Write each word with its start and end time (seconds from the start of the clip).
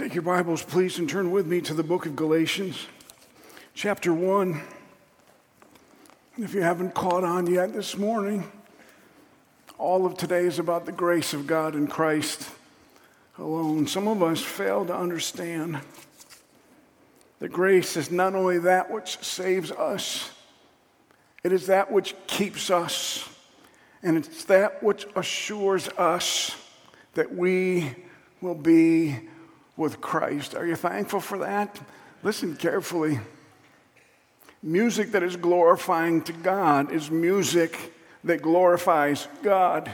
Take 0.00 0.14
your 0.14 0.22
Bibles, 0.22 0.62
please, 0.62 0.98
and 0.98 1.06
turn 1.06 1.30
with 1.30 1.46
me 1.46 1.60
to 1.60 1.74
the 1.74 1.82
book 1.82 2.06
of 2.06 2.16
Galatians, 2.16 2.86
chapter 3.74 4.14
1. 4.14 4.58
If 6.38 6.54
you 6.54 6.62
haven't 6.62 6.94
caught 6.94 7.22
on 7.22 7.46
yet 7.46 7.74
this 7.74 7.98
morning, 7.98 8.50
all 9.76 10.06
of 10.06 10.16
today 10.16 10.46
is 10.46 10.58
about 10.58 10.86
the 10.86 10.90
grace 10.90 11.34
of 11.34 11.46
God 11.46 11.74
in 11.74 11.86
Christ 11.86 12.48
alone. 13.36 13.86
Some 13.86 14.08
of 14.08 14.22
us 14.22 14.40
fail 14.40 14.86
to 14.86 14.96
understand 14.96 15.78
that 17.40 17.50
grace 17.50 17.94
is 17.94 18.10
not 18.10 18.34
only 18.34 18.58
that 18.60 18.90
which 18.90 19.18
saves 19.18 19.70
us, 19.70 20.30
it 21.44 21.52
is 21.52 21.66
that 21.66 21.92
which 21.92 22.14
keeps 22.26 22.70
us, 22.70 23.28
and 24.02 24.16
it's 24.16 24.44
that 24.46 24.82
which 24.82 25.06
assures 25.14 25.88
us 25.88 26.56
that 27.12 27.34
we 27.34 27.94
will 28.40 28.54
be 28.54 29.28
with 29.76 30.00
Christ. 30.00 30.54
Are 30.54 30.66
you 30.66 30.76
thankful 30.76 31.20
for 31.20 31.38
that? 31.38 31.80
Listen 32.22 32.56
carefully. 32.56 33.20
Music 34.62 35.12
that 35.12 35.22
is 35.22 35.36
glorifying 35.36 36.22
to 36.22 36.32
God 36.32 36.92
is 36.92 37.10
music 37.10 37.94
that 38.24 38.42
glorifies 38.42 39.26
God. 39.42 39.90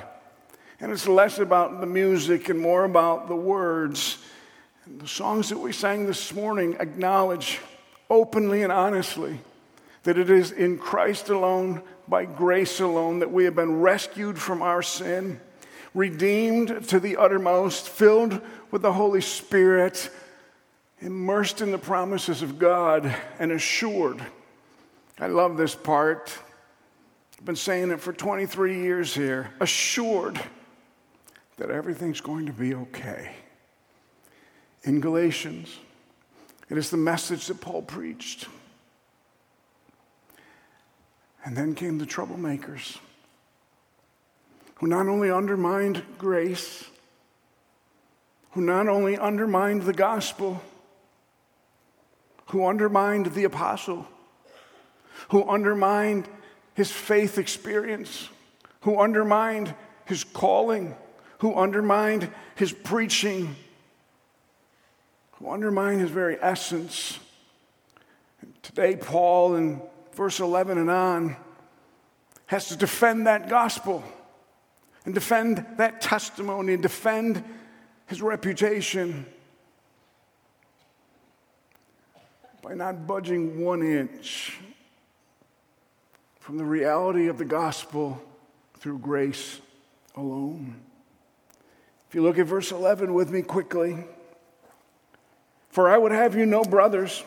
And 0.80 0.92
it's 0.92 1.06
less 1.06 1.38
about 1.38 1.80
the 1.80 1.86
music 1.86 2.48
and 2.48 2.60
more 2.60 2.84
about 2.84 3.28
the 3.28 3.36
words. 3.36 4.18
And 4.84 5.00
the 5.00 5.08
songs 5.08 5.48
that 5.50 5.58
we 5.58 5.72
sang 5.72 6.06
this 6.06 6.34
morning 6.34 6.76
acknowledge 6.80 7.60
openly 8.10 8.62
and 8.62 8.72
honestly 8.72 9.40
that 10.02 10.18
it 10.18 10.30
is 10.30 10.52
in 10.52 10.78
Christ 10.78 11.28
alone, 11.28 11.82
by 12.06 12.24
grace 12.24 12.78
alone, 12.78 13.18
that 13.18 13.32
we 13.32 13.44
have 13.44 13.56
been 13.56 13.80
rescued 13.80 14.38
from 14.38 14.62
our 14.62 14.80
sin, 14.80 15.40
redeemed 15.96 16.86
to 16.88 17.00
the 17.00 17.16
uttermost, 17.16 17.88
filled 17.88 18.40
with 18.70 18.82
the 18.82 18.92
Holy 18.92 19.22
Spirit, 19.22 20.10
immersed 21.00 21.62
in 21.62 21.72
the 21.72 21.78
promises 21.78 22.42
of 22.42 22.58
God, 22.58 23.16
and 23.38 23.50
assured. 23.50 24.24
I 25.18 25.28
love 25.28 25.56
this 25.56 25.74
part. 25.74 26.38
I've 27.38 27.46
been 27.46 27.56
saying 27.56 27.90
it 27.90 28.00
for 28.00 28.12
23 28.12 28.78
years 28.78 29.14
here. 29.14 29.50
Assured 29.58 30.38
that 31.56 31.70
everything's 31.70 32.20
going 32.20 32.44
to 32.44 32.52
be 32.52 32.74
okay. 32.74 33.32
In 34.82 35.00
Galatians, 35.00 35.78
it 36.68 36.76
is 36.76 36.90
the 36.90 36.98
message 36.98 37.46
that 37.46 37.62
Paul 37.62 37.80
preached. 37.80 38.48
And 41.42 41.56
then 41.56 41.74
came 41.74 41.96
the 41.96 42.04
troublemakers 42.04 42.98
who 44.76 44.86
not 44.86 45.08
only 45.08 45.30
undermined 45.30 46.02
grace, 46.18 46.84
who 48.52 48.60
not 48.60 48.88
only 48.88 49.18
undermined 49.18 49.82
the 49.82 49.92
gospel, 49.92 50.62
who 52.46 52.66
undermined 52.66 53.26
the 53.26 53.44
apostle, 53.44 54.06
who 55.30 55.48
undermined 55.48 56.28
his 56.74 56.90
faith 56.90 57.38
experience, 57.38 58.28
who 58.80 59.00
undermined 59.00 59.74
his 60.04 60.24
calling, 60.24 60.94
who 61.38 61.54
undermined 61.54 62.30
his 62.54 62.72
preaching, 62.72 63.56
who 65.32 65.50
undermined 65.50 66.00
his 66.00 66.10
very 66.10 66.36
essence. 66.40 67.18
And 68.42 68.52
today, 68.62 68.96
Paul, 68.96 69.56
in 69.56 69.80
verse 70.12 70.38
11 70.38 70.78
and 70.78 70.90
on, 70.90 71.36
has 72.46 72.68
to 72.68 72.76
defend 72.76 73.26
that 73.26 73.48
gospel 73.48 74.04
and 75.06 75.14
defend 75.14 75.64
that 75.76 76.00
testimony 76.00 76.74
and 76.74 76.82
defend 76.82 77.42
his 78.06 78.20
reputation 78.20 79.24
by 82.60 82.74
not 82.74 83.06
budging 83.06 83.64
one 83.64 83.82
inch 83.82 84.58
from 86.40 86.58
the 86.58 86.64
reality 86.64 87.28
of 87.28 87.38
the 87.38 87.44
gospel 87.44 88.20
through 88.78 88.98
grace 88.98 89.60
alone. 90.16 90.74
If 92.08 92.14
you 92.14 92.22
look 92.22 92.38
at 92.38 92.46
verse 92.46 92.72
11 92.72 93.14
with 93.14 93.30
me 93.30 93.42
quickly, 93.42 93.96
for 95.70 95.88
I 95.88 95.98
would 95.98 96.12
have 96.12 96.34
you 96.34 96.46
know, 96.46 96.64
brothers, 96.64 97.22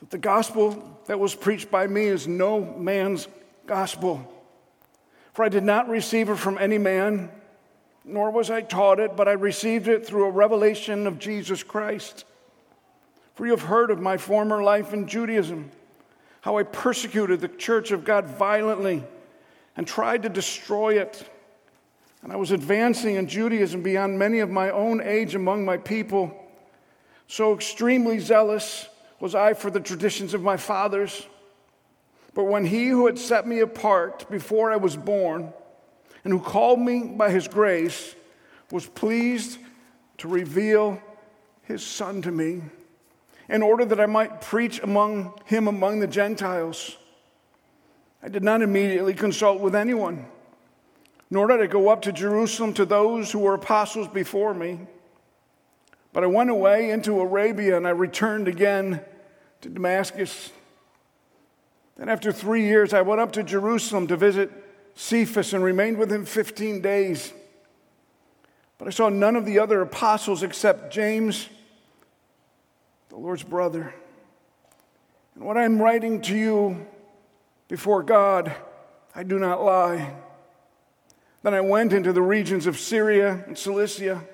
that 0.00 0.10
the 0.10 0.18
gospel 0.18 1.00
that 1.06 1.20
was 1.20 1.34
preached 1.34 1.70
by 1.70 1.86
me 1.86 2.04
is 2.04 2.26
no 2.26 2.60
man's 2.60 3.28
gospel. 3.66 4.39
For 5.32 5.44
I 5.44 5.48
did 5.48 5.64
not 5.64 5.88
receive 5.88 6.28
it 6.28 6.36
from 6.36 6.58
any 6.58 6.78
man 6.78 7.30
nor 8.04 8.30
was 8.30 8.50
I 8.50 8.62
taught 8.62 9.00
it, 9.00 9.16
but 9.16 9.28
I 9.28 9.32
received 9.32 9.88
it 9.88 10.06
through 10.06 10.24
a 10.24 10.30
revelation 10.30 11.06
of 11.06 11.18
Jesus 11.18 11.62
Christ. 11.62 12.24
For 13.34 13.46
you 13.46 13.52
have 13.52 13.62
heard 13.62 13.90
of 13.90 14.00
my 14.00 14.16
former 14.16 14.62
life 14.62 14.92
in 14.92 15.06
Judaism, 15.06 15.70
how 16.40 16.58
I 16.58 16.62
persecuted 16.62 17.40
the 17.40 17.48
church 17.48 17.90
of 17.90 18.04
God 18.04 18.26
violently 18.26 19.04
and 19.76 19.86
tried 19.86 20.22
to 20.22 20.28
destroy 20.28 20.98
it. 20.98 21.28
And 22.22 22.32
I 22.32 22.36
was 22.36 22.50
advancing 22.50 23.16
in 23.16 23.28
Judaism 23.28 23.82
beyond 23.82 24.18
many 24.18 24.40
of 24.40 24.50
my 24.50 24.70
own 24.70 25.00
age 25.00 25.34
among 25.34 25.64
my 25.64 25.76
people. 25.76 26.36
So 27.28 27.54
extremely 27.54 28.18
zealous 28.18 28.88
was 29.20 29.34
I 29.34 29.54
for 29.54 29.70
the 29.70 29.80
traditions 29.80 30.34
of 30.34 30.42
my 30.42 30.56
fathers. 30.56 31.26
But 32.40 32.46
when 32.46 32.64
he 32.64 32.88
who 32.88 33.04
had 33.04 33.18
set 33.18 33.46
me 33.46 33.60
apart 33.60 34.30
before 34.30 34.72
I 34.72 34.76
was 34.76 34.96
born, 34.96 35.52
and 36.24 36.32
who 36.32 36.40
called 36.40 36.80
me 36.80 37.02
by 37.02 37.30
his 37.30 37.46
grace, 37.46 38.14
was 38.70 38.86
pleased 38.86 39.58
to 40.16 40.26
reveal 40.26 41.02
his 41.64 41.84
son 41.84 42.22
to 42.22 42.30
me 42.30 42.62
in 43.50 43.60
order 43.60 43.84
that 43.84 44.00
I 44.00 44.06
might 44.06 44.40
preach 44.40 44.82
among 44.82 45.38
him 45.44 45.68
among 45.68 46.00
the 46.00 46.06
Gentiles. 46.06 46.96
I 48.22 48.28
did 48.28 48.42
not 48.42 48.62
immediately 48.62 49.12
consult 49.12 49.60
with 49.60 49.74
anyone, 49.74 50.24
nor 51.28 51.46
did 51.46 51.60
I 51.60 51.66
go 51.66 51.90
up 51.90 52.00
to 52.02 52.10
Jerusalem 52.10 52.72
to 52.72 52.86
those 52.86 53.30
who 53.30 53.40
were 53.40 53.52
apostles 53.52 54.08
before 54.08 54.54
me. 54.54 54.80
But 56.14 56.24
I 56.24 56.28
went 56.28 56.48
away 56.48 56.88
into 56.88 57.20
Arabia 57.20 57.76
and 57.76 57.86
I 57.86 57.90
returned 57.90 58.48
again 58.48 59.02
to 59.60 59.68
Damascus. 59.68 60.52
Then, 62.00 62.08
after 62.08 62.32
three 62.32 62.62
years, 62.62 62.94
I 62.94 63.02
went 63.02 63.20
up 63.20 63.32
to 63.32 63.42
Jerusalem 63.42 64.06
to 64.06 64.16
visit 64.16 64.50
Cephas 64.94 65.52
and 65.52 65.62
remained 65.62 65.98
with 65.98 66.10
him 66.10 66.24
15 66.24 66.80
days. 66.80 67.30
But 68.78 68.88
I 68.88 68.90
saw 68.90 69.10
none 69.10 69.36
of 69.36 69.44
the 69.44 69.58
other 69.58 69.82
apostles 69.82 70.42
except 70.42 70.94
James, 70.94 71.50
the 73.10 73.18
Lord's 73.18 73.42
brother. 73.42 73.92
And 75.34 75.44
what 75.44 75.58
I'm 75.58 75.78
writing 75.78 76.22
to 76.22 76.34
you 76.34 76.86
before 77.68 78.02
God, 78.02 78.50
I 79.14 79.22
do 79.22 79.38
not 79.38 79.62
lie. 79.62 80.14
Then 81.42 81.52
I 81.52 81.60
went 81.60 81.92
into 81.92 82.14
the 82.14 82.22
regions 82.22 82.66
of 82.66 82.78
Syria 82.78 83.44
and 83.46 83.58
Cilicia 83.58 84.24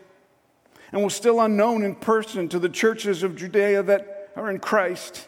and 0.93 1.03
was 1.03 1.17
still 1.17 1.41
unknown 1.41 1.83
in 1.83 1.97
person 1.97 2.49
to 2.51 2.61
the 2.61 2.69
churches 2.69 3.25
of 3.25 3.35
Judea 3.35 3.83
that 3.83 4.31
are 4.37 4.49
in 4.49 4.61
Christ. 4.61 5.27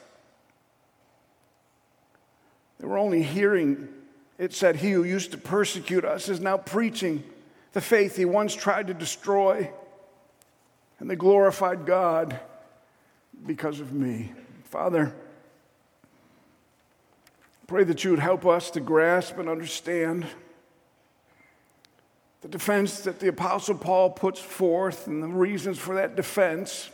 They 2.78 2.86
were 2.86 2.98
only 2.98 3.22
hearing 3.22 3.88
it 4.38 4.54
said, 4.54 4.76
He 4.76 4.92
who 4.92 5.02
used 5.02 5.32
to 5.32 5.38
persecute 5.38 6.04
us 6.04 6.28
is 6.28 6.40
now 6.40 6.56
preaching 6.56 7.24
the 7.72 7.80
faith 7.80 8.16
he 8.16 8.24
once 8.24 8.54
tried 8.54 8.86
to 8.86 8.94
destroy. 8.94 9.70
And 11.00 11.10
they 11.10 11.16
glorified 11.16 11.84
God 11.84 12.38
because 13.46 13.80
of 13.80 13.92
me. 13.92 14.32
Father, 14.64 15.12
pray 17.66 17.84
that 17.84 18.04
you 18.04 18.10
would 18.10 18.18
help 18.20 18.46
us 18.46 18.70
to 18.70 18.80
grasp 18.80 19.38
and 19.38 19.48
understand 19.48 20.26
the 22.40 22.48
defense 22.48 23.00
that 23.00 23.18
the 23.18 23.28
Apostle 23.28 23.74
Paul 23.74 24.10
puts 24.10 24.38
forth 24.38 25.08
and 25.08 25.22
the 25.22 25.28
reasons 25.28 25.78
for 25.78 25.96
that 25.96 26.14
defense. 26.14 26.90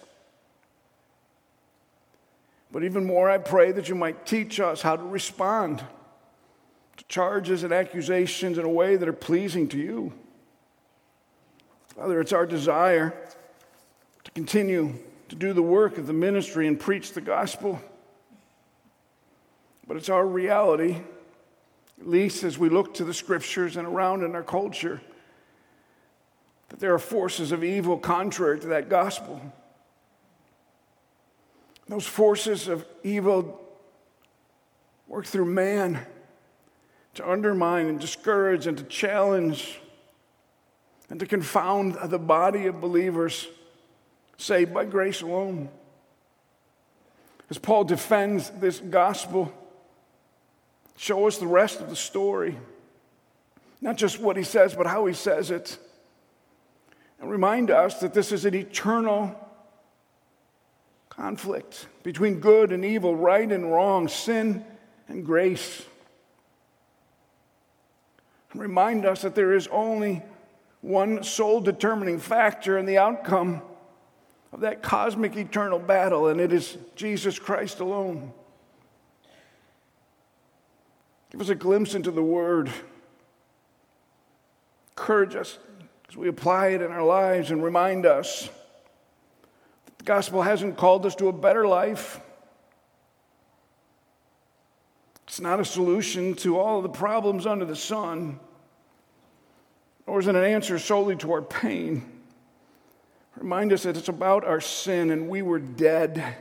But 2.75 2.83
even 2.83 3.05
more, 3.05 3.31
I 3.31 3.39
pray 3.39 3.71
that 3.71 3.89
you 3.89 3.95
might 3.95 4.27
teach 4.27 4.59
us 4.59 4.83
how 4.83 4.97
to 4.97 5.03
respond 5.05 5.79
to 6.97 7.05
charges 7.05 7.63
and 7.63 7.73
accusations 7.73 8.59
in 8.59 8.65
a 8.65 8.69
way 8.69 8.97
that 8.97 9.09
are 9.09 9.13
pleasing 9.13 9.69
to 9.69 9.79
you. 9.79 10.13
Father, 11.95 12.21
it's 12.21 12.33
our 12.33 12.47
desire 12.47 13.15
to 14.25 14.31
continue 14.33 14.93
to 15.29 15.37
do 15.37 15.53
the 15.53 15.63
work 15.63 15.99
of 15.99 16.09
the 16.09 16.13
ministry 16.13 16.67
and 16.67 16.81
preach 16.81 17.13
the 17.13 17.21
gospel. 17.21 17.81
But 19.87 19.97
it's 19.97 20.09
our 20.09 20.27
reality, 20.27 20.97
at 22.01 22.09
least 22.09 22.43
as 22.43 22.59
we 22.59 22.71
look 22.71 22.95
to 22.95 23.05
the 23.05 23.15
scriptures 23.15 23.77
and 23.77 23.87
around 23.87 24.25
in 24.25 24.35
our 24.35 24.43
culture, 24.43 25.01
that 26.71 26.81
there 26.81 26.93
are 26.93 26.99
forces 26.99 27.53
of 27.53 27.63
evil 27.63 27.99
contrary 27.99 28.59
to 28.59 28.67
that 28.67 28.89
gospel. 28.89 29.41
Those 31.89 32.07
forces 32.07 32.69
of 32.69 32.85
evil 33.03 33.61
work 35.07 35.27
through 35.27 35.45
man 35.47 36.05
to 37.15 37.31
undermine 37.31 37.87
and 37.87 38.01
discourage 38.01 38.67
and 38.67 38.77
to 38.79 38.85
challenge 38.85 39.81
and 41.11 41.21
to 41.21 41.27
confound 41.27 41.97
the 42.11 42.19
body 42.19 42.67
of 42.67 42.81
believers 42.81 43.47
saved 44.37 44.73
by 44.73 44.85
grace 44.85 45.23
alone. 45.23 45.69
As 47.51 47.59
Paul 47.59 47.85
defends 47.85 48.51
this 48.51 48.81
gospel, 48.81 49.53
show 50.97 51.27
us 51.27 51.39
the 51.39 51.47
rest 51.47 51.81
of 51.81 51.91
the 51.91 51.97
story. 51.97 52.59
Not 53.81 53.97
just 53.97 54.19
what 54.19 54.37
he 54.37 54.43
says, 54.43 54.75
but 54.75 54.87
how 54.87 55.05
he 55.07 55.15
says 55.15 55.51
it. 55.51 55.79
And 57.21 57.31
remind 57.31 57.71
us 57.71 58.01
that 58.01 58.15
this 58.15 58.33
is 58.33 58.45
an 58.47 58.55
eternal 58.55 59.39
conflict 61.17 61.87
between 62.03 62.41
good 62.41 62.73
and 62.73 62.85
evil, 62.85 63.15
right 63.15 63.51
and 63.51 63.71
wrong, 63.71 64.09
sin 64.09 64.65
and 65.09 65.25
grace. 65.25 65.85
Remind 68.55 69.05
us 69.05 69.23
that 69.23 69.35
there 69.35 69.53
is 69.53 69.67
only 69.69 70.23
one 70.81 71.25
sole 71.25 71.61
determining 71.61 72.21
factor 72.21 72.79
in 72.79 72.87
the 72.87 72.99
outcome 72.99 73.63
of 74.53 74.61
that 74.61 74.81
cosmic 74.81 75.37
eternal 75.37 75.81
battle, 75.81 76.29
and 76.29 76.41
it 76.41 76.53
is 76.53 76.79
Jesus 76.95 77.37
Christ 77.37 77.81
alone. 77.81 78.33
Give 81.33 81.41
us 81.41 81.49
a 81.49 81.57
glimpse 81.57 81.97
into 81.97 82.13
the 82.13 82.23
Word. 82.23 82.71
Encourage 84.91 85.35
us 85.35 85.59
as 86.09 86.17
we 86.17 86.29
apply 86.29 86.69
it 86.69 86.83
in 86.83 86.93
our 86.93 87.03
lives 87.03 87.51
and 87.51 87.61
remind 87.65 88.07
us 88.07 88.49
gospel 90.05 90.43
hasn't 90.43 90.77
called 90.77 91.07
us 91.07 91.15
to 91.17 91.29
a 91.29 91.33
better 91.33 91.67
life. 91.67 92.21
It's 95.27 95.41
not 95.41 95.61
a 95.61 95.65
solution 95.65 96.35
to 96.37 96.59
all 96.59 96.83
the 96.83 96.89
problems 96.89 97.47
under 97.47 97.65
the 97.65 97.77
sun, 97.77 98.39
nor 100.07 100.21
is 100.21 100.27
it 100.27 100.37
an 100.37 100.45
answer 100.45 100.79
solely 100.79 101.17
to 101.17 101.33
our 101.33 101.43
pain. 101.43 102.05
Remind 103.37 103.73
us 103.73 103.83
that 103.83 103.97
it's 103.97 104.09
about 104.09 104.45
our 104.45 104.61
sin 104.61 105.11
and 105.11 105.29
we 105.29 105.43
were 105.43 105.59
dead, 105.59 106.37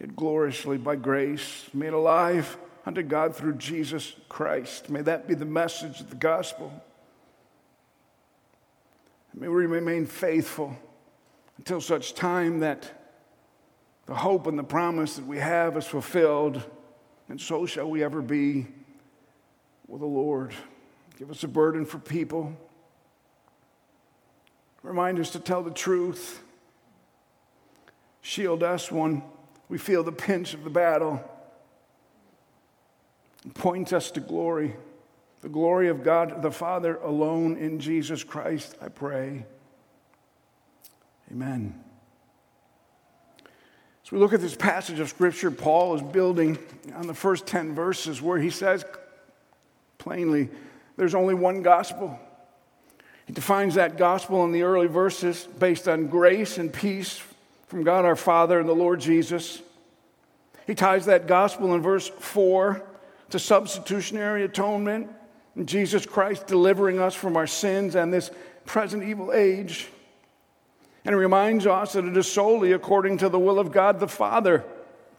yet 0.00 0.16
gloriously 0.16 0.78
by 0.78 0.96
grace, 0.96 1.68
made 1.72 1.92
alive 1.92 2.56
unto 2.86 3.02
God 3.02 3.36
through 3.36 3.54
Jesus 3.54 4.14
Christ. 4.28 4.88
May 4.88 5.02
that 5.02 5.28
be 5.28 5.34
the 5.34 5.44
message 5.44 6.00
of 6.00 6.10
the 6.10 6.16
gospel. 6.16 6.72
May 9.34 9.46
we 9.46 9.66
remain 9.66 10.06
faithful 10.06 10.76
until 11.60 11.78
such 11.78 12.14
time 12.14 12.60
that 12.60 12.90
the 14.06 14.14
hope 14.14 14.46
and 14.46 14.58
the 14.58 14.64
promise 14.64 15.16
that 15.16 15.26
we 15.26 15.36
have 15.36 15.76
is 15.76 15.84
fulfilled, 15.84 16.62
and 17.28 17.38
so 17.38 17.66
shall 17.66 17.90
we 17.90 18.02
ever 18.02 18.22
be 18.22 18.66
with 19.86 20.00
the 20.00 20.06
Lord. 20.06 20.54
Give 21.18 21.30
us 21.30 21.44
a 21.44 21.48
burden 21.48 21.84
for 21.84 21.98
people. 21.98 22.56
Remind 24.82 25.18
us 25.18 25.32
to 25.32 25.38
tell 25.38 25.62
the 25.62 25.70
truth. 25.70 26.42
Shield 28.22 28.62
us 28.62 28.90
when 28.90 29.22
we 29.68 29.76
feel 29.76 30.02
the 30.02 30.12
pinch 30.12 30.54
of 30.54 30.64
the 30.64 30.70
battle. 30.70 31.22
Point 33.52 33.92
us 33.92 34.10
to 34.12 34.20
glory. 34.20 34.76
The 35.42 35.50
glory 35.50 35.90
of 35.90 36.04
God 36.04 36.40
the 36.40 36.50
Father 36.50 36.96
alone 36.96 37.58
in 37.58 37.80
Jesus 37.80 38.24
Christ, 38.24 38.76
I 38.80 38.88
pray. 38.88 39.44
Amen. 41.30 41.74
As 44.04 44.12
we 44.12 44.18
look 44.18 44.32
at 44.32 44.40
this 44.40 44.56
passage 44.56 44.98
of 44.98 45.08
Scripture, 45.08 45.50
Paul 45.50 45.94
is 45.94 46.02
building 46.02 46.58
on 46.94 47.06
the 47.06 47.14
first 47.14 47.46
10 47.46 47.74
verses 47.74 48.20
where 48.20 48.38
he 48.38 48.50
says 48.50 48.84
plainly, 49.98 50.48
there's 50.96 51.14
only 51.14 51.34
one 51.34 51.62
gospel. 51.62 52.18
He 53.26 53.32
defines 53.32 53.76
that 53.76 53.96
gospel 53.96 54.44
in 54.44 54.52
the 54.52 54.62
early 54.62 54.88
verses 54.88 55.46
based 55.58 55.86
on 55.86 56.08
grace 56.08 56.58
and 56.58 56.72
peace 56.72 57.22
from 57.68 57.84
God 57.84 58.04
our 58.04 58.16
Father 58.16 58.58
and 58.58 58.68
the 58.68 58.74
Lord 58.74 58.98
Jesus. 59.00 59.62
He 60.66 60.74
ties 60.74 61.06
that 61.06 61.28
gospel 61.28 61.74
in 61.74 61.82
verse 61.82 62.08
4 62.08 62.82
to 63.30 63.38
substitutionary 63.38 64.42
atonement 64.42 65.08
Jesus 65.64 66.06
Christ 66.06 66.46
delivering 66.46 66.98
us 66.98 67.14
from 67.14 67.36
our 67.36 67.46
sins 67.46 67.94
and 67.94 68.12
this 68.12 68.30
present 68.64 69.02
evil 69.02 69.32
age. 69.32 69.88
And 71.04 71.14
it 71.14 71.18
reminds 71.18 71.66
us 71.66 71.94
that 71.94 72.04
it 72.04 72.16
is 72.16 72.30
solely 72.30 72.72
according 72.72 73.18
to 73.18 73.28
the 73.28 73.38
will 73.38 73.58
of 73.58 73.72
God 73.72 74.00
the 74.00 74.08
Father. 74.08 74.64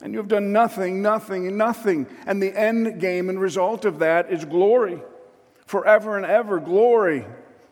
And 0.02 0.14
you 0.14 0.20
have 0.20 0.28
done 0.28 0.52
nothing, 0.52 1.02
nothing, 1.02 1.58
nothing. 1.58 2.08
And 2.26 2.42
the 2.42 2.56
end 2.58 3.00
game 3.00 3.30
and 3.30 3.40
result 3.40 3.86
of 3.86 4.00
that 4.00 4.32
is 4.32 4.46
glory. 4.46 5.02
Forever 5.66 6.18
and 6.18 6.26
ever, 6.26 6.60
glory. 6.60 7.26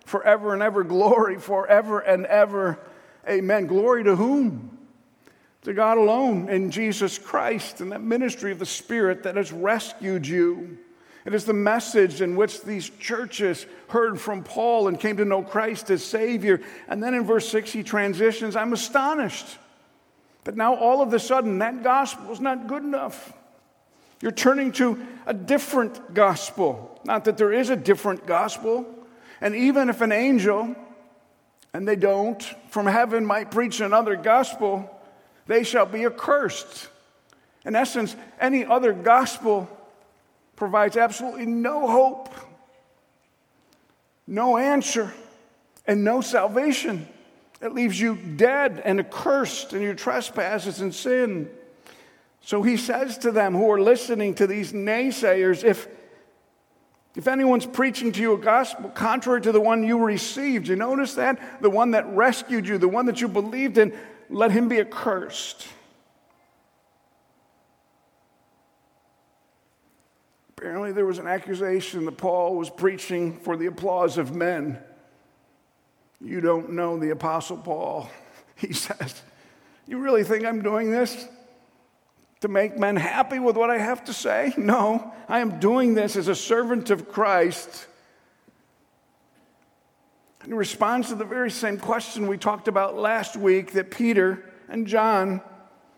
Forever 0.05 0.53
and 0.53 0.63
ever, 0.63 0.83
glory. 0.83 1.37
Forever 1.39 1.99
and 1.99 2.25
ever, 2.25 2.79
amen. 3.27 3.67
Glory 3.67 4.03
to 4.03 4.15
whom? 4.15 4.77
To 5.63 5.73
God 5.73 5.97
alone 5.97 6.49
in 6.49 6.71
Jesus 6.71 7.19
Christ 7.19 7.81
and 7.81 7.91
that 7.91 8.01
ministry 8.01 8.51
of 8.51 8.59
the 8.59 8.65
Spirit 8.65 9.23
that 9.23 9.35
has 9.35 9.51
rescued 9.51 10.25
you. 10.25 10.77
It 11.25 11.33
is 11.33 11.45
the 11.45 11.53
message 11.53 12.21
in 12.21 12.35
which 12.35 12.63
these 12.63 12.89
churches 12.89 13.65
heard 13.89 14.19
from 14.19 14.43
Paul 14.43 14.87
and 14.87 14.99
came 14.99 15.17
to 15.17 15.25
know 15.25 15.43
Christ 15.43 15.89
as 15.89 16.03
Savior. 16.03 16.61
And 16.87 17.03
then 17.03 17.13
in 17.13 17.25
verse 17.25 17.47
6, 17.49 17.71
he 17.71 17.83
transitions 17.83 18.55
I'm 18.55 18.73
astonished 18.73 19.57
that 20.45 20.55
now 20.55 20.75
all 20.75 21.01
of 21.01 21.13
a 21.13 21.19
sudden 21.19 21.59
that 21.59 21.83
gospel 21.83 22.31
is 22.31 22.39
not 22.39 22.67
good 22.67 22.83
enough. 22.83 23.33
You're 24.21 24.31
turning 24.31 24.71
to 24.73 25.05
a 25.25 25.33
different 25.33 26.13
gospel. 26.13 26.99
Not 27.05 27.25
that 27.25 27.37
there 27.37 27.53
is 27.53 27.69
a 27.69 27.75
different 27.75 28.25
gospel. 28.25 28.85
And 29.41 29.55
even 29.55 29.89
if 29.89 30.01
an 30.01 30.11
angel, 30.11 30.75
and 31.73 31.87
they 31.87 31.95
don't, 31.95 32.41
from 32.69 32.85
heaven 32.85 33.25
might 33.25 33.51
preach 33.51 33.79
another 33.79 34.15
gospel, 34.15 34.89
they 35.47 35.63
shall 35.63 35.85
be 35.85 36.05
accursed. 36.05 36.89
In 37.65 37.75
essence, 37.75 38.15
any 38.39 38.65
other 38.65 38.91
gospel 38.91 39.69
provides 40.59 40.97
absolutely 40.97 41.45
no 41.45 41.87
hope, 41.87 42.35
no 44.27 44.57
answer, 44.57 45.13
and 45.87 46.03
no 46.03 46.19
salvation. 46.19 47.07
It 47.61 47.73
leaves 47.73 47.99
you 47.99 48.15
dead 48.15 48.81
and 48.83 48.99
accursed 48.99 49.71
in 49.71 49.81
your 49.81 49.93
trespasses 49.93 50.81
and 50.81 50.93
sin. 50.93 51.49
So 52.41 52.61
he 52.61 52.75
says 52.75 53.17
to 53.19 53.31
them 53.31 53.55
who 53.55 53.71
are 53.71 53.79
listening 53.79 54.35
to 54.35 54.47
these 54.47 54.73
naysayers, 54.73 55.63
if, 55.63 55.87
if 57.15 57.29
anyone's 57.29 57.65
preaching 57.65 58.11
to 58.11 58.21
you 58.21 58.33
a 58.33 58.37
gospel 58.37 58.89
contrary 58.89 59.39
to 59.41 59.53
the 59.53 59.61
one 59.61 59.83
you 59.83 60.03
received, 60.03 60.67
you 60.67 60.75
notice 60.75 61.13
that? 61.15 61.61
The 61.61 61.69
one 61.69 61.91
that 61.91 62.05
rescued 62.07 62.67
you, 62.67 62.77
the 62.77 62.89
one 62.89 63.05
that 63.05 63.21
you 63.21 63.29
believed 63.29 63.77
in, 63.77 63.97
let 64.29 64.51
him 64.51 64.67
be 64.67 64.81
accursed. 64.81 65.65
Apparently, 70.59 70.91
there 70.91 71.05
was 71.05 71.19
an 71.19 71.27
accusation 71.27 72.03
that 72.03 72.17
Paul 72.17 72.57
was 72.57 72.69
preaching 72.69 73.39
for 73.39 73.55
the 73.55 73.67
applause 73.67 74.17
of 74.17 74.35
men. 74.35 74.77
You 76.19 76.41
don't 76.41 76.73
know 76.73 76.99
the 76.99 77.11
Apostle 77.11 77.57
Paul. 77.57 78.09
He 78.57 78.73
says, 78.73 79.21
You 79.87 79.99
really 79.99 80.25
think 80.25 80.43
I'm 80.43 80.61
doing 80.61 80.91
this 80.91 81.29
to 82.41 82.49
make 82.49 82.77
men 82.77 82.97
happy 82.97 83.39
with 83.39 83.55
what 83.55 83.69
I 83.69 83.77
have 83.77 84.03
to 84.03 84.13
say? 84.13 84.53
No, 84.57 85.13
I 85.29 85.39
am 85.39 85.61
doing 85.61 85.93
this 85.93 86.17
as 86.17 86.27
a 86.27 86.35
servant 86.35 86.89
of 86.89 87.07
Christ. 87.07 87.87
In 90.43 90.53
response 90.53 91.07
to 91.07 91.15
the 91.15 91.23
very 91.23 91.51
same 91.51 91.77
question 91.77 92.27
we 92.27 92.37
talked 92.37 92.67
about 92.67 92.97
last 92.97 93.37
week 93.37 93.71
that 93.71 93.91
Peter 93.91 94.43
and 94.67 94.85
John 94.87 95.39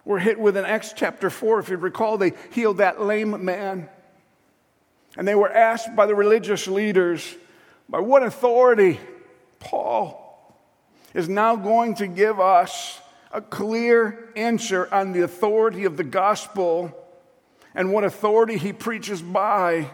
were 0.05 0.19
hit 0.19 0.39
with 0.39 0.55
in 0.55 0.65
Acts 0.65 0.93
chapter 0.95 1.31
4, 1.31 1.61
if 1.61 1.69
you 1.69 1.77
recall, 1.77 2.19
they 2.19 2.33
healed 2.51 2.77
that 2.77 3.01
lame 3.01 3.43
man. 3.43 3.89
And 5.17 5.27
they 5.27 5.35
were 5.35 5.51
asked 5.51 5.95
by 5.95 6.05
the 6.05 6.15
religious 6.15 6.67
leaders, 6.67 7.35
by 7.89 7.99
what 7.99 8.23
authority 8.23 8.99
Paul 9.59 10.17
is 11.13 11.27
now 11.27 11.55
going 11.55 11.95
to 11.95 12.07
give 12.07 12.39
us 12.39 12.99
a 13.31 13.41
clear 13.41 14.29
answer 14.35 14.93
on 14.93 15.11
the 15.11 15.21
authority 15.21 15.85
of 15.85 15.97
the 15.97 16.03
gospel 16.03 16.97
and 17.75 17.93
what 17.93 18.03
authority 18.03 18.57
he 18.57 18.73
preaches 18.73 19.21
by 19.21 19.89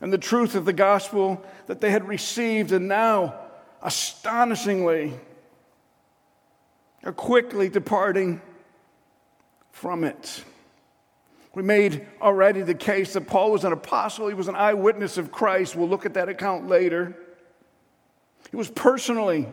and 0.00 0.12
the 0.12 0.18
truth 0.18 0.54
of 0.54 0.64
the 0.64 0.72
gospel 0.72 1.42
that 1.66 1.80
they 1.80 1.90
had 1.90 2.06
received 2.06 2.72
and 2.72 2.88
now 2.88 3.34
astonishingly 3.82 5.12
are 7.04 7.12
quickly 7.12 7.68
departing 7.68 8.40
from 9.72 10.04
it. 10.04 10.44
We 11.54 11.62
made 11.62 12.06
already 12.20 12.62
the 12.62 12.74
case 12.74 13.12
that 13.12 13.26
Paul 13.26 13.52
was 13.52 13.64
an 13.64 13.72
apostle, 13.72 14.28
he 14.28 14.34
was 14.34 14.48
an 14.48 14.56
eyewitness 14.56 15.18
of 15.18 15.30
Christ. 15.30 15.76
We'll 15.76 15.88
look 15.88 16.06
at 16.06 16.14
that 16.14 16.28
account 16.28 16.68
later. 16.68 17.16
He 18.50 18.56
was 18.56 18.70
personally, 18.70 19.48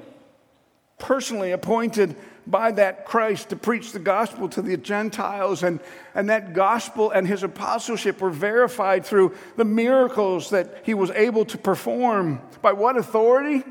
personally 0.99 1.51
appointed 1.51 2.15
by 2.47 2.71
that 2.71 3.05
Christ 3.05 3.49
to 3.49 3.55
preach 3.55 3.91
the 3.91 3.99
gospel 3.99 4.49
to 4.49 4.61
the 4.63 4.75
Gentiles, 4.77 5.61
and, 5.61 5.79
and 6.15 6.29
that 6.29 6.53
gospel 6.53 7.11
and 7.11 7.27
his 7.27 7.43
apostleship 7.43 8.19
were 8.19 8.31
verified 8.31 9.05
through 9.05 9.35
the 9.57 9.65
miracles 9.65 10.49
that 10.49 10.81
he 10.83 10.95
was 10.95 11.11
able 11.11 11.45
to 11.45 11.57
perform. 11.57 12.41
By 12.63 12.73
what 12.73 12.97
authority? 12.97 13.63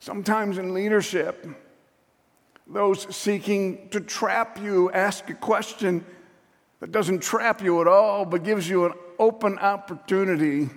Sometimes 0.00 0.56
in 0.56 0.72
leadership, 0.72 1.46
those 2.66 3.14
seeking 3.14 3.88
to 3.90 4.00
trap 4.00 4.58
you 4.60 4.90
ask 4.92 5.28
a 5.28 5.34
question 5.34 6.04
that 6.80 6.92
doesn't 6.92 7.22
trap 7.22 7.62
you 7.62 7.80
at 7.80 7.88
all, 7.88 8.24
but 8.24 8.44
gives 8.44 8.68
you 8.68 8.86
an 8.86 8.92
open 9.18 9.58
opportunity 9.58 10.68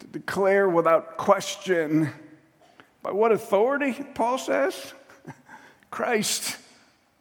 to 0.00 0.06
declare 0.06 0.68
without 0.68 1.16
question 1.16 2.10
by 3.02 3.12
what 3.12 3.32
authority, 3.32 3.92
Paul 4.14 4.38
says? 4.38 4.94
Christ 5.90 6.56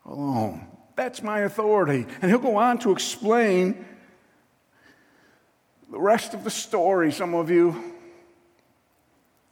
alone. 0.05 0.67
That's 0.95 1.21
my 1.21 1.39
authority. 1.39 2.05
And 2.21 2.29
he'll 2.29 2.39
go 2.39 2.55
on 2.55 2.77
to 2.79 2.91
explain 2.91 3.85
the 5.91 5.99
rest 5.99 6.33
of 6.33 6.43
the 6.43 6.49
story. 6.49 7.11
Some 7.11 7.33
of 7.33 7.49
you 7.49 7.93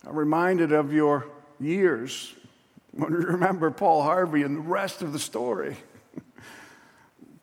are 0.06 0.14
reminded 0.14 0.72
of 0.72 0.94
your 0.94 1.28
years 1.60 2.34
when 2.92 3.12
you 3.12 3.20
remember 3.20 3.72
Paul 3.72 4.04
Harvey 4.04 4.44
and 4.44 4.58
the 4.58 4.62
rest 4.62 5.02
of 5.02 5.14
the 5.14 5.20
story. 5.20 5.78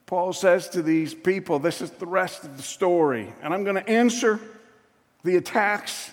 Paul 0.09 0.33
says 0.33 0.71
to 0.71 0.81
these 0.81 1.13
people, 1.13 1.59
This 1.59 1.83
is 1.83 1.91
the 1.91 2.07
rest 2.07 2.43
of 2.43 2.57
the 2.57 2.63
story. 2.63 3.31
And 3.43 3.53
I'm 3.53 3.63
going 3.63 3.77
to 3.77 3.87
answer 3.87 4.41
the 5.23 5.37
attacks 5.37 6.11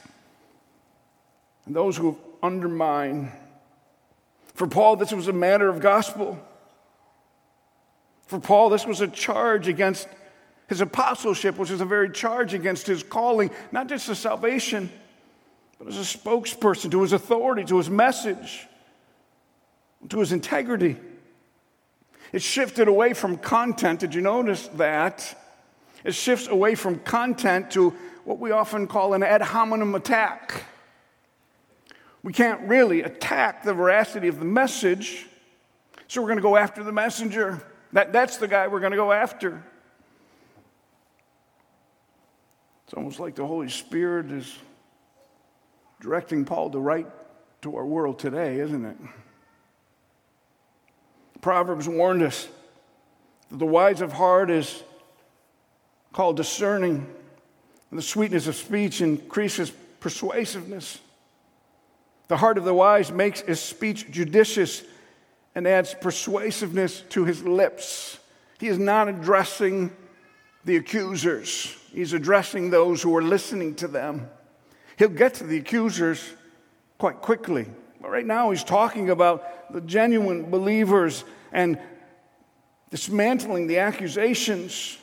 and 1.65 1.73
those 1.73 1.95
who 1.95 2.17
undermine. 2.43 3.31
For 4.53 4.67
Paul, 4.67 4.97
this 4.97 5.13
was 5.13 5.29
a 5.29 5.33
matter 5.33 5.69
of 5.69 5.79
gospel. 5.79 6.37
For 8.27 8.37
Paul, 8.37 8.69
this 8.69 8.85
was 8.85 8.99
a 8.99 9.07
charge 9.07 9.69
against 9.69 10.09
his 10.67 10.81
apostleship, 10.81 11.57
which 11.57 11.71
is 11.71 11.79
a 11.79 11.85
very 11.85 12.09
charge 12.09 12.53
against 12.53 12.87
his 12.87 13.01
calling, 13.01 13.49
not 13.71 13.87
just 13.87 14.07
to 14.07 14.15
salvation, 14.15 14.91
but 15.79 15.87
as 15.87 15.97
a 15.97 16.17
spokesperson 16.17 16.91
to 16.91 17.01
his 17.01 17.13
authority, 17.13 17.63
to 17.63 17.77
his 17.77 17.89
message, 17.89 18.67
to 20.09 20.19
his 20.19 20.33
integrity. 20.33 20.97
It 22.35 22.41
shifted 22.41 22.89
away 22.89 23.13
from 23.13 23.37
content. 23.37 24.01
Did 24.01 24.13
you 24.13 24.19
notice 24.19 24.67
that? 24.73 25.41
It 26.03 26.13
shifts 26.13 26.49
away 26.49 26.75
from 26.75 26.99
content 26.99 27.71
to 27.71 27.91
what 28.25 28.39
we 28.39 28.51
often 28.51 28.87
call 28.87 29.13
an 29.13 29.23
ad 29.23 29.41
hominem 29.41 29.95
attack. 29.95 30.65
We 32.23 32.33
can't 32.33 32.59
really 32.67 33.03
attack 33.03 33.63
the 33.63 33.73
veracity 33.73 34.27
of 34.27 34.39
the 34.39 34.45
message, 34.45 35.27
so 36.09 36.21
we're 36.21 36.27
going 36.27 36.35
to 36.35 36.41
go 36.41 36.57
after 36.57 36.83
the 36.83 36.91
messenger. 36.91 37.65
That, 37.93 38.11
that's 38.11 38.35
the 38.35 38.49
guy 38.49 38.67
we're 38.67 38.81
going 38.81 38.91
to 38.91 38.97
go 38.97 39.13
after. 39.13 39.63
It's 42.83 42.93
almost 42.95 43.21
like 43.21 43.35
the 43.35 43.47
Holy 43.47 43.69
Spirit 43.69 44.29
is 44.29 44.57
directing 46.01 46.43
Paul 46.43 46.69
to 46.71 46.79
write 46.79 47.07
to 47.61 47.77
our 47.77 47.85
world 47.85 48.19
today, 48.19 48.59
isn't 48.59 48.83
it? 48.83 48.97
Proverbs 51.45 51.87
warned 51.87 52.23
us 52.23 52.47
that 53.51 53.59
the 53.59 53.67
wise 53.67 54.01
of 54.01 54.11
heart 54.11 54.49
is 54.49 54.81
called 56.11 56.37
discerning, 56.37 57.05
and 57.91 57.99
the 57.99 58.01
sweetness 58.01 58.47
of 58.47 58.55
speech 58.55 58.99
increases 58.99 59.71
persuasiveness. 59.99 60.97
The 62.29 62.37
heart 62.37 62.57
of 62.57 62.63
the 62.63 62.73
wise 62.73 63.11
makes 63.11 63.41
his 63.41 63.59
speech 63.59 64.09
judicious 64.09 64.81
and 65.53 65.67
adds 65.67 65.93
persuasiveness 65.93 67.01
to 67.09 67.25
his 67.25 67.43
lips. 67.43 68.17
He 68.59 68.67
is 68.67 68.79
not 68.79 69.07
addressing 69.07 69.95
the 70.63 70.77
accusers, 70.77 71.77
he's 71.93 72.13
addressing 72.13 72.71
those 72.71 73.03
who 73.03 73.15
are 73.15 73.21
listening 73.21 73.75
to 73.75 73.87
them. 73.87 74.31
He'll 74.97 75.09
get 75.09 75.35
to 75.35 75.43
the 75.43 75.59
accusers 75.59 76.27
quite 76.97 77.21
quickly. 77.21 77.67
But 78.05 78.11
right 78.11 78.25
now, 78.25 78.51
he's 78.51 78.63
talking 78.63 79.09
about 79.09 79.73
the 79.73 79.81
genuine 79.81 80.51
believers 80.51 81.23
and 81.51 81.79
dismantling 82.91 83.65
the 83.65 83.79
accusations. 83.79 84.99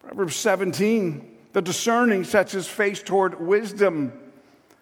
Proverbs 0.00 0.34
17 0.34 1.36
the 1.52 1.62
discerning 1.62 2.24
sets 2.24 2.50
his 2.50 2.66
face 2.66 3.00
toward 3.04 3.40
wisdom. 3.40 4.12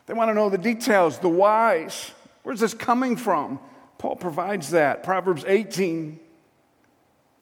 They 0.06 0.14
want 0.14 0.30
to 0.30 0.34
know 0.34 0.48
the 0.48 0.56
details, 0.56 1.18
the 1.18 1.28
whys. 1.28 2.10
Where's 2.42 2.60
this 2.60 2.72
coming 2.72 3.16
from? 3.16 3.60
Paul 3.98 4.16
provides 4.16 4.70
that. 4.70 5.02
Proverbs 5.02 5.44
18 5.46 6.18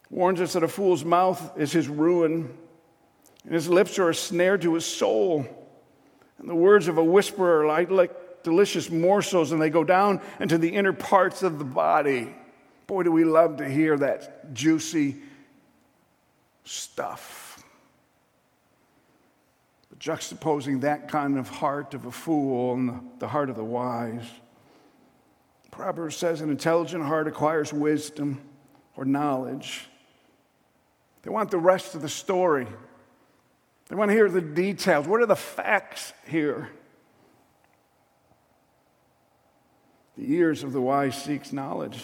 warns 0.09 0.41
us 0.41 0.53
that 0.53 0.63
a 0.63 0.67
fool's 0.67 1.05
mouth 1.05 1.57
is 1.57 1.71
his 1.71 1.87
ruin, 1.87 2.53
and 3.45 3.53
his 3.53 3.69
lips 3.69 3.97
are 3.97 4.09
a 4.09 4.15
snare 4.15 4.57
to 4.57 4.73
his 4.73 4.85
soul. 4.85 5.47
And 6.37 6.49
the 6.49 6.55
words 6.55 6.89
of 6.89 6.97
a 6.97 7.03
whisperer 7.03 7.61
are 7.61 7.65
like, 7.65 7.89
like 7.89 8.11
delicious 8.45 8.91
morsels, 8.91 9.51
and 9.51 9.59
they 9.59 9.71
go 9.71 9.83
down 9.83 10.21
into 10.39 10.57
the 10.57 10.69
inner 10.69 10.93
parts 10.93 11.41
of 11.43 11.57
the 11.57 11.65
body. 11.65 12.33
Boy, 12.85 13.01
do 13.03 13.11
we 13.11 13.25
love 13.25 13.57
to 13.57 13.67
hear 13.67 13.97
that 13.97 14.53
juicy 14.53 15.17
stuff. 16.63 17.63
But 19.89 19.97
juxtaposing 19.99 20.81
that 20.81 21.07
kind 21.07 21.39
of 21.39 21.49
heart 21.49 21.95
of 21.95 22.05
a 22.05 22.11
fool 22.11 22.75
and 22.75 23.09
the 23.17 23.27
heart 23.27 23.49
of 23.49 23.55
the 23.55 23.63
wise. 23.63 24.27
Proverbs 25.71 26.15
says 26.15 26.41
an 26.41 26.51
intelligent 26.51 27.03
heart 27.03 27.27
acquires 27.27 27.73
wisdom 27.73 28.41
or 28.95 29.05
knowledge. 29.05 29.87
They 31.23 31.31
want 31.31 31.49
the 31.49 31.57
rest 31.57 31.95
of 31.95 32.03
the 32.03 32.09
story. 32.09 32.67
They 33.89 33.95
want 33.95 34.09
to 34.09 34.15
hear 34.15 34.29
the 34.29 34.41
details. 34.41 35.07
What 35.07 35.21
are 35.21 35.25
the 35.25 35.35
facts 35.35 36.13
here? 36.27 36.69
The 40.17 40.33
ears 40.33 40.63
of 40.63 40.73
the 40.73 40.81
wise 40.81 41.21
seeks 41.21 41.51
knowledge. 41.51 41.99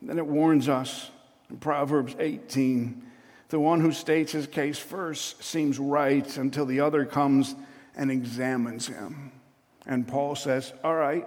And 0.00 0.10
then 0.10 0.18
it 0.18 0.26
warns 0.26 0.68
us 0.68 1.10
in 1.48 1.58
Proverbs 1.58 2.14
18 2.18 3.02
the 3.48 3.60
one 3.60 3.80
who 3.80 3.92
states 3.92 4.32
his 4.32 4.46
case 4.46 4.78
first 4.78 5.42
seems 5.42 5.78
right 5.78 6.36
until 6.36 6.66
the 6.66 6.80
other 6.80 7.04
comes 7.04 7.54
and 7.94 8.10
examines 8.10 8.88
him. 8.88 9.30
And 9.86 10.06
Paul 10.06 10.34
says, 10.34 10.72
All 10.82 10.96
right, 10.96 11.26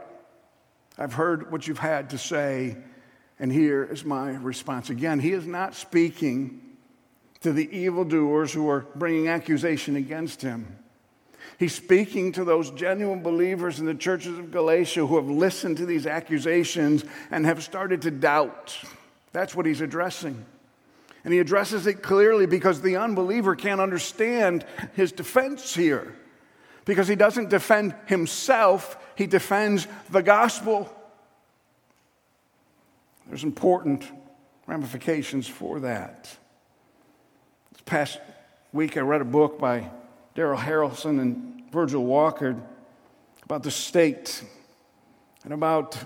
I've 0.97 1.13
heard 1.13 1.51
what 1.51 1.67
you've 1.67 1.79
had 1.79 2.09
to 2.09 2.17
say, 2.17 2.75
and 3.39 3.51
here 3.51 3.85
is 3.85 4.03
my 4.03 4.31
response. 4.31 4.89
Again, 4.89 5.19
he 5.19 5.31
is 5.31 5.47
not 5.47 5.75
speaking 5.75 6.61
to 7.39 7.53
the 7.53 7.73
evildoers 7.75 8.51
who 8.51 8.69
are 8.69 8.85
bringing 8.95 9.29
accusation 9.29 9.95
against 9.95 10.41
him. 10.41 10.78
He's 11.59 11.75
speaking 11.75 12.31
to 12.31 12.45
those 12.45 12.71
genuine 12.71 13.21
believers 13.21 13.81
in 13.81 13.85
the 13.85 13.93
churches 13.93 14.39
of 14.39 14.49
Galatia 14.49 15.05
who 15.05 15.17
have 15.17 15.29
listened 15.29 15.75
to 15.77 15.85
these 15.85 16.07
accusations 16.07 17.03
and 17.29 17.45
have 17.45 17.61
started 17.61 18.03
to 18.03 18.11
doubt. 18.11 18.79
That's 19.33 19.53
what 19.53 19.65
he's 19.65 19.81
addressing. 19.81 20.45
And 21.25 21.33
he 21.33 21.39
addresses 21.39 21.85
it 21.85 22.01
clearly 22.01 22.45
because 22.45 22.81
the 22.81 22.95
unbeliever 22.95 23.57
can't 23.57 23.81
understand 23.81 24.65
his 24.93 25.11
defense 25.11 25.75
here. 25.75 26.15
Because 26.85 27.09
he 27.09 27.15
doesn't 27.15 27.49
defend 27.49 27.93
himself, 28.05 28.97
he 29.17 29.27
defends 29.27 29.85
the 30.09 30.23
gospel. 30.23 30.89
There's 33.27 33.43
important 33.43 34.09
ramifications 34.65 35.45
for 35.45 35.81
that 35.81 36.23
This 37.73 37.81
past 37.85 38.17
week, 38.71 38.95
I 38.95 39.01
read 39.01 39.19
a 39.19 39.25
book 39.25 39.59
by 39.59 39.89
Darrell 40.35 40.57
Harrison 40.57 41.19
and 41.19 41.63
Virgil 41.71 42.03
Walker 42.05 42.55
about 43.43 43.63
the 43.63 43.71
state 43.71 44.43
and 45.43 45.53
about 45.53 45.97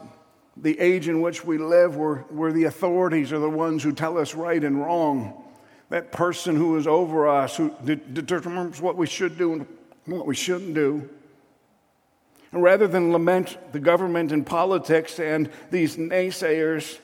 the 0.56 0.80
age 0.80 1.08
in 1.08 1.22
which 1.22 1.44
we 1.44 1.58
live, 1.58 1.96
where, 1.98 2.18
where 2.30 2.52
the 2.52 2.66
authorities 2.66 3.34
are 3.34 3.40
the 3.40 3.50
ones 3.50 3.84
who 3.84 3.92
tell 3.92 4.18
us 4.18 4.36
right 4.36 4.64
and 4.64 4.80
wrong. 4.80 5.44
That 5.90 6.12
person 6.12 6.56
who 6.56 6.78
is 6.78 6.88
over 6.88 7.28
us, 7.28 7.58
who 7.58 7.74
de- 7.84 7.96
determines 7.96 8.82
what 8.82 8.96
we 8.96 9.08
should 9.08 9.38
do 9.38 9.54
and 9.54 9.68
what 10.06 10.26
we 10.26 10.36
shouldn't 10.36 10.74
do. 10.74 11.10
And 12.52 12.62
rather 12.62 12.88
than 12.88 13.12
lament 13.12 13.58
the 13.72 13.80
government 13.80 14.32
and 14.32 14.46
politics 14.46 15.20
and 15.20 15.50
these 15.72 15.98
naysayers, 15.98 17.00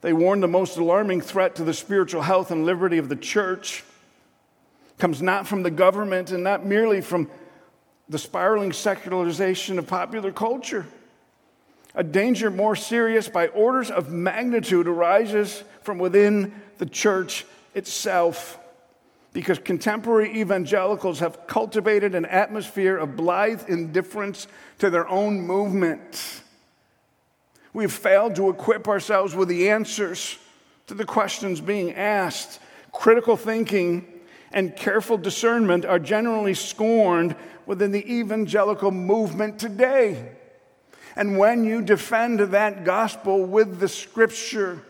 they 0.00 0.12
warn 0.12 0.40
the 0.40 0.48
most 0.48 0.76
alarming 0.76 1.20
threat 1.20 1.54
to 1.56 1.64
the 1.64 1.74
spiritual 1.74 2.22
health 2.22 2.50
and 2.50 2.66
liberty 2.66 2.98
of 2.98 3.08
the 3.08 3.16
church 3.16 3.84
comes 4.98 5.22
not 5.22 5.46
from 5.46 5.62
the 5.62 5.70
government 5.70 6.30
and 6.30 6.44
not 6.44 6.66
merely 6.66 7.00
from 7.00 7.30
the 8.08 8.18
spiraling 8.18 8.72
secularization 8.72 9.78
of 9.78 9.86
popular 9.86 10.32
culture. 10.32 10.86
A 11.94 12.04
danger 12.04 12.50
more 12.50 12.76
serious 12.76 13.28
by 13.28 13.48
orders 13.48 13.90
of 13.90 14.10
magnitude 14.10 14.86
arises 14.86 15.62
from 15.82 15.98
within 15.98 16.54
the 16.78 16.86
church 16.86 17.44
itself 17.74 18.58
because 19.32 19.58
contemporary 19.58 20.40
evangelicals 20.40 21.20
have 21.20 21.46
cultivated 21.46 22.14
an 22.14 22.24
atmosphere 22.24 22.96
of 22.96 23.16
blithe 23.16 23.68
indifference 23.68 24.46
to 24.78 24.90
their 24.90 25.08
own 25.08 25.40
movement. 25.40 26.42
We've 27.72 27.92
failed 27.92 28.36
to 28.36 28.48
equip 28.48 28.88
ourselves 28.88 29.34
with 29.34 29.48
the 29.48 29.70
answers 29.70 30.38
to 30.86 30.94
the 30.94 31.04
questions 31.04 31.60
being 31.60 31.94
asked. 31.94 32.58
Critical 32.92 33.36
thinking 33.36 34.17
and 34.52 34.74
careful 34.76 35.18
discernment 35.18 35.84
are 35.84 35.98
generally 35.98 36.54
scorned 36.54 37.36
within 37.66 37.92
the 37.92 38.12
evangelical 38.12 38.90
movement 38.90 39.58
today. 39.58 40.32
And 41.16 41.36
when 41.36 41.64
you 41.64 41.82
defend 41.82 42.40
that 42.40 42.84
gospel 42.84 43.44
with 43.44 43.80
the 43.80 43.88
scripture, 43.88 44.84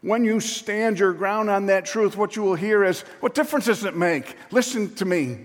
when 0.00 0.24
you 0.24 0.40
stand 0.40 0.98
your 0.98 1.12
ground 1.12 1.50
on 1.50 1.66
that 1.66 1.84
truth, 1.84 2.16
what 2.16 2.36
you 2.36 2.42
will 2.42 2.54
hear 2.54 2.84
is, 2.84 3.02
What 3.20 3.34
difference 3.34 3.66
does 3.66 3.84
it 3.84 3.96
make? 3.96 4.36
Listen 4.50 4.94
to 4.96 5.04
me. 5.04 5.38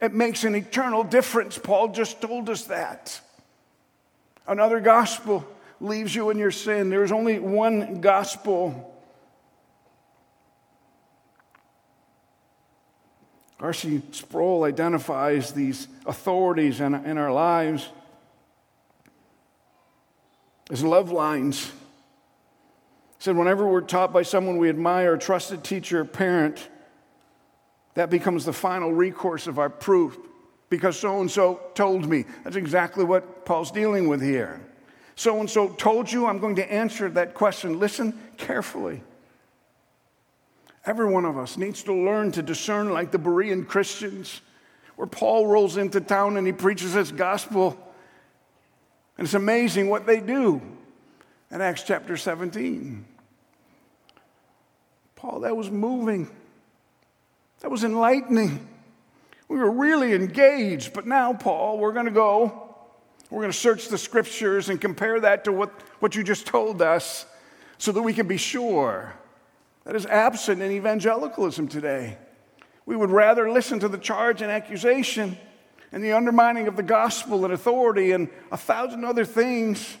It 0.00 0.14
makes 0.14 0.44
an 0.44 0.54
eternal 0.54 1.04
difference. 1.04 1.58
Paul 1.58 1.88
just 1.88 2.20
told 2.20 2.48
us 2.48 2.64
that. 2.64 3.20
Another 4.46 4.80
gospel 4.80 5.46
leaves 5.80 6.14
you 6.14 6.30
in 6.30 6.38
your 6.38 6.50
sin. 6.50 6.88
There's 6.88 7.12
only 7.12 7.38
one 7.38 8.00
gospel. 8.00 8.87
R.C. 13.60 14.02
Sproul 14.12 14.64
identifies 14.64 15.52
these 15.52 15.88
authorities 16.06 16.80
in, 16.80 16.94
in 16.94 17.18
our 17.18 17.32
lives 17.32 17.88
as 20.70 20.84
love 20.84 21.10
lines. 21.10 21.66
He 21.66 23.24
said, 23.24 23.36
whenever 23.36 23.66
we're 23.66 23.80
taught 23.80 24.12
by 24.12 24.22
someone 24.22 24.58
we 24.58 24.68
admire, 24.68 25.14
a 25.14 25.18
trusted 25.18 25.64
teacher, 25.64 26.04
parent, 26.04 26.68
that 27.94 28.10
becomes 28.10 28.44
the 28.44 28.52
final 28.52 28.92
recourse 28.92 29.46
of 29.48 29.58
our 29.58 29.70
proof 29.70 30.16
because 30.70 30.98
so 30.98 31.20
and 31.20 31.30
so 31.30 31.60
told 31.74 32.08
me. 32.08 32.26
That's 32.44 32.56
exactly 32.56 33.04
what 33.04 33.44
Paul's 33.44 33.72
dealing 33.72 34.08
with 34.08 34.22
here. 34.22 34.60
So 35.16 35.40
and 35.40 35.50
so 35.50 35.70
told 35.70 36.12
you, 36.12 36.26
I'm 36.26 36.38
going 36.38 36.56
to 36.56 36.72
answer 36.72 37.08
that 37.10 37.34
question. 37.34 37.80
Listen 37.80 38.16
carefully. 38.36 39.02
Every 40.88 41.04
one 41.04 41.26
of 41.26 41.36
us 41.36 41.58
needs 41.58 41.82
to 41.82 41.92
learn 41.92 42.32
to 42.32 42.42
discern 42.42 42.88
like 42.94 43.10
the 43.10 43.18
Berean 43.18 43.68
Christians, 43.68 44.40
where 44.96 45.06
Paul 45.06 45.46
rolls 45.46 45.76
into 45.76 46.00
town 46.00 46.38
and 46.38 46.46
he 46.46 46.52
preaches 46.54 46.94
his 46.94 47.12
gospel. 47.12 47.76
And 49.18 49.26
it's 49.26 49.34
amazing 49.34 49.90
what 49.90 50.06
they 50.06 50.18
do 50.18 50.62
in 51.50 51.60
Acts 51.60 51.82
chapter 51.82 52.16
17. 52.16 53.04
Paul, 55.14 55.40
that 55.40 55.54
was 55.54 55.70
moving. 55.70 56.30
That 57.60 57.70
was 57.70 57.84
enlightening. 57.84 58.66
We 59.46 59.58
were 59.58 59.70
really 59.70 60.14
engaged, 60.14 60.94
but 60.94 61.06
now, 61.06 61.34
Paul, 61.34 61.76
we're 61.76 61.92
going 61.92 62.06
to 62.06 62.10
go. 62.10 62.74
We're 63.28 63.42
going 63.42 63.52
to 63.52 63.58
search 63.58 63.88
the 63.88 63.98
scriptures 63.98 64.70
and 64.70 64.80
compare 64.80 65.20
that 65.20 65.44
to 65.44 65.52
what, 65.52 65.68
what 66.00 66.14
you 66.14 66.24
just 66.24 66.46
told 66.46 66.80
us 66.80 67.26
so 67.76 67.92
that 67.92 68.00
we 68.00 68.14
can 68.14 68.26
be 68.26 68.38
sure. 68.38 69.12
That 69.88 69.96
is 69.96 70.04
absent 70.04 70.60
in 70.60 70.70
evangelicalism 70.70 71.68
today. 71.68 72.18
We 72.84 72.94
would 72.94 73.08
rather 73.08 73.50
listen 73.50 73.80
to 73.80 73.88
the 73.88 73.96
charge 73.96 74.42
and 74.42 74.52
accusation 74.52 75.38
and 75.92 76.04
the 76.04 76.12
undermining 76.12 76.68
of 76.68 76.76
the 76.76 76.82
gospel 76.82 77.46
and 77.46 77.54
authority 77.54 78.12
and 78.12 78.28
a 78.52 78.58
thousand 78.58 79.06
other 79.06 79.24
things. 79.24 79.96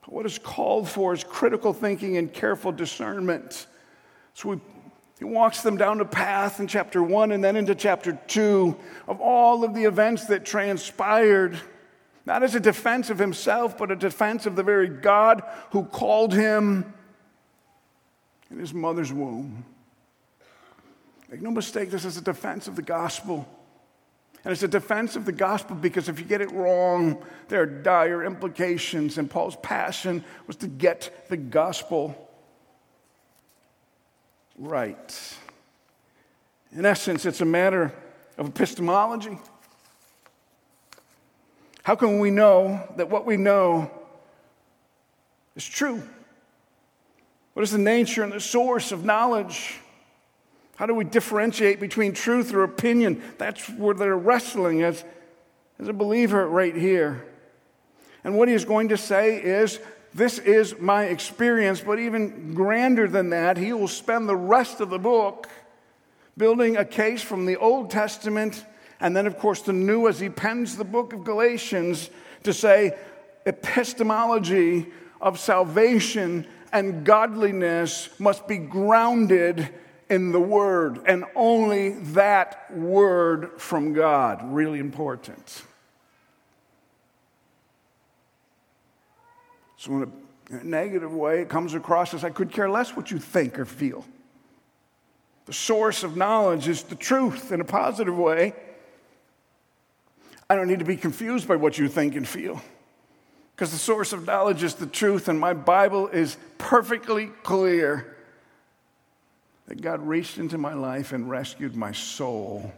But 0.00 0.12
what 0.12 0.26
is 0.26 0.40
called 0.40 0.88
for 0.88 1.14
is 1.14 1.22
critical 1.22 1.72
thinking 1.72 2.16
and 2.16 2.32
careful 2.32 2.72
discernment. 2.72 3.68
So 4.34 4.48
we 4.48 4.60
he 5.20 5.24
walks 5.24 5.62
them 5.62 5.76
down 5.76 6.00
a 6.00 6.04
path 6.04 6.58
in 6.58 6.66
chapter 6.66 7.00
one 7.00 7.30
and 7.30 7.42
then 7.42 7.54
into 7.54 7.76
chapter 7.76 8.18
two 8.26 8.76
of 9.06 9.20
all 9.20 9.62
of 9.62 9.74
the 9.74 9.84
events 9.84 10.24
that 10.24 10.44
transpired, 10.44 11.56
not 12.26 12.42
as 12.42 12.56
a 12.56 12.60
defense 12.60 13.10
of 13.10 13.20
himself, 13.20 13.78
but 13.78 13.92
a 13.92 13.96
defense 13.96 14.44
of 14.44 14.56
the 14.56 14.64
very 14.64 14.88
God 14.88 15.44
who 15.70 15.84
called 15.84 16.34
him 16.34 16.94
in 18.50 18.58
his 18.58 18.72
mother's 18.72 19.12
womb. 19.12 19.64
Make 21.30 21.42
no 21.42 21.50
mistake, 21.50 21.90
this 21.90 22.04
is 22.04 22.16
a 22.16 22.22
defense 22.22 22.68
of 22.68 22.76
the 22.76 22.82
gospel. 22.82 23.46
And 24.44 24.52
it's 24.52 24.62
a 24.62 24.68
defense 24.68 25.16
of 25.16 25.24
the 25.24 25.32
gospel 25.32 25.76
because 25.76 26.08
if 26.08 26.18
you 26.18 26.24
get 26.24 26.40
it 26.40 26.50
wrong, 26.52 27.22
there 27.48 27.62
are 27.62 27.66
dire 27.66 28.24
implications. 28.24 29.18
And 29.18 29.30
Paul's 29.30 29.56
passion 29.56 30.24
was 30.46 30.56
to 30.56 30.68
get 30.68 31.28
the 31.28 31.36
gospel 31.36 32.30
right. 34.56 35.36
In 36.72 36.86
essence, 36.86 37.26
it's 37.26 37.40
a 37.40 37.46
matter 37.46 37.92
of 38.36 38.48
epistemology. 38.48 39.38
How 41.82 41.96
can 41.96 42.18
we 42.18 42.30
know 42.30 42.86
that 42.96 43.08
what 43.10 43.26
we 43.26 43.36
know 43.36 43.90
is 45.56 45.66
true? 45.66 46.02
What 47.58 47.64
is 47.64 47.72
the 47.72 47.78
nature 47.78 48.22
and 48.22 48.32
the 48.32 48.38
source 48.38 48.92
of 48.92 49.04
knowledge? 49.04 49.80
How 50.76 50.86
do 50.86 50.94
we 50.94 51.02
differentiate 51.02 51.80
between 51.80 52.12
truth 52.12 52.54
or 52.54 52.62
opinion? 52.62 53.20
That's 53.36 53.68
where 53.70 53.96
they're 53.96 54.16
wrestling 54.16 54.84
as, 54.84 55.02
as 55.80 55.88
a 55.88 55.92
believer 55.92 56.46
right 56.46 56.76
here. 56.76 57.26
And 58.22 58.38
what 58.38 58.46
he's 58.46 58.64
going 58.64 58.90
to 58.90 58.96
say 58.96 59.42
is 59.42 59.80
this 60.14 60.38
is 60.38 60.78
my 60.78 61.06
experience, 61.06 61.80
but 61.80 61.98
even 61.98 62.54
grander 62.54 63.08
than 63.08 63.30
that, 63.30 63.56
he 63.56 63.72
will 63.72 63.88
spend 63.88 64.28
the 64.28 64.36
rest 64.36 64.80
of 64.80 64.90
the 64.90 65.00
book 65.00 65.48
building 66.36 66.76
a 66.76 66.84
case 66.84 67.22
from 67.22 67.44
the 67.44 67.56
Old 67.56 67.90
Testament 67.90 68.64
and 69.00 69.16
then, 69.16 69.26
of 69.26 69.36
course, 69.36 69.62
the 69.62 69.72
New 69.72 70.06
as 70.06 70.20
he 70.20 70.28
pens 70.28 70.76
the 70.76 70.84
book 70.84 71.12
of 71.12 71.24
Galatians 71.24 72.08
to 72.44 72.52
say 72.52 72.96
epistemology 73.46 74.92
of 75.20 75.40
salvation 75.40 76.46
and 76.72 77.04
godliness 77.04 78.08
must 78.18 78.46
be 78.46 78.56
grounded 78.56 79.68
in 80.08 80.32
the 80.32 80.40
Word 80.40 81.00
and 81.06 81.24
only 81.34 81.90
that 81.90 82.72
Word 82.72 83.60
from 83.60 83.92
God. 83.92 84.40
Really 84.52 84.78
important. 84.78 85.62
So, 89.76 89.92
in 89.92 90.02
a, 90.02 90.64
negative 90.64 91.12
way, 91.12 91.42
it 91.42 91.50
comes 91.50 91.74
across 91.74 92.14
as 92.14 92.24
I 92.24 92.30
could 92.30 92.50
care 92.50 92.70
less 92.70 92.96
what 92.96 93.10
you 93.10 93.18
think 93.18 93.58
or 93.58 93.66
feel. 93.66 94.04
The 95.44 95.52
source 95.52 96.02
of 96.02 96.16
knowledge 96.16 96.68
is 96.68 96.82
the 96.82 96.94
truth 96.94 97.52
in 97.52 97.60
a 97.60 97.64
positive 97.64 98.16
way. 98.16 98.54
I 100.48 100.56
don't 100.56 100.66
need 100.66 100.78
to 100.78 100.86
be 100.86 100.96
confused 100.96 101.46
by 101.46 101.56
what 101.56 101.76
you 101.76 101.88
think 101.88 102.16
and 102.16 102.26
feel 102.26 102.62
because 103.58 103.72
the 103.72 103.78
source 103.78 104.12
of 104.12 104.24
knowledge 104.24 104.62
is 104.62 104.74
the 104.74 104.86
truth, 104.86 105.26
and 105.26 105.40
my 105.40 105.52
Bible 105.52 106.06
is 106.06 106.36
perfectly 106.58 107.26
clear 107.42 108.16
that 109.66 109.82
God 109.82 110.00
reached 110.06 110.38
into 110.38 110.56
my 110.56 110.74
life 110.74 111.10
and 111.12 111.28
rescued 111.28 111.74
my 111.74 111.90
soul. 111.90 112.72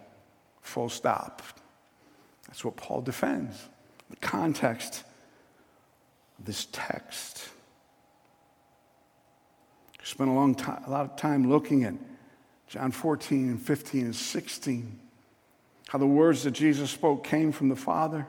Full 0.63 0.89
stop. 0.89 1.43
That's 2.47 2.65
what 2.65 2.77
Paul 2.77 3.03
defends. 3.03 3.69
The 4.09 4.17
context 4.17 5.05
of 6.39 6.47
this 6.47 6.67
text. 6.73 7.51
I 10.01 10.05
spent 10.05 10.31
a 10.31 10.33
long 10.33 10.55
time, 10.55 10.83
a 10.87 10.91
lot 10.91 11.05
of 11.05 11.15
time 11.17 11.51
looking 11.51 11.85
at 11.85 11.93
John 12.69 12.91
14 12.91 13.51
and 13.51 13.61
15 13.61 14.05
and 14.07 14.17
16, 14.17 14.99
how 15.89 15.99
the 15.99 16.07
words 16.07 16.45
that 16.45 16.53
Jesus 16.53 16.91
spoke 16.91 17.23
came 17.23 17.53
from 17.53 17.69
the 17.69 17.77
Father, 17.77 18.27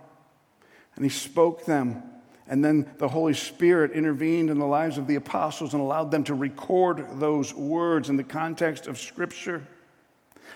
and 0.98 1.06
he 1.06 1.10
spoke 1.10 1.64
them. 1.64 2.04
And 2.52 2.64
then 2.64 2.86
the 2.98 3.08
Holy 3.08 3.34
Spirit 3.34 3.92
intervened 3.92 4.50
in 4.50 4.60
the 4.60 4.66
lives 4.66 4.98
of 4.98 5.08
the 5.08 5.16
apostles 5.16 5.74
and 5.74 5.82
allowed 5.82 6.12
them 6.12 6.26
to 6.26 6.34
record 6.36 7.08
those 7.14 7.54
words 7.54 8.10
in 8.10 8.18
the 8.18 8.26
context 8.26 8.88
of 8.88 9.00
Scripture. 9.00 9.64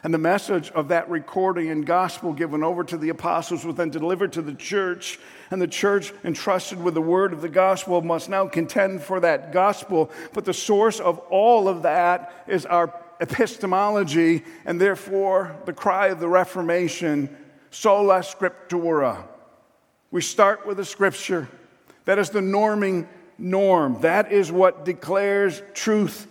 And 0.03 0.13
the 0.13 0.17
message 0.17 0.71
of 0.71 0.89
that 0.89 1.09
recording 1.09 1.69
and 1.69 1.85
gospel 1.85 2.33
given 2.33 2.65
over 2.65 2.83
to 2.83 2.97
the 2.97 3.07
apostles 3.07 3.63
was 3.63 3.77
then 3.77 3.91
delivered 3.91 4.33
to 4.33 4.41
the 4.41 4.53
church. 4.53 5.17
And 5.49 5.61
the 5.61 5.69
church, 5.69 6.11
entrusted 6.25 6.83
with 6.83 6.95
the 6.95 7.01
word 7.01 7.31
of 7.31 7.41
the 7.41 7.47
gospel, 7.47 8.01
must 8.01 8.27
now 8.29 8.45
contend 8.45 9.01
for 9.01 9.21
that 9.21 9.53
gospel. 9.53 10.11
But 10.33 10.43
the 10.43 10.53
source 10.53 10.99
of 10.99 11.19
all 11.29 11.69
of 11.69 11.83
that 11.83 12.43
is 12.45 12.65
our 12.65 12.93
epistemology, 13.21 14.43
and 14.65 14.81
therefore 14.81 15.55
the 15.65 15.71
cry 15.71 16.07
of 16.07 16.19
the 16.19 16.27
Reformation 16.27 17.33
sola 17.71 18.19
scriptura. 18.19 19.23
We 20.11 20.19
start 20.19 20.67
with 20.67 20.75
the 20.75 20.85
scripture. 20.85 21.47
That 22.05 22.19
is 22.19 22.29
the 22.29 22.39
norming 22.39 23.07
norm. 23.37 23.99
That 24.01 24.31
is 24.31 24.51
what 24.51 24.85
declares 24.85 25.61
truth 25.73 26.27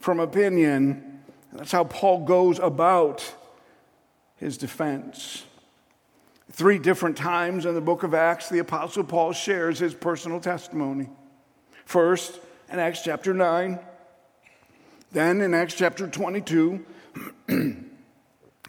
from 0.00 0.20
opinion 0.20 1.06
that's 1.56 1.72
how 1.72 1.84
Paul 1.84 2.24
goes 2.24 2.58
about 2.58 3.34
his 4.36 4.58
defense. 4.58 5.44
Three 6.52 6.78
different 6.78 7.16
times 7.16 7.66
in 7.66 7.74
the 7.74 7.80
book 7.80 8.02
of 8.02 8.14
Acts, 8.14 8.48
the 8.48 8.58
Apostle 8.58 9.04
Paul 9.04 9.32
shares 9.32 9.78
his 9.78 9.94
personal 9.94 10.40
testimony. 10.40 11.08
First, 11.84 12.38
in 12.70 12.78
Acts 12.78 13.02
chapter 13.02 13.32
9, 13.32 13.78
then 15.12 15.40
in 15.40 15.54
Acts 15.54 15.74
chapter 15.74 16.06
22, 16.06 16.84
and 17.48 17.90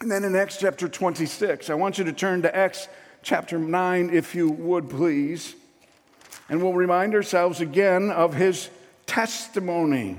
then 0.00 0.24
in 0.24 0.34
Acts 0.34 0.56
chapter 0.58 0.88
26. 0.88 1.68
I 1.70 1.74
want 1.74 1.98
you 1.98 2.04
to 2.04 2.12
turn 2.12 2.42
to 2.42 2.56
Acts 2.56 2.88
chapter 3.22 3.58
9, 3.58 4.10
if 4.10 4.34
you 4.34 4.50
would 4.50 4.88
please, 4.88 5.54
and 6.48 6.62
we'll 6.62 6.72
remind 6.72 7.14
ourselves 7.14 7.60
again 7.60 8.10
of 8.10 8.34
his 8.34 8.70
testimony. 9.06 10.16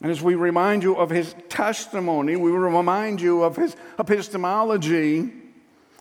And 0.00 0.10
as 0.10 0.20
we 0.20 0.34
remind 0.34 0.82
you 0.82 0.96
of 0.96 1.10
his 1.10 1.34
testimony, 1.48 2.36
we 2.36 2.50
will 2.50 2.58
remind 2.58 3.20
you 3.20 3.42
of 3.42 3.56
his 3.56 3.74
epistemology 3.98 5.32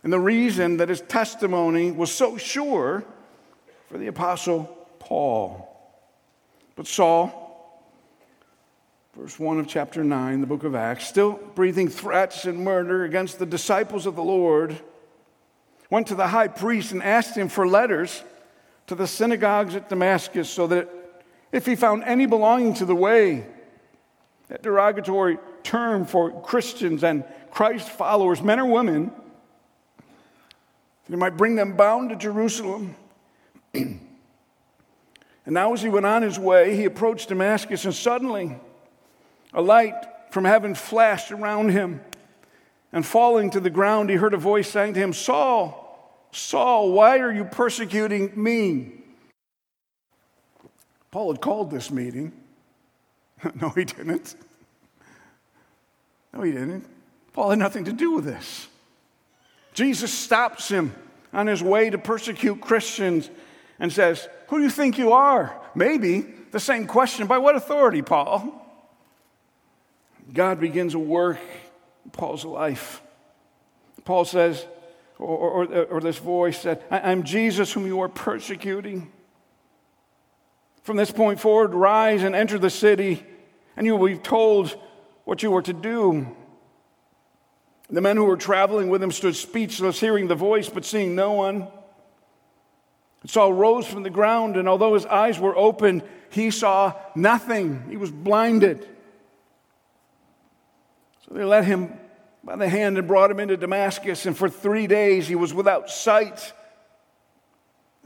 and 0.04 0.12
the 0.12 0.20
reason 0.20 0.78
that 0.78 0.90
his 0.90 1.02
testimony 1.02 1.92
was 1.92 2.12
so 2.12 2.38
sure 2.38 3.06
for 3.90 3.98
the 3.98 4.08
Apostle 4.08 4.66
Paul. 5.00 5.70
But 6.76 6.88
Saul, 6.88 7.40
verse 9.16 9.40
1 9.40 9.60
of 9.60 9.68
chapter 9.68 10.04
9, 10.04 10.42
the 10.42 10.48
book 10.48 10.64
of 10.64 10.76
Acts, 10.76 11.08
still 11.08 11.40
breathing 11.56 11.88
threats 11.88 12.46
and 12.46 12.60
murder 12.60 13.06
against 13.06 13.40
the 13.40 13.46
disciples 13.46 14.06
of 14.06 14.16
the 14.16 14.24
Lord, 14.24 14.78
went 15.90 16.08
to 16.08 16.16
the 16.16 16.28
high 16.28 16.48
priest 16.48 16.92
and 16.92 17.04
asked 17.04 17.38
him 17.38 17.48
for 17.48 17.68
letters 17.68 18.24
to 18.88 18.96
the 18.96 19.08
synagogues 19.08 19.76
at 19.76 19.90
Damascus 19.90 20.50
so 20.50 20.68
that 20.68 20.90
if 21.52 21.66
he 21.66 21.76
found 21.76 22.04
any 22.04 22.26
belonging 22.26 22.74
to 22.76 22.86
the 22.86 22.96
way, 22.96 23.46
that 24.48 24.64
derogatory 24.64 25.38
term 25.64 26.06
for 26.06 26.42
Christians 26.42 27.04
and 27.04 27.24
Christ 27.52 27.90
followers, 27.90 28.42
men 28.42 28.60
or 28.60 28.66
women, 28.66 29.12
he 31.08 31.16
might 31.16 31.38
bring 31.38 31.56
them 31.56 31.76
bound 31.76 32.10
to 32.10 32.16
Jerusalem. 32.16 32.96
and 33.74 34.00
now, 35.46 35.74
as 35.74 35.82
he 35.82 35.90
went 35.90 36.06
on 36.06 36.22
his 36.22 36.40
way, 36.40 36.76
he 36.76 36.86
approached 36.86 37.30
Damascus, 37.30 37.86
and 37.86 37.94
suddenly 37.94 38.58
a 39.54 39.62
light 39.62 39.96
from 40.32 40.46
heaven 40.46 40.74
flashed 40.74 41.32
around 41.32 41.70
him. 41.70 42.02
And 42.92 43.06
falling 43.06 43.50
to 43.52 43.60
the 43.60 43.70
ground, 43.70 44.10
he 44.10 44.16
heard 44.16 44.34
a 44.34 44.38
voice 44.38 44.70
saying 44.70 44.94
to 44.94 45.00
him, 45.00 45.14
Saul, 45.14 45.83
Saul, 46.34 46.92
why 46.92 47.20
are 47.20 47.32
you 47.32 47.46
persecuting 47.46 48.32
me? 48.36 48.92
Paul 51.12 51.32
had 51.32 51.42
called 51.42 51.70
this 51.70 51.92
meeting. 51.92 52.34
no, 53.62 53.70
he 53.70 53.86
didn't. 53.86 54.36
No, 56.34 56.42
he 56.42 56.52
didn't. 56.52 56.86
Paul 57.34 57.52
had 57.52 57.60
nothing 57.60 57.86
to 57.86 57.94
do 57.94 58.14
with 58.14 58.26
this. 58.26 58.68
Jesus 59.76 60.12
stops 60.12 60.70
him 60.70 60.94
on 61.32 61.46
his 61.46 61.62
way 61.62 61.92
to 61.92 62.00
persecute 62.00 62.62
Christians 62.62 63.30
and 63.80 63.94
says, 63.94 64.28
Who 64.48 64.58
do 64.58 64.64
you 64.64 64.72
think 64.72 64.98
you 64.98 65.14
are? 65.14 65.60
Maybe 65.76 66.22
the 66.52 66.60
same 66.60 66.88
question 66.88 67.28
by 67.28 67.38
what 67.38 67.56
authority, 67.56 68.02
Paul? 68.02 68.60
God 70.32 70.60
begins 70.60 70.96
a 70.96 71.00
work 71.00 71.40
in 72.06 72.12
Paul's 72.12 72.44
life. 72.44 73.04
Paul 74.04 74.26
says, 74.26 74.66
or, 75.20 75.66
or, 75.66 75.84
or 75.86 76.02
this 76.02 76.18
voice 76.18 76.60
said, 76.60 76.84
I'm 76.90 77.24
Jesus 77.24 77.72
whom 77.72 77.86
you 77.86 78.02
are 78.02 78.10
persecuting. 78.10 79.12
From 80.84 80.98
this 80.98 81.12
point 81.12 81.40
forward, 81.40 81.74
rise 81.74 82.24
and 82.24 82.36
enter 82.36 82.60
the 82.60 82.70
city, 82.70 83.24
and 83.78 83.86
you 83.86 83.96
will 83.96 84.08
be 84.08 84.18
told 84.18 84.78
what 85.24 85.42
you 85.42 85.56
are 85.56 85.62
to 85.62 85.74
do. 85.74 86.36
The 87.90 88.02
men 88.02 88.18
who 88.18 88.26
were 88.26 88.38
traveling 88.38 88.90
with 88.90 89.02
him 89.02 89.12
stood 89.12 89.36
speechless, 89.36 90.00
hearing 90.00 90.28
the 90.28 90.36
voice, 90.36 90.68
but 90.68 90.84
seeing 90.84 91.16
no 91.16 91.34
one. 91.34 91.68
And 93.22 93.30
Saul 93.30 93.54
rose 93.54 93.88
from 93.88 94.04
the 94.04 94.10
ground, 94.10 94.58
and 94.58 94.68
although 94.68 94.94
his 94.94 95.06
eyes 95.06 95.40
were 95.40 95.56
open, 95.56 96.04
he 96.30 96.52
saw 96.52 96.94
nothing. 97.16 97.86
He 97.90 97.98
was 97.98 98.12
blinded. 98.12 98.88
So 101.26 101.36
they 101.36 101.44
let 101.46 101.64
him 101.64 101.94
by 102.44 102.56
the 102.56 102.68
hand 102.68 102.98
and 102.98 103.08
brought 103.08 103.32
him 103.32 103.40
into 103.40 103.58
Damascus, 103.58 104.26
and 104.26 104.38
for 104.38 104.50
three 104.50 104.88
days 104.88 105.28
he 105.28 105.36
was 105.36 105.54
without 105.54 105.90
sight 105.90 106.54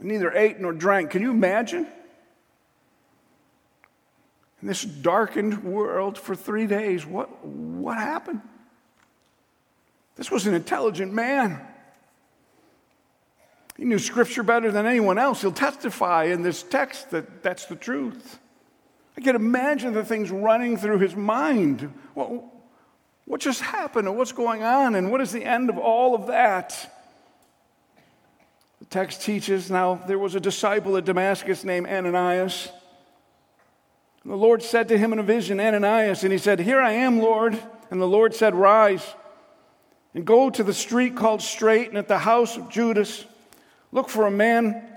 neither 0.00 0.32
ate 0.32 0.60
nor 0.60 0.72
drank. 0.72 1.10
Can 1.10 1.22
you 1.22 1.30
imagine? 1.30 1.86
In 4.62 4.68
this 4.68 4.82
darkened 4.82 5.64
world 5.64 6.18
for 6.18 6.34
three 6.34 6.66
days, 6.66 7.06
what, 7.06 7.44
what 7.44 7.96
happened? 7.96 8.40
This 10.16 10.30
was 10.30 10.46
an 10.46 10.54
intelligent 10.54 11.12
man. 11.12 11.60
He 13.76 13.84
knew 13.84 14.00
scripture 14.00 14.42
better 14.42 14.72
than 14.72 14.86
anyone 14.86 15.18
else. 15.18 15.40
He'll 15.40 15.52
testify 15.52 16.24
in 16.24 16.42
this 16.42 16.64
text 16.64 17.10
that 17.10 17.44
that's 17.44 17.66
the 17.66 17.76
truth. 17.76 18.40
I 19.16 19.20
can 19.20 19.36
imagine 19.36 19.94
the 19.94 20.04
things 20.04 20.32
running 20.32 20.76
through 20.76 20.98
his 20.98 21.14
mind. 21.14 21.92
Well, 22.16 22.52
what 23.28 23.42
just 23.42 23.60
happened 23.60 24.08
and 24.08 24.16
what's 24.16 24.32
going 24.32 24.62
on 24.62 24.94
and 24.94 25.12
what 25.12 25.20
is 25.20 25.32
the 25.32 25.44
end 25.44 25.68
of 25.68 25.76
all 25.76 26.14
of 26.14 26.28
that? 26.28 26.94
The 28.78 28.86
text 28.86 29.20
teaches 29.20 29.70
now 29.70 29.96
there 30.06 30.18
was 30.18 30.34
a 30.34 30.40
disciple 30.40 30.96
at 30.96 31.04
Damascus 31.04 31.62
named 31.62 31.88
Ananias. 31.88 32.70
And 34.22 34.32
The 34.32 34.36
Lord 34.36 34.62
said 34.62 34.88
to 34.88 34.96
him 34.96 35.12
in 35.12 35.18
a 35.18 35.22
vision, 35.22 35.60
Ananias, 35.60 36.22
and 36.22 36.32
he 36.32 36.38
said, 36.38 36.58
Here 36.58 36.80
I 36.80 36.92
am, 36.92 37.18
Lord. 37.18 37.60
And 37.90 38.00
the 38.00 38.06
Lord 38.06 38.34
said, 38.34 38.54
Rise 38.54 39.06
and 40.14 40.24
go 40.24 40.48
to 40.48 40.64
the 40.64 40.72
street 40.72 41.14
called 41.14 41.42
Straight, 41.42 41.90
and 41.90 41.98
at 41.98 42.08
the 42.08 42.18
house 42.18 42.56
of 42.56 42.70
Judas, 42.70 43.26
look 43.92 44.08
for 44.08 44.26
a 44.26 44.30
man 44.30 44.88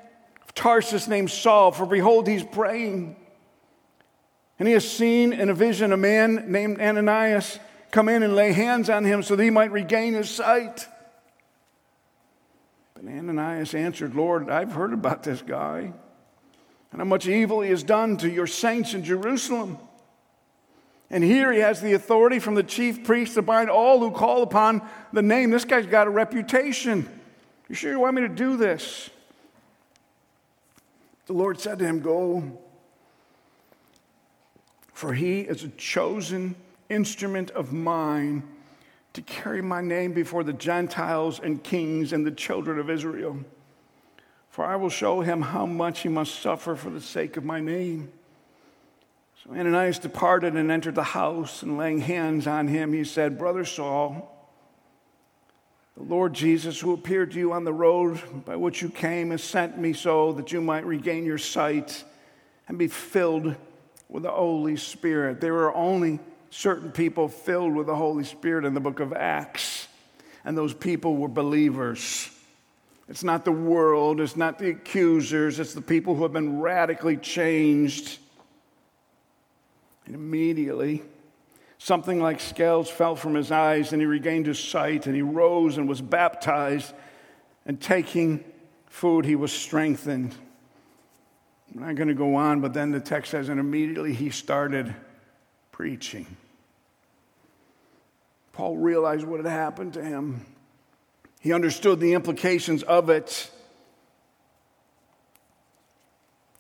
of 0.42 0.54
Tarsus 0.54 1.10
named 1.10 1.32
Saul, 1.32 1.74
for 1.74 1.86
behold, 1.86 2.30
he's 2.30 2.44
praying. 2.44 3.18
And 4.58 4.70
he 4.70 4.74
has 4.74 4.90
seen 4.90 5.34
in 5.34 5.50
a 5.50 5.54
vision 5.54 5.92
a 5.92 5.98
man 5.98 6.50
named 6.50 6.80
Ananias 6.80 7.60
come 7.92 8.10
in 8.10 8.24
and 8.24 8.36
lay 8.36 8.54
hands 8.54 8.90
on 8.90 9.04
him 9.04 9.22
so 9.22 9.36
that 9.36 9.44
he 9.44 9.50
might 9.50 9.72
regain 9.72 10.14
his 10.14 10.30
sight. 10.30 10.88
But 12.94 13.06
Ananias 13.06 13.74
answered, 13.74 14.16
Lord, 14.16 14.50
I've 14.50 14.72
heard 14.72 14.94
about 14.94 15.24
this 15.24 15.42
guy 15.42 15.92
and 16.92 17.00
how 17.00 17.06
much 17.06 17.28
evil 17.28 17.62
he 17.62 17.70
has 17.70 17.84
done 17.84 18.18
to 18.18 18.30
your 18.30 18.48
saints 18.48 18.94
in 18.94 19.04
Jerusalem. 19.04 19.78
And 21.10 21.24
here 21.24 21.52
he 21.52 21.60
has 21.60 21.82
the 21.82 21.94
authority 21.94 22.40
from 22.40 22.56
the 22.56 22.64
chief 22.64 23.04
priest 23.04 23.34
to 23.34 23.42
bind 23.42 23.70
all 23.70 24.00
who 24.00 24.12
call 24.12 24.44
upon 24.44 24.82
the 25.12 25.22
name. 25.22 25.52
This 25.52 25.66
guy's 25.66 25.86
got 25.86 26.08
a 26.08 26.10
reputation. 26.10 27.08
You 27.68 27.76
sure 27.76 27.92
you 27.92 28.00
want 28.00 28.16
me 28.16 28.22
to 28.22 28.30
do 28.30 28.56
this? 28.56 29.10
The 31.26 31.34
Lord 31.34 31.60
said 31.60 31.80
to 31.80 31.86
him, 31.86 32.00
Go, 32.00 32.60
for 34.94 35.14
he 35.14 35.42
is 35.42 35.64
a 35.64 35.70
chosen 35.70 36.56
instrument 36.92 37.52
of 37.52 37.72
mine 37.72 38.44
to 39.14 39.22
carry 39.22 39.62
my 39.62 39.82
name 39.82 40.14
before 40.14 40.44
the 40.44 40.54
Gentiles 40.54 41.40
and 41.42 41.64
kings 41.64 42.14
and 42.14 42.26
the 42.26 42.32
children 42.32 42.80
of 42.80 42.90
Israel. 42.90 43.40
For 44.50 44.66
I 44.66 44.76
will 44.76 44.90
show 44.90 45.22
him 45.22 45.42
how 45.42 45.66
much 45.66 46.02
he 46.02 46.10
must 46.10 46.42
suffer 46.42 46.76
for 46.76 46.90
the 46.90 47.02
sake 47.02 47.38
of 47.38 47.44
my 47.44 47.60
name. 47.60 48.12
So 49.44 49.52
Ananias 49.52 49.98
departed 49.98 50.56
and 50.56 50.70
entered 50.70 50.96
the 50.96 51.04
house, 51.04 51.64
and 51.64 51.78
laying 51.78 52.00
hands 52.00 52.46
on 52.48 52.68
him, 52.68 52.94
he 52.94 53.04
said, 53.04 53.38
Brother 53.40 53.66
Saul, 53.66 54.28
the 55.98 56.04
Lord 56.04 56.34
Jesus, 56.34 56.80
who 56.80 56.94
appeared 56.94 57.32
to 57.32 57.40
you 57.40 57.52
on 57.52 57.64
the 57.64 57.74
road 57.74 58.22
by 58.46 58.56
which 58.56 58.82
you 58.82 58.90
came, 58.90 59.32
has 59.32 59.44
sent 59.44 59.78
me 59.78 59.94
so 59.94 60.32
that 60.34 60.52
you 60.52 60.62
might 60.62 60.86
regain 60.86 61.26
your 61.26 61.38
sight 61.38 62.04
and 62.68 62.78
be 62.78 62.88
filled 62.88 63.56
with 64.08 64.24
the 64.24 64.32
Holy 64.32 64.78
Spirit. 64.78 65.42
There 65.42 65.56
are 65.56 65.74
only 65.74 66.20
certain 66.52 66.92
people 66.92 67.28
filled 67.28 67.74
with 67.74 67.88
the 67.88 67.96
Holy 67.96 68.24
Spirit 68.24 68.66
in 68.66 68.76
the 68.76 68.80
book 68.80 69.00
of 69.00 69.12
Acts, 69.12 69.88
and 70.46 70.56
those 70.56 70.74
people 70.74 71.18
were 71.18 71.28
believers. 71.28 72.30
It's 73.10 73.24
not 73.24 73.44
the 73.44 73.52
world, 73.52 74.22
it's 74.22 74.38
not 74.38 74.60
the 74.60 74.70
accusers, 74.70 75.60
it's 75.60 75.74
the 75.74 75.82
people 75.82 76.14
who 76.16 76.24
have 76.24 76.34
been 76.34 76.62
radically 76.62 77.18
changed 77.18 78.20
and 80.06 80.16
immediately, 80.16 81.04
something 81.78 82.22
like 82.22 82.40
scales 82.40 82.90
fell 82.90 83.16
from 83.16 83.34
his 83.34 83.52
eyes, 83.52 83.94
and 83.94 84.02
he 84.02 84.06
regained 84.06 84.46
his 84.46 84.60
sight, 84.60 85.06
and 85.06 85.16
he 85.16 85.22
rose 85.22 85.78
and 85.78 85.88
was 85.88 86.02
baptized. 86.02 86.94
And 87.66 87.80
taking 87.80 88.44
food, 88.88 89.24
he 89.24 89.36
was 89.36 89.54
strengthened. 89.54 90.36
I'm 91.74 91.82
not 91.82 91.96
going 91.96 92.10
to 92.10 92.14
go 92.14 92.36
on, 92.36 92.60
but 92.60 92.74
then 92.74 92.92
the 92.92 93.00
text 93.00 93.32
says, 93.32 93.48
and 93.48 93.60
immediately 93.60 94.14
he 94.14 94.32
started 94.32 94.94
preaching. 95.72 96.26
Paul 98.62 98.78
realized 98.78 99.26
what 99.26 99.44
had 99.44 99.52
happened 99.52 99.94
to 99.94 100.04
him. 100.04 100.46
He 101.40 101.52
understood 101.52 102.00
the 102.00 102.14
implications 102.14 102.84
of 102.84 103.10
it. 103.10 103.50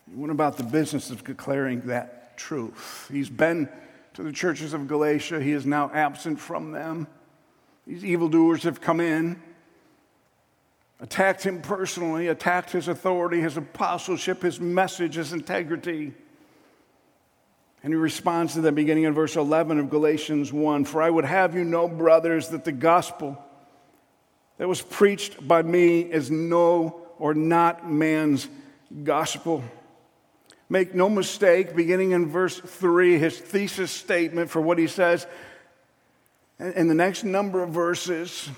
He 0.10 0.16
went 0.16 0.32
about 0.32 0.58
the 0.58 0.64
business 0.64 1.12
of 1.12 1.24
declaring 1.24 1.82
that 1.82 2.40
truth. 2.40 3.08
He's 3.12 3.30
been 3.30 3.70
to 4.16 4.24
the 4.24 4.32
churches 4.32 4.74
of 4.74 4.88
Galatia, 4.88 5.42
he 5.42 5.52
is 5.52 5.68
now 5.68 5.92
absent 5.94 6.40
from 6.40 6.72
them. 6.72 7.06
These 7.86 8.04
evildoers 8.04 8.64
have 8.64 8.82
come 8.82 9.00
in, 9.00 9.40
attacked 11.02 11.44
him 11.44 11.62
personally, 11.62 12.30
attacked 12.30 12.72
his 12.72 12.88
authority, 12.88 13.42
his 13.42 13.58
apostleship, 13.58 14.42
his 14.42 14.60
message, 14.60 15.14
his 15.18 15.34
integrity. 15.34 16.16
And 17.84 17.94
he 17.94 17.98
responds 17.98 18.54
to 18.54 18.62
them 18.62 18.76
beginning 18.76 19.06
in 19.06 19.13
verse 19.13 19.36
11 19.36 19.80
of 19.80 19.89
Galatians 19.89 20.54
1 20.54 20.86
For 20.86 21.02
I 21.02 21.10
would 21.10 21.26
have 21.26 21.56
you 21.56 21.63
know, 21.63 21.88
brothers, 21.88 22.50
that 22.50 22.63
the 22.63 22.72
gospel 22.72 23.44
that 24.58 24.67
was 24.67 24.82
preached 24.82 25.48
by 25.48 25.63
me 25.63 26.02
is 26.02 26.30
no 26.30 27.02
or 27.17 27.34
not 27.34 27.89
man's 27.89 28.48
gospel. 29.04 29.63
Make 30.70 30.94
no 30.94 31.10
mistake, 31.10 31.76
beginning 31.76 32.12
in 32.12 32.28
verse 32.28 32.60
3, 32.60 33.17
his 33.17 33.38
thesis 33.38 33.91
statement 33.91 34.50
for 34.50 34.62
what 34.62 34.78
he 34.78 34.88
says 34.88 35.26
in 36.60 36.88
the 36.88 36.94
next 36.94 37.24
number 37.24 37.63
of 37.63 37.72
verses 37.72 38.50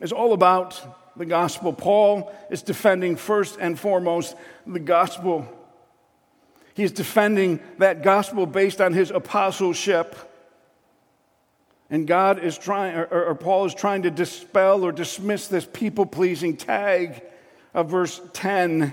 is 0.00 0.12
all 0.12 0.34
about 0.34 0.78
the 1.16 1.24
gospel. 1.24 1.72
Paul 1.72 2.34
is 2.50 2.62
defending 2.62 3.16
first 3.16 3.56
and 3.58 3.78
foremost 3.78 4.36
the 4.66 4.80
gospel. 4.80 5.48
He's 6.74 6.92
defending 6.92 7.60
that 7.78 8.02
gospel 8.02 8.46
based 8.46 8.80
on 8.80 8.92
his 8.92 9.10
apostleship. 9.10 10.16
And 11.88 12.06
God 12.06 12.42
is 12.42 12.58
trying, 12.58 12.96
or, 12.96 13.06
or 13.06 13.34
Paul 13.34 13.66
is 13.66 13.74
trying 13.74 14.02
to 14.02 14.10
dispel 14.10 14.84
or 14.84 14.90
dismiss 14.90 15.46
this 15.46 15.66
people 15.72 16.04
pleasing 16.04 16.56
tag 16.56 17.22
of 17.72 17.90
verse 17.90 18.20
10. 18.32 18.92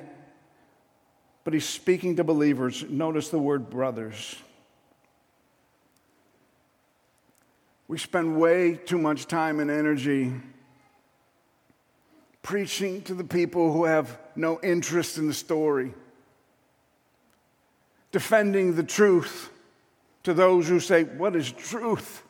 But 1.44 1.54
he's 1.54 1.68
speaking 1.68 2.18
to 2.18 2.24
believers. 2.24 2.86
Notice 2.88 3.30
the 3.30 3.40
word 3.40 3.70
brothers. 3.70 4.36
We 7.88 7.98
spend 7.98 8.40
way 8.40 8.76
too 8.76 9.00
much 9.00 9.26
time 9.26 9.60
and 9.60 9.72
energy 9.72 10.32
preaching 12.42 13.02
to 13.04 13.14
the 13.14 13.24
people 13.24 13.74
who 13.74 13.86
have 13.86 14.18
no 14.36 14.60
interest 14.62 15.18
in 15.18 15.28
the 15.28 15.34
story, 15.34 15.94
defending 18.12 18.76
the 18.76 18.84
truth 18.84 19.50
to 20.24 20.34
those 20.34 20.68
who 20.68 20.80
say, 20.80 21.04
What 21.04 21.36
is 21.36 21.52
truth? 21.52 22.24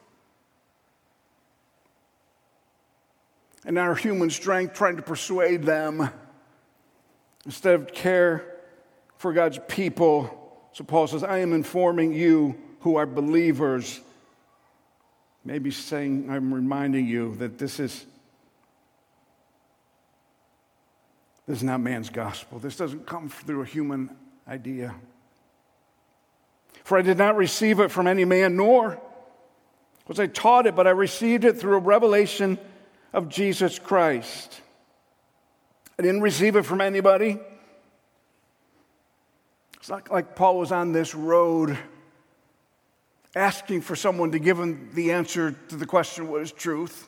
And 3.65 3.78
our 3.78 3.94
human 3.94 4.30
strength 4.30 4.74
trying 4.74 4.96
to 4.96 5.04
persuade 5.04 5.63
them 5.63 6.10
instead 7.46 7.76
of 7.76 7.94
care 7.94 8.46
for 9.17 9.34
God's 9.34 9.60
people. 9.67 10.38
So 10.74 10.84
Paul 10.84 11.08
says, 11.08 11.24
I 11.24 11.39
am 11.39 11.54
informing 11.54 12.13
you 12.13 12.56
who 12.80 12.96
are 12.96 13.06
believers. 13.06 14.00
Maybe 15.46 15.70
saying, 15.70 16.28
I'm 16.30 16.54
reminding 16.54 17.06
you 17.08 17.36
that 17.36 17.60
this 17.60 17.80
is 17.80 18.06
This 21.48 21.58
is 21.58 21.63
not 21.63 21.82
man's 21.82 22.10
gospel. 22.10 22.60
This 22.60 22.78
doesn't 22.78 23.06
come 23.06 23.28
through 23.28 23.63
a 23.63 23.65
human 23.65 24.15
idea. 24.48 24.96
For 26.84 26.98
I 26.98 27.02
did 27.02 27.18
not 27.18 27.36
receive 27.36 27.80
it 27.80 27.92
from 27.92 28.08
any 28.08 28.26
man, 28.26 28.56
nor 28.56 29.02
was 30.08 30.20
I 30.20 30.28
taught 30.28 30.66
it, 30.66 30.76
but 30.76 30.88
I 30.88 30.92
received 30.92 31.46
it 31.46 31.58
through 31.58 31.76
a 31.76 31.80
revelation 31.80 32.58
of 33.14 33.30
Jesus 33.30 33.80
Christ. 33.80 34.60
I 35.98 36.02
didn't 36.02 36.22
receive 36.22 36.56
it 36.56 36.64
from 36.64 36.82
anybody. 36.82 37.40
It's 39.78 39.90
not 39.90 40.12
like 40.12 40.36
Paul 40.36 40.60
was 40.60 40.72
on 40.72 40.92
this 40.92 41.16
road 41.16 41.78
asking 43.36 43.82
for 43.82 43.96
someone 43.96 44.32
to 44.32 44.40
give 44.40 44.60
him 44.60 44.90
the 44.94 45.12
answer 45.14 45.56
to 45.70 45.76
the 45.76 45.86
question, 45.86 46.28
What 46.28 46.42
is 46.42 46.52
truth? 46.52 47.08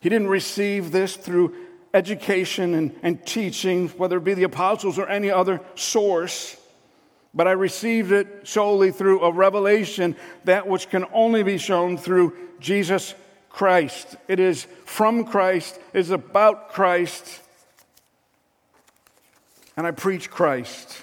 He 0.00 0.08
didn't 0.08 0.28
receive 0.28 0.90
this 0.90 1.16
through 1.16 1.54
education 1.94 2.74
and, 2.74 2.94
and 3.02 3.24
teaching, 3.26 3.88
whether 3.90 4.18
it 4.18 4.24
be 4.24 4.34
the 4.34 4.42
apostles 4.44 4.98
or 4.98 5.08
any 5.08 5.30
other 5.30 5.60
source, 5.74 6.56
but 7.34 7.46
I 7.46 7.52
received 7.52 8.12
it 8.12 8.48
solely 8.48 8.90
through 8.90 9.22
a 9.22 9.32
revelation, 9.32 10.16
that 10.44 10.66
which 10.66 10.90
can 10.90 11.04
only 11.12 11.42
be 11.42 11.58
shown 11.58 11.96
through 11.96 12.34
Jesus 12.60 13.14
Christ. 13.48 14.16
It 14.28 14.40
is 14.40 14.66
from 14.84 15.24
Christ, 15.24 15.78
it 15.92 16.00
is 16.00 16.10
about 16.10 16.70
Christ, 16.70 17.40
and 19.76 19.86
I 19.86 19.90
preach 19.92 20.30
Christ. 20.30 21.02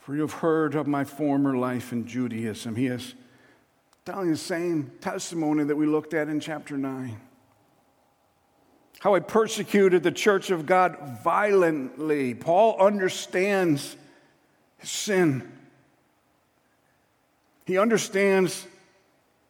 For 0.00 0.14
you 0.14 0.20
have 0.20 0.34
heard 0.34 0.76
of 0.76 0.86
my 0.86 1.02
former 1.02 1.56
life 1.56 1.92
in 1.92 2.06
Judaism. 2.06 2.76
He 2.76 2.86
is 2.86 3.14
telling 4.06 4.30
the 4.30 4.36
same 4.36 4.88
testimony 5.00 5.64
that 5.64 5.74
we 5.74 5.84
looked 5.84 6.14
at 6.14 6.28
in 6.28 6.38
chapter 6.38 6.78
9. 6.78 7.20
How 9.00 9.16
I 9.16 9.18
persecuted 9.18 10.04
the 10.04 10.12
church 10.12 10.52
of 10.52 10.64
God 10.64 11.18
violently. 11.24 12.32
Paul 12.32 12.76
understands 12.78 13.96
his 14.78 14.90
sin. 14.90 15.52
He 17.64 17.78
understands 17.78 18.64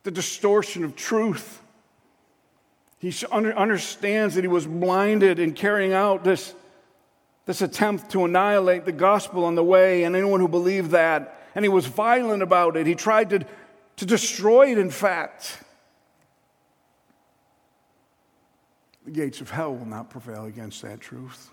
the 0.05 0.11
distortion 0.11 0.85
of 0.85 0.97
truth. 0.97 1.61
He 2.99 3.12
understands 3.31 4.37
that 4.37 4.40
he 4.42 4.49
was 4.49 4.66
blinded 4.66 5.38
in 5.38 5.53
carrying 5.53 5.92
out 5.92 6.25
this 6.25 6.55
this 7.45 7.61
attempt 7.61 8.11
to 8.12 8.25
annihilate 8.25 8.87
the 8.87 8.92
gospel 8.92 9.45
on 9.45 9.55
the 9.55 9.62
way 9.62 10.05
and 10.05 10.16
anyone 10.16 10.40
who 10.40 10.49
believed 10.49 10.92
that. 10.92 11.47
And 11.55 11.62
he 11.64 11.69
was 11.69 11.85
violent 11.87 12.42
about 12.42 12.77
it. 12.77 12.87
He 12.87 12.95
tried 12.95 13.31
to, 13.31 13.47
to 13.97 14.07
destroy 14.07 14.73
it, 14.73 14.79
in 14.79 14.91
fact. 14.91 15.63
The 19.05 19.11
gates 19.11 19.41
of 19.41 19.51
hell 19.51 19.75
will 19.75 19.87
not 19.87 20.11
prevail 20.11 20.47
against 20.47 20.83
that 20.83 21.01
truth. 21.01 21.51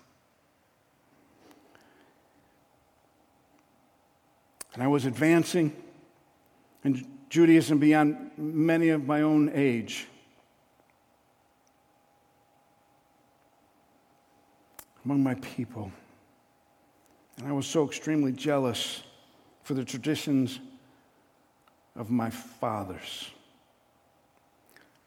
And 4.74 4.82
I 4.82 4.88
was 4.88 5.06
advancing 5.06 5.76
in 6.84 7.06
Judaism 7.30 7.78
beyond 7.78 8.32
many 8.38 8.90
of 8.90 9.06
my 9.06 9.22
own 9.22 9.52
age. 9.54 10.08
among 15.06 15.24
my 15.24 15.36
people. 15.36 15.92
And 17.38 17.48
I 17.48 17.52
was 17.52 17.66
so 17.66 17.86
extremely 17.86 18.32
jealous 18.32 19.04
for 19.64 19.74
the 19.74 19.84
traditions 19.84 20.60
of 21.96 22.10
my 22.10 22.30
fathers. 22.30 23.30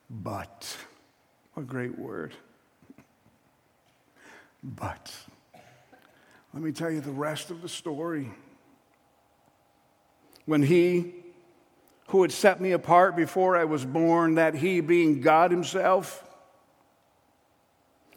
But, 0.09 0.77
a 1.57 1.62
great 1.62 1.99
word. 1.99 2.35
But, 4.62 5.12
let 6.55 6.62
me 6.62 6.72
tell 6.72 6.90
you 6.90 7.01
the 7.01 7.11
rest 7.11 7.51
of 7.51 7.62
the 7.62 7.68
story. 7.68 8.31
When 10.44 10.62
he 10.62 11.12
who 12.09 12.22
had 12.22 12.31
set 12.31 12.61
me 12.61 12.70
apart 12.72 13.16
before 13.16 13.57
I 13.57 13.64
was 13.64 13.85
born, 13.85 14.37
that 14.37 14.55
he 14.55 14.81
being 14.81 15.20
God 15.20 15.51
himself, 15.51 16.22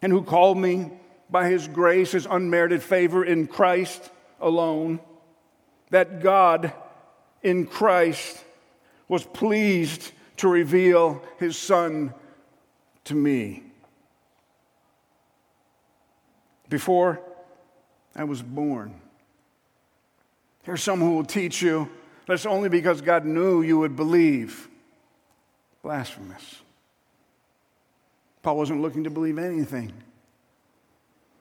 and 0.02 0.12
who 0.12 0.22
called 0.22 0.58
me 0.58 0.92
by 1.30 1.50
his 1.50 1.68
grace, 1.68 2.12
his 2.12 2.28
unmerited 2.30 2.84
favor 2.84 3.26
in 3.26 3.48
Christ 3.48 4.10
alone, 4.40 5.00
that 5.90 6.22
God 6.22 6.72
in 7.42 7.66
Christ 7.66 8.44
was 9.10 9.26
pleased 9.26 10.14
to 10.38 10.48
reveal 10.48 11.22
his 11.38 11.58
Son 11.58 12.14
to 13.04 13.16
me. 13.16 13.64
Before 16.70 17.20
I 18.16 18.24
was 18.24 18.42
born. 18.42 18.94
Here's 20.64 20.84
someone 20.84 21.10
who 21.10 21.16
will 21.16 21.26
teach 21.26 21.62
you 21.62 21.90
that's 22.28 22.46
only 22.46 22.70
because 22.70 23.02
God 23.02 23.26
knew 23.26 23.62
you 23.64 23.80
would 23.80 23.96
believe. 23.96 24.70
Blasphemous. 25.82 26.62
Paul 28.44 28.58
wasn't 28.58 28.82
looking 28.82 29.04
to 29.06 29.10
believe 29.10 29.40
anything. 29.40 29.92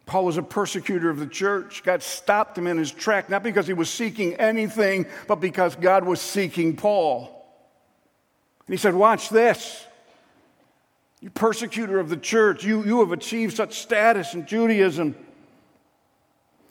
Paul 0.06 0.24
was 0.24 0.38
a 0.38 0.42
persecutor 0.42 1.10
of 1.10 1.18
the 1.18 1.26
church. 1.26 1.82
God 1.84 2.02
stopped 2.02 2.56
him 2.56 2.66
in 2.66 2.78
his 2.78 2.90
track, 2.90 3.28
not 3.28 3.42
because 3.42 3.66
he 3.66 3.74
was 3.74 3.90
seeking 3.90 4.34
anything, 4.36 5.04
but 5.26 5.36
because 5.36 5.76
God 5.76 6.04
was 6.04 6.20
seeking 6.20 6.74
Paul. 6.74 7.37
And 8.68 8.74
he 8.74 8.76
said, 8.76 8.94
Watch 8.94 9.30
this. 9.30 9.84
You 11.20 11.30
persecutor 11.30 11.98
of 11.98 12.10
the 12.10 12.16
church, 12.16 12.62
you, 12.62 12.84
you 12.84 13.00
have 13.00 13.10
achieved 13.10 13.56
such 13.56 13.80
status 13.80 14.34
in 14.34 14.46
Judaism. 14.46 15.16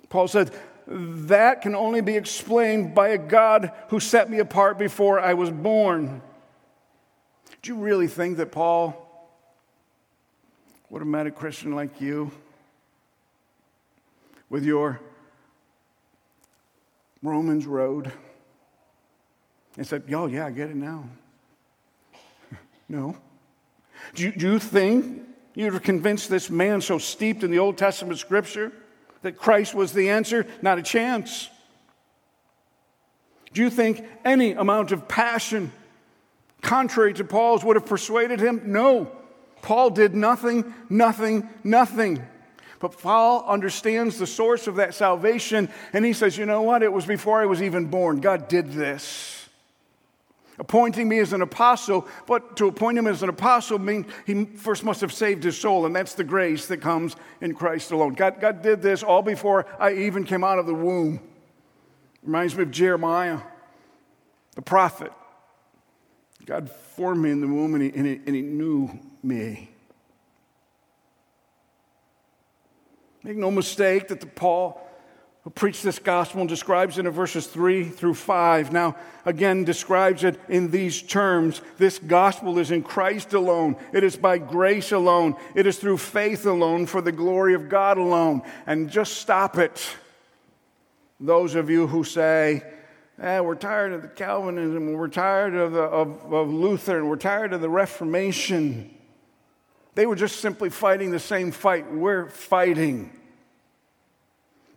Paul 0.08 0.30
said, 0.30 0.56
That 0.88 1.62
can 1.62 1.76
only 1.76 2.00
be 2.00 2.16
explained 2.16 2.96
by 2.96 3.10
a 3.10 3.18
God 3.18 3.74
who 3.90 4.00
set 4.00 4.30
me 4.30 4.40
apart 4.40 4.78
before 4.78 5.20
I 5.20 5.34
was 5.34 5.50
born. 5.50 6.22
Do 7.62 7.74
you 7.74 7.78
really 7.78 8.08
think 8.08 8.38
that 8.38 8.54
Paul 8.54 9.04
would 10.90 11.02
have 11.02 11.08
met 11.08 11.28
a 11.28 11.32
Christian 11.32 11.76
like 11.76 12.00
you? 12.00 12.32
with 14.50 14.64
your 14.64 15.00
Romans 17.22 17.66
road 17.66 18.12
and 19.76 19.86
said, 19.86 20.04
Oh, 20.14 20.28
yeah, 20.28 20.46
I 20.46 20.52
get 20.52 20.70
it 20.70 20.76
now. 20.76 21.06
No. 22.90 23.18
Do 24.16 24.24
you, 24.24 24.32
do 24.32 24.54
you 24.54 24.60
think 24.60 25.24
you'd 25.54 25.84
convinced 25.84 26.30
this 26.30 26.50
man 26.50 26.82
so 26.82 26.98
steeped 26.98 27.44
in 27.44 27.52
the 27.52 27.60
Old 27.60 27.78
Testament 27.78 28.20
scripture 28.20 28.72
that 29.22 29.38
Christ 29.38 29.74
was 29.74 29.94
the 29.94 30.10
answer? 30.10 30.46
Not 30.62 30.80
a 30.80 30.84
chance. 30.84 31.50
Do 33.54 33.62
you 33.62 33.70
think 33.70 34.06
any 34.24 34.52
amount 34.52 34.92
of 34.92 35.08
passion 35.08 35.72
contrary 36.62 37.14
to 37.14 37.24
Paul's, 37.24 37.64
would 37.64 37.76
have 37.76 37.86
persuaded 37.86 38.40
him? 38.40 38.62
No. 38.66 39.12
Paul 39.62 39.90
did 39.90 40.16
nothing, 40.16 40.74
nothing, 40.90 41.50
nothing. 41.64 42.24
But 42.80 43.00
Paul 43.02 43.44
understands 43.48 44.18
the 44.18 44.28
source 44.28 44.68
of 44.68 44.76
that 44.76 44.94
salvation, 44.94 45.70
and 45.94 46.06
he 46.06 46.14
says, 46.14 46.38
You 46.38 46.46
know 46.46 46.62
what? 46.62 46.84
It 46.84 46.94
was 46.94 47.06
before 47.06 47.42
I 47.42 47.46
was 47.46 47.62
even 47.62 47.86
born. 47.86 48.20
God 48.20 48.48
did 48.48 48.72
this. 48.72 49.37
Appointing 50.60 51.08
me 51.08 51.20
as 51.20 51.34
an 51.34 51.42
apostle, 51.42 52.08
but 52.26 52.58
to 52.58 52.68
appoint 52.68 52.98
him 52.98 53.06
as 53.06 53.22
an 53.22 53.30
apostle 53.30 53.78
means 53.78 54.08
he 54.26 54.46
first 54.46 54.84
must 54.84 55.02
have 55.02 55.14
saved 55.14 55.44
his 55.44 55.56
soul, 55.56 55.86
and 55.86 55.96
that's 55.96 56.16
the 56.16 56.24
grace 56.24 56.66
that 56.68 56.78
comes 56.78 57.16
in 57.42 57.54
Christ 57.54 57.92
alone. 57.92 58.14
God, 58.14 58.42
God 58.42 58.64
did 58.64 58.82
this 58.82 59.04
all 59.04 59.22
before 59.22 59.68
I 59.80 59.94
even 59.94 60.24
came 60.24 60.44
out 60.44 60.58
of 60.58 60.66
the 60.66 60.74
womb. 60.74 61.20
Reminds 62.24 62.56
me 62.56 62.64
of 62.64 62.72
Jeremiah, 62.72 63.40
the 64.56 64.64
prophet. 64.64 65.12
God 66.46 66.72
formed 66.72 67.22
me 67.22 67.30
in 67.30 67.42
the 67.42 67.48
womb, 67.48 67.76
and 67.76 67.84
he, 67.84 67.92
and 67.94 68.08
he, 68.08 68.14
and 68.26 68.36
he 68.36 68.42
knew 68.42 68.90
me. 69.22 69.70
Make 73.22 73.38
no 73.38 73.52
mistake 73.52 74.08
that 74.08 74.22
the 74.22 74.28
Paul 74.28 74.82
who 75.48 75.52
preached 75.52 75.82
this 75.82 75.98
gospel 75.98 76.42
and 76.42 76.50
describes 76.50 76.98
it 76.98 77.06
in 77.06 77.12
verses 77.14 77.48
3 77.48 77.86
through 77.88 78.16
5. 78.16 78.74
Now, 78.74 78.98
again, 79.24 79.64
describes 79.64 80.26
it 80.26 80.38
in 80.50 80.72
these 80.72 81.02
terms. 81.02 81.62
This 81.78 82.00
gospel 82.00 82.60
is 82.60 82.70
in 82.70 82.84
Christ 82.84 83.32
alone. 83.32 83.78
It 83.94 84.04
is 84.04 84.18
by 84.18 84.40
grace 84.40 84.92
alone. 84.92 85.38
It 85.56 85.66
is 85.66 85.80
through 85.80 86.00
faith 86.00 86.46
alone 86.46 86.86
for 86.86 87.00
the 87.00 87.14
glory 87.14 87.54
of 87.54 87.70
God 87.70 87.98
alone. 87.98 88.42
And 88.66 88.90
just 88.90 89.20
stop 89.20 89.58
it. 89.58 89.90
Those 91.18 91.56
of 91.56 91.70
you 91.70 91.88
who 91.88 92.04
say, 92.04 92.62
eh, 93.18 93.40
we're 93.40 93.56
tired 93.56 93.94
of 93.94 94.02
the 94.02 94.10
Calvinism, 94.10 94.92
we're 94.92 95.08
tired 95.08 95.56
of, 95.56 95.72
the, 95.72 95.84
of, 95.84 96.34
of 96.34 96.52
Luther, 96.52 96.98
and 96.98 97.10
we're 97.10 97.16
tired 97.16 97.54
of 97.54 97.62
the 97.62 97.70
Reformation. 97.70 98.94
They 99.96 100.08
were 100.08 100.18
just 100.18 100.42
simply 100.42 100.70
fighting 100.70 101.12
the 101.12 101.20
same 101.20 101.54
fight 101.54 101.90
we're 101.90 102.28
fighting. 102.28 103.17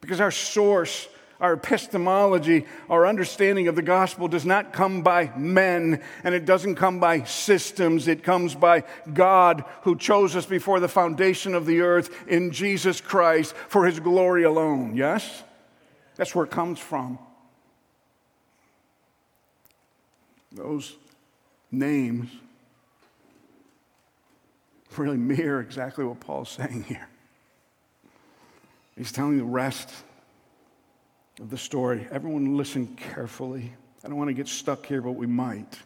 Because 0.00 0.20
our 0.20 0.30
source, 0.30 1.08
our 1.40 1.54
epistemology, 1.54 2.66
our 2.88 3.06
understanding 3.06 3.68
of 3.68 3.76
the 3.76 3.82
gospel 3.82 4.28
does 4.28 4.46
not 4.46 4.72
come 4.72 5.02
by 5.02 5.32
men 5.36 6.02
and 6.24 6.34
it 6.34 6.44
doesn't 6.44 6.76
come 6.76 7.00
by 7.00 7.24
systems. 7.24 8.08
It 8.08 8.22
comes 8.22 8.54
by 8.54 8.84
God 9.12 9.64
who 9.82 9.96
chose 9.96 10.36
us 10.36 10.46
before 10.46 10.80
the 10.80 10.88
foundation 10.88 11.54
of 11.54 11.66
the 11.66 11.80
earth 11.80 12.10
in 12.28 12.50
Jesus 12.50 13.00
Christ 13.00 13.54
for 13.68 13.86
his 13.86 14.00
glory 14.00 14.44
alone. 14.44 14.96
Yes? 14.96 15.42
That's 16.16 16.34
where 16.34 16.44
it 16.44 16.50
comes 16.50 16.78
from. 16.78 17.18
Those 20.52 20.96
names 21.70 22.28
really 24.96 25.16
mirror 25.16 25.60
exactly 25.60 26.04
what 26.04 26.20
Paul's 26.20 26.50
saying 26.50 26.84
here. 26.84 27.09
He's 29.00 29.12
telling 29.12 29.38
the 29.38 29.44
rest 29.44 29.88
of 31.40 31.48
the 31.48 31.56
story. 31.56 32.06
Everyone, 32.10 32.58
listen 32.58 32.86
carefully. 32.96 33.72
I 34.04 34.08
don't 34.08 34.18
want 34.18 34.28
to 34.28 34.34
get 34.34 34.46
stuck 34.46 34.84
here, 34.84 35.00
but 35.00 35.12
we 35.12 35.26
might. 35.26 35.78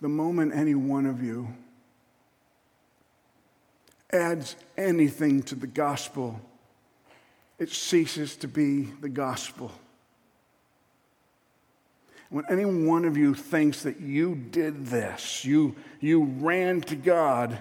The 0.00 0.08
moment 0.08 0.52
any 0.52 0.74
one 0.74 1.06
of 1.06 1.22
you 1.22 1.54
adds 4.12 4.56
anything 4.76 5.44
to 5.44 5.54
the 5.54 5.68
gospel, 5.68 6.40
it 7.60 7.70
ceases 7.70 8.34
to 8.38 8.48
be 8.48 8.86
the 9.00 9.08
gospel. 9.08 9.70
When 12.30 12.44
any 12.50 12.64
one 12.64 13.04
of 13.04 13.16
you 13.16 13.32
thinks 13.32 13.84
that 13.84 14.00
you 14.00 14.34
did 14.34 14.86
this, 14.86 15.44
you, 15.44 15.76
you 16.00 16.24
ran 16.24 16.80
to 16.80 16.96
God, 16.96 17.60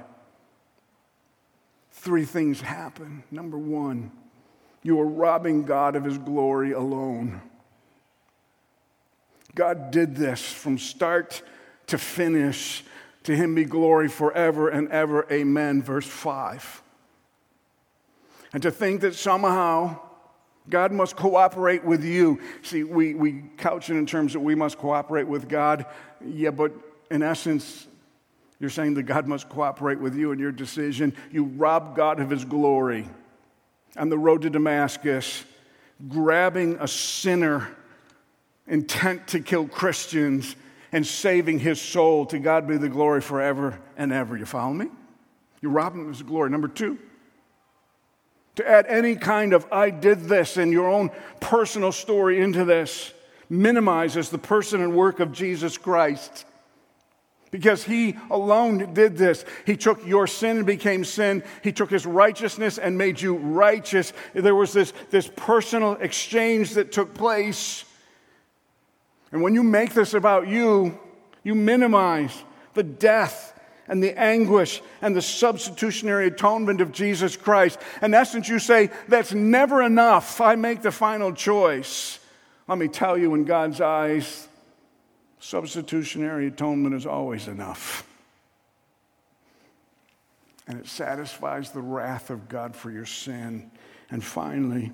three 2.02 2.26
things 2.26 2.62
happen. 2.62 3.24
Number 3.30 3.60
one, 3.60 4.12
you 4.82 5.00
are 5.00 5.06
robbing 5.06 5.64
God 5.64 5.96
of 5.96 6.04
his 6.04 6.18
glory 6.18 6.72
alone. 6.72 7.42
God 9.54 9.92
did 9.92 10.16
this 10.16 10.52
from 10.52 10.80
start 10.80 11.44
to 11.88 12.00
finish. 12.00 12.84
To 13.26 13.36
him 13.36 13.54
be 13.54 13.66
glory 13.66 14.08
forever 14.08 14.68
and 14.68 14.90
ever. 14.90 15.28
Amen. 15.32 15.84
Verse 15.84 16.08
5. 16.08 16.82
And 18.54 18.64
to 18.64 18.72
think 18.72 19.02
that 19.02 19.14
somehow 19.14 20.00
God 20.68 20.92
must 20.92 21.16
cooperate 21.16 21.84
with 21.84 22.04
you. 22.04 22.42
See, 22.64 22.84
we, 22.84 23.14
we 23.14 23.44
couch 23.58 23.92
it 23.92 23.96
in 23.96 24.08
terms 24.08 24.34
that 24.34 24.40
we 24.40 24.56
must 24.56 24.80
cooperate 24.80 25.28
with 25.28 25.48
God. 25.48 25.86
Yeah, 26.26 26.50
but 26.50 26.74
in 27.12 27.22
essence, 27.22 27.86
you're 28.62 28.70
saying 28.70 28.94
that 28.94 29.04
God 29.04 29.28
must 29.28 29.50
cooperate 29.50 30.00
with 30.00 30.16
you 30.16 30.32
in 30.32 30.38
your 30.38 30.52
decision. 30.52 31.16
You 31.32 31.46
rob 31.46 31.96
God 31.96 32.20
of 32.20 32.30
his 32.30 32.46
glory. 32.46 33.10
On 33.98 34.08
the 34.08 34.20
road 34.20 34.44
to 34.44 34.52
Damascus, 34.52 35.44
grabbing 36.08 36.78
a 36.80 36.88
sinner 36.88 37.68
intent 38.68 39.28
to 39.30 39.40
kill 39.40 39.68
Christians 39.68 40.56
and 40.92 41.06
saving 41.06 41.58
his 41.58 41.82
soul. 41.82 42.28
To 42.28 42.38
God 42.38 42.68
be 42.68 42.78
the 42.78 42.88
glory 42.88 43.20
forever 43.20 43.80
and 43.98 44.14
ever. 44.14 44.38
You 44.38 44.46
follow 44.46 44.74
me? 44.74 44.90
You 45.62 45.70
rob 45.70 45.96
him 45.96 46.02
of 46.02 46.10
his 46.10 46.22
glory. 46.22 46.52
Number 46.52 46.68
two, 46.68 47.00
to 48.58 48.70
add 48.70 48.86
any 48.86 49.16
kind 49.16 49.54
of 49.54 49.66
I 49.72 49.90
did 49.90 50.26
this 50.26 50.58
and 50.58 50.72
your 50.72 50.88
own 50.88 51.10
personal 51.40 51.92
story 51.92 52.40
into 52.40 52.64
this 52.64 53.12
minimizes 53.50 54.30
the 54.30 54.38
person 54.38 54.82
and 54.82 54.96
work 54.96 55.20
of 55.20 55.32
Jesus 55.32 55.80
Christ 55.80 56.46
because 57.52 57.84
he 57.84 58.18
alone 58.30 58.94
did 58.94 59.18
this. 59.18 59.44
He 59.66 59.76
took 59.76 60.06
your 60.08 60.26
sin 60.26 60.58
and 60.58 60.66
became 60.66 61.04
sin. 61.04 61.44
He 61.64 61.74
took 61.74 61.92
his 61.92 62.06
righteousness 62.06 62.78
and 62.78 62.98
made 62.98 63.22
you 63.22 63.36
righteous. 63.36 64.14
There 64.34 64.56
was 64.56 64.72
this, 64.72 64.94
this 65.10 65.30
personal 65.36 65.94
exchange 65.94 66.74
that 66.76 66.94
took 66.94 67.14
place. 67.14 67.84
And 69.34 69.42
when 69.42 69.54
you 69.54 69.64
make 69.64 69.94
this 69.94 70.14
about 70.14 70.48
you, 70.48 70.98
you 71.44 71.54
minimize 71.54 72.44
the 72.74 72.84
death 72.84 73.60
and 73.88 74.02
the 74.02 74.18
anguish 74.18 74.82
and 75.02 75.16
the 75.16 75.22
substitutionary 75.22 76.28
atonement 76.28 76.80
of 76.80 76.94
Jesus 76.94 77.36
Christ. 77.36 77.78
In 78.02 78.14
essence, 78.14 78.48
you 78.48 78.60
say, 78.60 78.90
That's 79.10 79.34
never 79.34 79.82
enough. 79.82 80.40
I 80.40 80.56
make 80.56 80.82
the 80.82 80.92
final 80.92 81.34
choice. 81.34 82.20
Let 82.68 82.78
me 82.78 82.88
tell 82.88 83.18
you, 83.18 83.34
in 83.34 83.44
God's 83.44 83.82
eyes, 83.82 84.48
Substitutionary 85.42 86.48
atonement 86.48 86.94
is 86.94 87.08
always 87.08 87.48
enough. 87.48 88.08
And 90.68 90.80
it 90.80 90.88
satisfies 90.88 91.72
the 91.72 91.82
wrath 91.82 92.30
of 92.30 92.48
God 92.48 92.76
for 92.76 92.92
your 92.92 93.08
sin. 93.08 93.72
And 94.12 94.24
finally, 94.24 94.92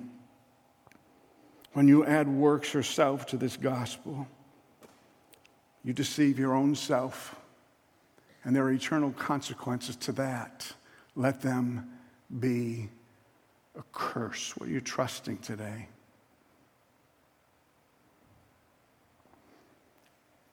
when 1.74 1.86
you 1.86 2.06
add 2.06 2.28
works 2.28 2.74
or 2.74 2.82
self 2.82 3.26
to 3.26 3.36
this 3.36 3.58
gospel, 3.58 4.26
you 5.84 5.92
deceive 5.92 6.38
your 6.38 6.54
own 6.54 6.74
self. 6.74 7.36
And 8.42 8.56
there 8.56 8.64
are 8.64 8.72
eternal 8.72 9.10
consequences 9.12 9.96
to 9.96 10.12
that. 10.12 10.72
Let 11.14 11.42
them 11.42 11.90
be 12.40 12.88
a 13.78 13.82
curse. 13.92 14.56
What 14.56 14.70
are 14.70 14.72
you 14.72 14.80
trusting 14.80 15.38
today? 15.38 15.88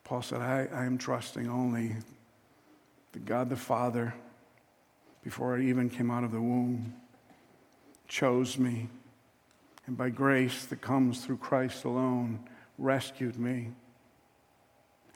Paul 0.06 0.22
said, 0.22 0.40
I, 0.40 0.68
I 0.72 0.84
am 0.84 0.98
trusting 0.98 1.50
only 1.50 1.96
the 3.10 3.18
God 3.18 3.50
the 3.50 3.56
Father, 3.56 4.14
before 5.24 5.56
I 5.56 5.62
even 5.62 5.90
came 5.90 6.12
out 6.12 6.22
of 6.22 6.30
the 6.30 6.40
womb, 6.40 6.94
chose 8.06 8.56
me, 8.56 8.86
and 9.84 9.96
by 9.96 10.10
grace 10.10 10.64
that 10.66 10.80
comes 10.80 11.24
through 11.24 11.38
Christ 11.38 11.82
alone, 11.82 12.38
rescued 12.78 13.36
me. 13.36 13.72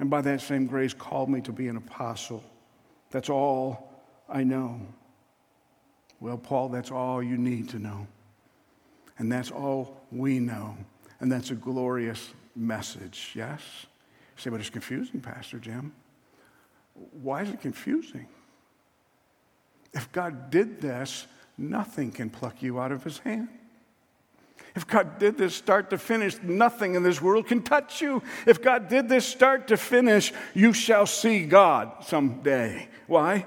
And 0.00 0.10
by 0.10 0.22
that 0.22 0.40
same 0.40 0.66
grace, 0.66 0.92
called 0.92 1.30
me 1.30 1.40
to 1.42 1.52
be 1.52 1.68
an 1.68 1.76
apostle. 1.76 2.42
That's 3.12 3.30
all 3.30 3.92
I 4.28 4.42
know. 4.42 4.80
Well, 6.18 6.36
Paul, 6.36 6.68
that's 6.68 6.90
all 6.90 7.22
you 7.22 7.38
need 7.38 7.68
to 7.68 7.78
know. 7.78 8.08
And 9.18 9.30
that's 9.30 9.52
all 9.52 10.00
we 10.10 10.40
know. 10.40 10.76
And 11.20 11.30
that's 11.30 11.52
a 11.52 11.54
glorious 11.54 12.30
message, 12.56 13.30
yes? 13.36 13.62
Say, 14.40 14.48
but 14.48 14.58
it's 14.58 14.70
confusing, 14.70 15.20
Pastor 15.20 15.58
Jim. 15.58 15.92
Why 17.22 17.42
is 17.42 17.50
it 17.50 17.60
confusing? 17.60 18.26
If 19.92 20.10
God 20.12 20.50
did 20.50 20.80
this, 20.80 21.26
nothing 21.58 22.10
can 22.10 22.30
pluck 22.30 22.62
you 22.62 22.80
out 22.80 22.90
of 22.90 23.04
his 23.04 23.18
hand. 23.18 23.48
If 24.74 24.86
God 24.86 25.18
did 25.18 25.36
this 25.36 25.54
start 25.54 25.90
to 25.90 25.98
finish, 25.98 26.36
nothing 26.42 26.94
in 26.94 27.02
this 27.02 27.20
world 27.20 27.48
can 27.48 27.60
touch 27.60 28.00
you. 28.00 28.22
If 28.46 28.62
God 28.62 28.88
did 28.88 29.10
this 29.10 29.26
start 29.26 29.68
to 29.68 29.76
finish, 29.76 30.32
you 30.54 30.72
shall 30.72 31.04
see 31.04 31.44
God 31.44 32.04
someday. 32.04 32.88
Why? 33.08 33.44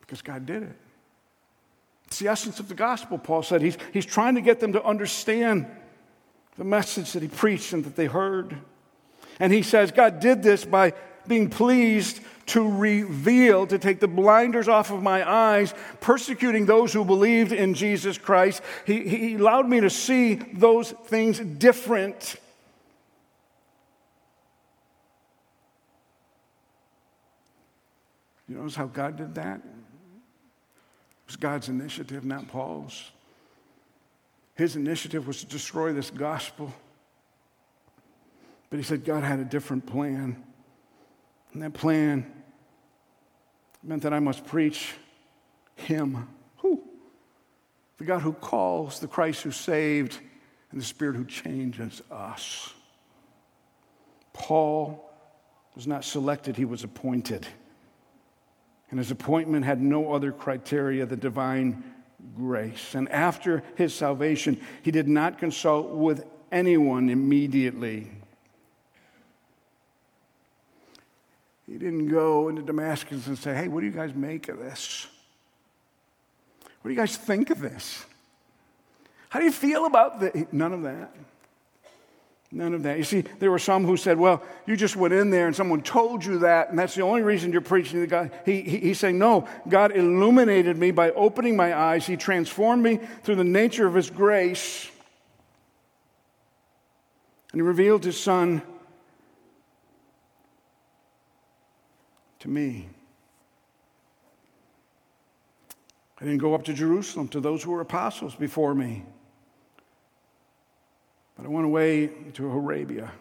Because 0.00 0.22
God 0.22 0.46
did 0.46 0.62
it. 0.62 0.76
It's 2.06 2.20
the 2.20 2.28
essence 2.28 2.60
of 2.60 2.68
the 2.68 2.74
gospel, 2.74 3.18
Paul 3.18 3.42
said. 3.42 3.62
He's, 3.62 3.78
he's 3.92 4.06
trying 4.06 4.36
to 4.36 4.42
get 4.42 4.60
them 4.60 4.74
to 4.74 4.84
understand 4.84 5.66
the 6.56 6.64
message 6.64 7.12
that 7.12 7.22
he 7.22 7.28
preached 7.28 7.72
and 7.72 7.84
that 7.84 7.96
they 7.96 8.06
heard. 8.06 8.58
And 9.42 9.52
he 9.52 9.62
says 9.62 9.90
God 9.90 10.20
did 10.20 10.40
this 10.44 10.64
by 10.64 10.92
being 11.26 11.50
pleased 11.50 12.20
to 12.46 12.62
reveal, 12.70 13.66
to 13.66 13.76
take 13.76 13.98
the 13.98 14.06
blinders 14.06 14.68
off 14.68 14.92
of 14.92 15.02
my 15.02 15.28
eyes, 15.28 15.74
persecuting 16.00 16.64
those 16.64 16.92
who 16.92 17.04
believed 17.04 17.50
in 17.50 17.74
Jesus 17.74 18.16
Christ. 18.18 18.62
He, 18.86 19.00
he 19.00 19.34
allowed 19.34 19.68
me 19.68 19.80
to 19.80 19.90
see 19.90 20.34
those 20.34 20.92
things 20.92 21.40
different. 21.40 22.36
You 28.48 28.58
notice 28.58 28.76
how 28.76 28.86
God 28.86 29.16
did 29.16 29.34
that? 29.34 29.56
It 29.56 31.26
was 31.26 31.34
God's 31.34 31.68
initiative, 31.68 32.24
not 32.24 32.46
Paul's. 32.46 33.10
His 34.54 34.76
initiative 34.76 35.26
was 35.26 35.40
to 35.40 35.46
destroy 35.46 35.92
this 35.92 36.10
gospel. 36.10 36.72
But 38.72 38.78
he 38.78 38.84
said 38.84 39.04
God 39.04 39.22
had 39.22 39.38
a 39.38 39.44
different 39.44 39.84
plan. 39.84 40.42
And 41.52 41.62
that 41.62 41.74
plan 41.74 42.24
meant 43.82 44.04
that 44.04 44.14
I 44.14 44.18
must 44.18 44.46
preach 44.46 44.94
Him. 45.76 46.26
Who? 46.56 46.82
The 47.98 48.04
God 48.04 48.22
who 48.22 48.32
calls, 48.32 48.98
the 48.98 49.08
Christ 49.08 49.42
who 49.42 49.50
saved, 49.50 50.18
and 50.70 50.80
the 50.80 50.84
Spirit 50.86 51.16
who 51.16 51.26
changes 51.26 52.00
us. 52.10 52.72
Paul 54.32 55.06
was 55.74 55.86
not 55.86 56.02
selected, 56.02 56.56
he 56.56 56.64
was 56.64 56.82
appointed. 56.82 57.46
And 58.88 58.98
his 58.98 59.10
appointment 59.10 59.66
had 59.66 59.82
no 59.82 60.14
other 60.14 60.32
criteria 60.32 61.04
than 61.04 61.18
divine 61.18 61.84
grace. 62.34 62.94
And 62.94 63.10
after 63.10 63.62
his 63.76 63.92
salvation, 63.92 64.58
he 64.80 64.90
did 64.90 65.08
not 65.08 65.36
consult 65.36 65.90
with 65.90 66.24
anyone 66.50 67.10
immediately. 67.10 68.10
He 71.72 71.78
didn't 71.78 72.08
go 72.08 72.50
into 72.50 72.60
Damascus 72.60 73.26
and 73.26 73.38
say, 73.38 73.54
Hey, 73.54 73.66
what 73.66 73.80
do 73.80 73.86
you 73.86 73.92
guys 73.92 74.14
make 74.14 74.50
of 74.50 74.58
this? 74.58 75.06
What 76.82 76.90
do 76.90 76.90
you 76.90 77.00
guys 77.00 77.16
think 77.16 77.48
of 77.48 77.60
this? 77.60 78.04
How 79.30 79.38
do 79.38 79.46
you 79.46 79.52
feel 79.52 79.86
about 79.86 80.20
this? 80.20 80.44
None 80.52 80.74
of 80.74 80.82
that. 80.82 81.14
None 82.50 82.74
of 82.74 82.82
that. 82.82 82.98
You 82.98 83.04
see, 83.04 83.22
there 83.38 83.50
were 83.50 83.58
some 83.58 83.86
who 83.86 83.96
said, 83.96 84.18
Well, 84.18 84.42
you 84.66 84.76
just 84.76 84.96
went 84.96 85.14
in 85.14 85.30
there 85.30 85.46
and 85.46 85.56
someone 85.56 85.80
told 85.80 86.22
you 86.22 86.40
that, 86.40 86.68
and 86.68 86.78
that's 86.78 86.94
the 86.94 87.00
only 87.00 87.22
reason 87.22 87.52
you're 87.52 87.62
preaching 87.62 88.02
to 88.02 88.06
God. 88.06 88.32
He, 88.44 88.60
he, 88.60 88.78
he's 88.78 88.98
saying, 88.98 89.18
No, 89.18 89.48
God 89.66 89.96
illuminated 89.96 90.76
me 90.76 90.90
by 90.90 91.12
opening 91.12 91.56
my 91.56 91.74
eyes. 91.74 92.06
He 92.06 92.18
transformed 92.18 92.82
me 92.82 93.00
through 93.22 93.36
the 93.36 93.44
nature 93.44 93.86
of 93.86 93.94
His 93.94 94.10
grace. 94.10 94.90
And 97.52 97.60
He 97.60 97.62
revealed 97.62 98.04
His 98.04 98.20
Son 98.20 98.60
to 102.42 102.48
me. 102.48 102.88
I 106.20 106.24
didn't 106.24 106.38
go 106.38 106.54
up 106.54 106.64
to 106.64 106.72
Jerusalem 106.72 107.28
to 107.28 107.40
those 107.40 107.62
who 107.62 107.70
were 107.70 107.80
apostles 107.80 108.34
before 108.34 108.74
me, 108.74 109.04
but 111.36 111.46
I 111.46 111.48
went 111.48 111.66
away 111.66 112.08
to 112.34 112.46
Arabia 112.46 113.12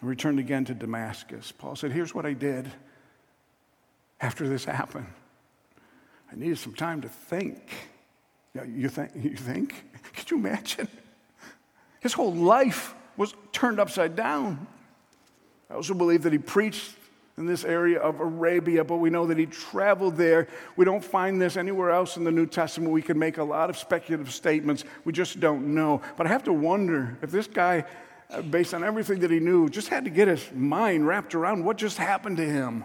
and 0.00 0.08
returned 0.08 0.38
again 0.38 0.66
to 0.66 0.74
Damascus. 0.74 1.52
Paul 1.52 1.74
said, 1.74 1.90
Here's 1.90 2.14
what 2.14 2.26
I 2.26 2.34
did 2.34 2.70
after 4.20 4.46
this 4.46 4.66
happened. 4.66 5.06
I 6.30 6.36
needed 6.36 6.58
some 6.58 6.74
time 6.74 7.00
to 7.00 7.08
think. 7.08 7.72
You 8.54 8.88
think? 8.90 9.12
You 9.22 9.36
think? 9.36 9.84
Could 10.14 10.30
you 10.30 10.36
imagine? 10.36 10.88
His 12.00 12.12
whole 12.12 12.34
life 12.34 12.94
was 13.16 13.34
turned 13.52 13.80
upside 13.80 14.16
down. 14.16 14.66
I 15.70 15.74
also 15.74 15.94
believe 15.94 16.24
that 16.24 16.32
he 16.32 16.38
preached 16.38 16.94
in 17.36 17.46
this 17.46 17.64
area 17.64 17.98
of 17.98 18.20
Arabia, 18.20 18.84
but 18.84 18.98
we 18.98 19.10
know 19.10 19.26
that 19.26 19.38
he 19.38 19.46
traveled 19.46 20.16
there. 20.16 20.46
We 20.76 20.84
don't 20.84 21.04
find 21.04 21.40
this 21.40 21.56
anywhere 21.56 21.90
else 21.90 22.16
in 22.16 22.22
the 22.22 22.30
New 22.30 22.46
Testament. 22.46 22.92
We 22.92 23.02
can 23.02 23.18
make 23.18 23.38
a 23.38 23.44
lot 23.44 23.70
of 23.70 23.76
speculative 23.76 24.32
statements. 24.32 24.84
We 25.04 25.12
just 25.12 25.40
don't 25.40 25.74
know. 25.74 26.00
But 26.16 26.26
I 26.26 26.30
have 26.30 26.44
to 26.44 26.52
wonder 26.52 27.18
if 27.22 27.32
this 27.32 27.48
guy, 27.48 27.84
uh, 28.30 28.42
based 28.42 28.72
on 28.72 28.84
everything 28.84 29.18
that 29.20 29.32
he 29.32 29.40
knew, 29.40 29.68
just 29.68 29.88
had 29.88 30.04
to 30.04 30.10
get 30.10 30.28
his 30.28 30.48
mind 30.52 31.08
wrapped 31.08 31.34
around 31.34 31.64
what 31.64 31.76
just 31.76 31.98
happened 31.98 32.36
to 32.36 32.46
him. 32.46 32.84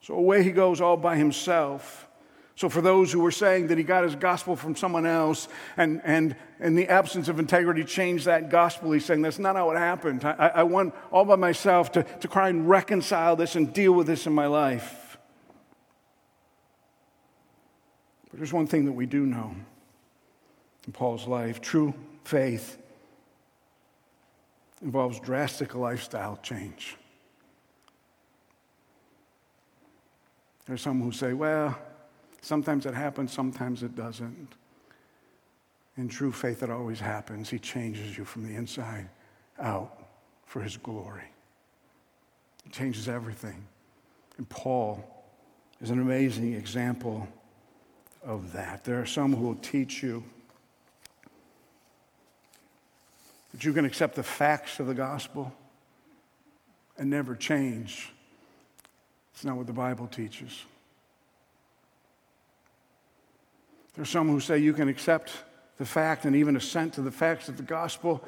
So 0.00 0.14
away 0.14 0.42
he 0.42 0.50
goes 0.50 0.80
all 0.80 0.96
by 0.96 1.16
himself. 1.16 2.08
So, 2.56 2.68
for 2.68 2.80
those 2.80 3.10
who 3.10 3.18
were 3.18 3.32
saying 3.32 3.66
that 3.68 3.78
he 3.78 3.84
got 3.84 4.04
his 4.04 4.14
gospel 4.14 4.54
from 4.54 4.76
someone 4.76 5.06
else 5.06 5.48
and, 5.76 6.00
and 6.04 6.36
in 6.60 6.76
the 6.76 6.88
absence 6.88 7.26
of 7.26 7.40
integrity 7.40 7.82
changed 7.82 8.26
that 8.26 8.48
gospel, 8.48 8.92
he's 8.92 9.04
saying 9.04 9.22
that's 9.22 9.40
not 9.40 9.56
how 9.56 9.70
it 9.72 9.76
happened. 9.76 10.24
I, 10.24 10.52
I 10.54 10.62
want 10.62 10.94
all 11.10 11.24
by 11.24 11.34
myself 11.34 11.90
to, 11.92 12.04
to 12.04 12.28
try 12.28 12.48
and 12.48 12.68
reconcile 12.68 13.34
this 13.34 13.56
and 13.56 13.72
deal 13.72 13.92
with 13.92 14.06
this 14.06 14.26
in 14.26 14.32
my 14.32 14.46
life. 14.46 15.18
But 18.30 18.38
there's 18.38 18.52
one 18.52 18.68
thing 18.68 18.84
that 18.84 18.92
we 18.92 19.06
do 19.06 19.26
know 19.26 19.56
in 20.86 20.92
Paul's 20.92 21.26
life 21.26 21.60
true 21.60 21.92
faith 22.22 22.78
involves 24.80 25.18
drastic 25.18 25.74
lifestyle 25.74 26.38
change. 26.42 26.96
There's 30.66 30.82
some 30.82 31.02
who 31.02 31.10
say, 31.10 31.32
well, 31.32 31.76
Sometimes 32.44 32.84
it 32.84 32.92
happens, 32.92 33.32
sometimes 33.32 33.82
it 33.82 33.96
doesn't. 33.96 34.52
In 35.96 36.08
true 36.08 36.30
faith, 36.30 36.62
it 36.62 36.68
always 36.68 37.00
happens. 37.00 37.48
He 37.48 37.58
changes 37.58 38.18
you 38.18 38.26
from 38.26 38.46
the 38.46 38.54
inside 38.54 39.08
out 39.58 40.04
for 40.44 40.60
his 40.60 40.76
glory. 40.76 41.24
He 42.64 42.70
changes 42.70 43.08
everything. 43.08 43.64
And 44.36 44.46
Paul 44.50 45.02
is 45.80 45.88
an 45.88 46.02
amazing 46.02 46.52
example 46.52 47.26
of 48.22 48.52
that. 48.52 48.84
There 48.84 49.00
are 49.00 49.06
some 49.06 49.34
who 49.34 49.46
will 49.46 49.54
teach 49.54 50.02
you 50.02 50.22
that 53.52 53.64
you 53.64 53.72
can 53.72 53.86
accept 53.86 54.16
the 54.16 54.22
facts 54.22 54.80
of 54.80 54.86
the 54.86 54.94
gospel 54.94 55.50
and 56.98 57.08
never 57.08 57.34
change. 57.34 58.12
It's 59.32 59.44
not 59.44 59.56
what 59.56 59.66
the 59.66 59.72
Bible 59.72 60.08
teaches. 60.08 60.64
There's 63.94 64.10
some 64.10 64.28
who 64.28 64.40
say 64.40 64.58
you 64.58 64.72
can 64.72 64.88
accept 64.88 65.32
the 65.78 65.86
fact 65.86 66.24
and 66.24 66.36
even 66.36 66.56
assent 66.56 66.94
to 66.94 67.02
the 67.02 67.10
facts 67.10 67.48
of 67.48 67.56
the 67.56 67.62
gospel 67.62 68.22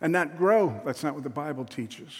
and 0.00 0.12
not 0.12 0.36
grow. 0.36 0.80
That's 0.84 1.02
not 1.02 1.14
what 1.14 1.22
the 1.22 1.30
Bible 1.30 1.64
teaches. 1.64 2.12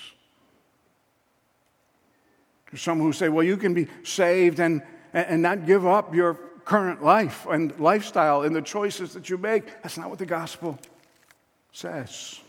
There's 2.71 2.83
some 2.83 3.01
who 3.01 3.13
say, 3.13 3.29
well, 3.29 3.45
you 3.45 3.57
can 3.57 3.75
be 3.75 3.89
saved 4.03 4.61
and, 4.61 4.83
and 5.13 5.43
not 5.43 5.67
give 5.67 5.87
up 5.87 6.15
your 6.15 6.35
current 6.65 7.03
life 7.03 7.47
and 7.51 7.79
lifestyle 7.79 8.43
and 8.43 8.55
the 8.55 8.63
choices 8.63 9.13
that 9.15 9.29
you 9.29 9.37
make. 9.37 9.83
That's 9.83 9.99
not 9.99 10.09
what 10.09 10.19
the 10.19 10.27
gospel 10.27 10.79
says. 11.73 12.41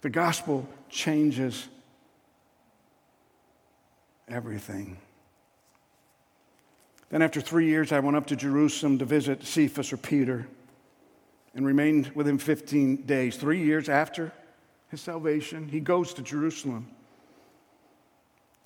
The 0.00 0.10
gospel 0.10 0.66
changes 0.88 1.68
everything. 4.28 4.96
Then, 7.10 7.22
after 7.22 7.40
three 7.40 7.66
years, 7.66 7.90
I 7.90 8.00
went 8.00 8.16
up 8.16 8.26
to 8.26 8.36
Jerusalem 8.36 8.98
to 8.98 9.04
visit 9.04 9.44
Cephas 9.44 9.92
or 9.92 9.96
Peter 9.96 10.46
and 11.54 11.66
remained 11.66 12.08
with 12.14 12.28
him 12.28 12.38
15 12.38 13.02
days. 13.02 13.36
Three 13.36 13.64
years 13.64 13.88
after 13.88 14.32
his 14.90 15.00
salvation, 15.00 15.68
he 15.68 15.80
goes 15.80 16.12
to 16.14 16.22
Jerusalem. 16.22 16.88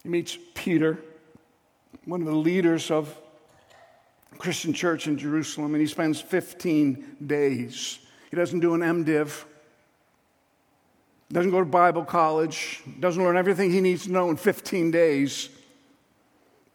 He 0.02 0.08
meets 0.08 0.36
Peter, 0.54 0.98
one 2.04 2.20
of 2.20 2.26
the 2.26 2.34
leaders 2.34 2.90
of 2.90 3.16
Christian 4.38 4.72
church 4.72 5.06
in 5.06 5.16
Jerusalem, 5.16 5.74
and 5.74 5.80
he 5.80 5.86
spends 5.86 6.20
15 6.20 7.18
days. 7.24 8.00
He 8.30 8.36
doesn't 8.36 8.60
do 8.60 8.74
an 8.74 8.80
MDiv, 8.80 9.44
doesn't 11.30 11.50
go 11.50 11.60
to 11.60 11.64
Bible 11.64 12.04
college, 12.04 12.82
doesn't 12.98 13.22
learn 13.22 13.36
everything 13.36 13.70
he 13.70 13.80
needs 13.80 14.04
to 14.04 14.12
know 14.12 14.30
in 14.30 14.36
15 14.36 14.90
days. 14.90 15.48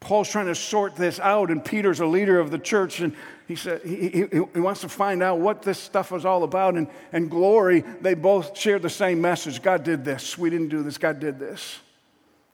Paul's 0.00 0.30
trying 0.30 0.46
to 0.46 0.54
sort 0.54 0.94
this 0.94 1.18
out, 1.18 1.50
and 1.50 1.64
Peter's 1.64 2.00
a 2.00 2.06
leader 2.06 2.38
of 2.38 2.50
the 2.50 2.58
church, 2.58 3.00
and 3.00 3.14
he 3.48 3.56
said 3.56 3.82
he, 3.82 4.08
he, 4.08 4.24
he, 4.30 4.60
wants 4.60 4.82
to 4.82 4.88
find 4.88 5.22
out 5.22 5.40
what 5.40 5.62
this 5.62 5.78
stuff 5.78 6.10
was 6.10 6.24
all 6.24 6.44
about. 6.44 6.74
And, 6.74 6.86
and 7.12 7.30
glory, 7.30 7.80
they 8.00 8.14
both 8.14 8.56
shared 8.56 8.82
the 8.82 8.90
same 8.90 9.20
message 9.20 9.62
God 9.62 9.82
did 9.82 10.04
this. 10.04 10.38
We 10.38 10.50
didn't 10.50 10.68
do 10.68 10.82
this, 10.82 10.98
God 10.98 11.18
did 11.18 11.38
this. 11.38 11.80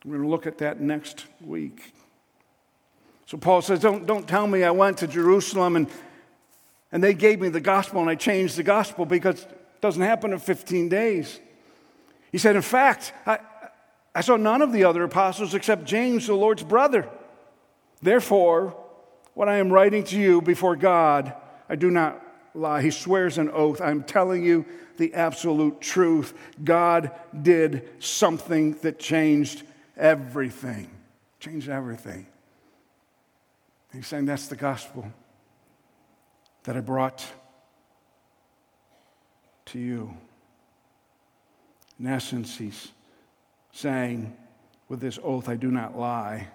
We're 0.04 0.16
going 0.16 0.24
to 0.24 0.30
look 0.30 0.46
at 0.46 0.58
that 0.58 0.80
next 0.80 1.26
week. 1.40 1.92
So 3.26 3.38
Paul 3.38 3.62
says, 3.62 3.80
Don't, 3.80 4.06
don't 4.06 4.28
tell 4.28 4.46
me 4.46 4.62
I 4.62 4.70
went 4.70 4.98
to 4.98 5.06
Jerusalem 5.06 5.76
and, 5.76 5.88
and 6.92 7.02
they 7.02 7.14
gave 7.14 7.40
me 7.40 7.48
the 7.48 7.60
gospel 7.60 8.00
and 8.00 8.08
I 8.08 8.14
changed 8.14 8.56
the 8.56 8.62
gospel 8.62 9.06
because 9.06 9.42
it 9.42 9.80
doesn't 9.80 10.02
happen 10.02 10.32
in 10.32 10.38
15 10.38 10.88
days. 10.88 11.40
He 12.30 12.38
said, 12.38 12.54
In 12.54 12.62
fact, 12.62 13.12
I, 13.26 13.38
I 14.14 14.20
saw 14.20 14.36
none 14.36 14.62
of 14.62 14.72
the 14.72 14.84
other 14.84 15.02
apostles 15.02 15.54
except 15.54 15.84
James, 15.84 16.26
the 16.26 16.34
Lord's 16.34 16.62
brother. 16.62 17.08
Therefore, 18.04 18.76
what 19.32 19.48
I 19.48 19.56
am 19.56 19.72
writing 19.72 20.04
to 20.04 20.20
you 20.20 20.42
before 20.42 20.76
God, 20.76 21.32
I 21.70 21.74
do 21.74 21.90
not 21.90 22.22
lie. 22.54 22.82
He 22.82 22.90
swears 22.90 23.38
an 23.38 23.48
oath. 23.48 23.80
I'm 23.80 24.02
telling 24.02 24.44
you 24.44 24.66
the 24.98 25.14
absolute 25.14 25.80
truth. 25.80 26.34
God 26.62 27.12
did 27.40 27.88
something 28.00 28.74
that 28.82 28.98
changed 28.98 29.62
everything. 29.96 30.90
Changed 31.40 31.70
everything. 31.70 32.26
He's 33.90 34.06
saying 34.06 34.26
that's 34.26 34.48
the 34.48 34.56
gospel 34.56 35.10
that 36.64 36.76
I 36.76 36.80
brought 36.80 37.24
to 39.64 39.78
you. 39.78 40.14
In 41.98 42.06
essence, 42.06 42.58
he's 42.58 42.88
saying, 43.72 44.36
with 44.90 45.00
this 45.00 45.18
oath, 45.24 45.48
I 45.48 45.56
do 45.56 45.70
not 45.70 45.98
lie. 45.98 46.48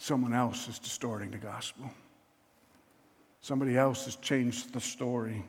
Someone 0.00 0.32
else 0.32 0.66
is 0.66 0.78
distorting 0.78 1.30
the 1.30 1.36
gospel. 1.36 1.90
Somebody 3.42 3.76
else 3.76 4.06
has 4.06 4.16
changed 4.16 4.72
the 4.72 4.80
story. 4.80 5.44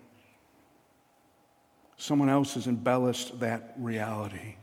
Someone 1.96 2.28
else 2.28 2.56
has 2.56 2.68
embellished 2.68 3.40
that 3.40 3.74
reality. 3.78 4.56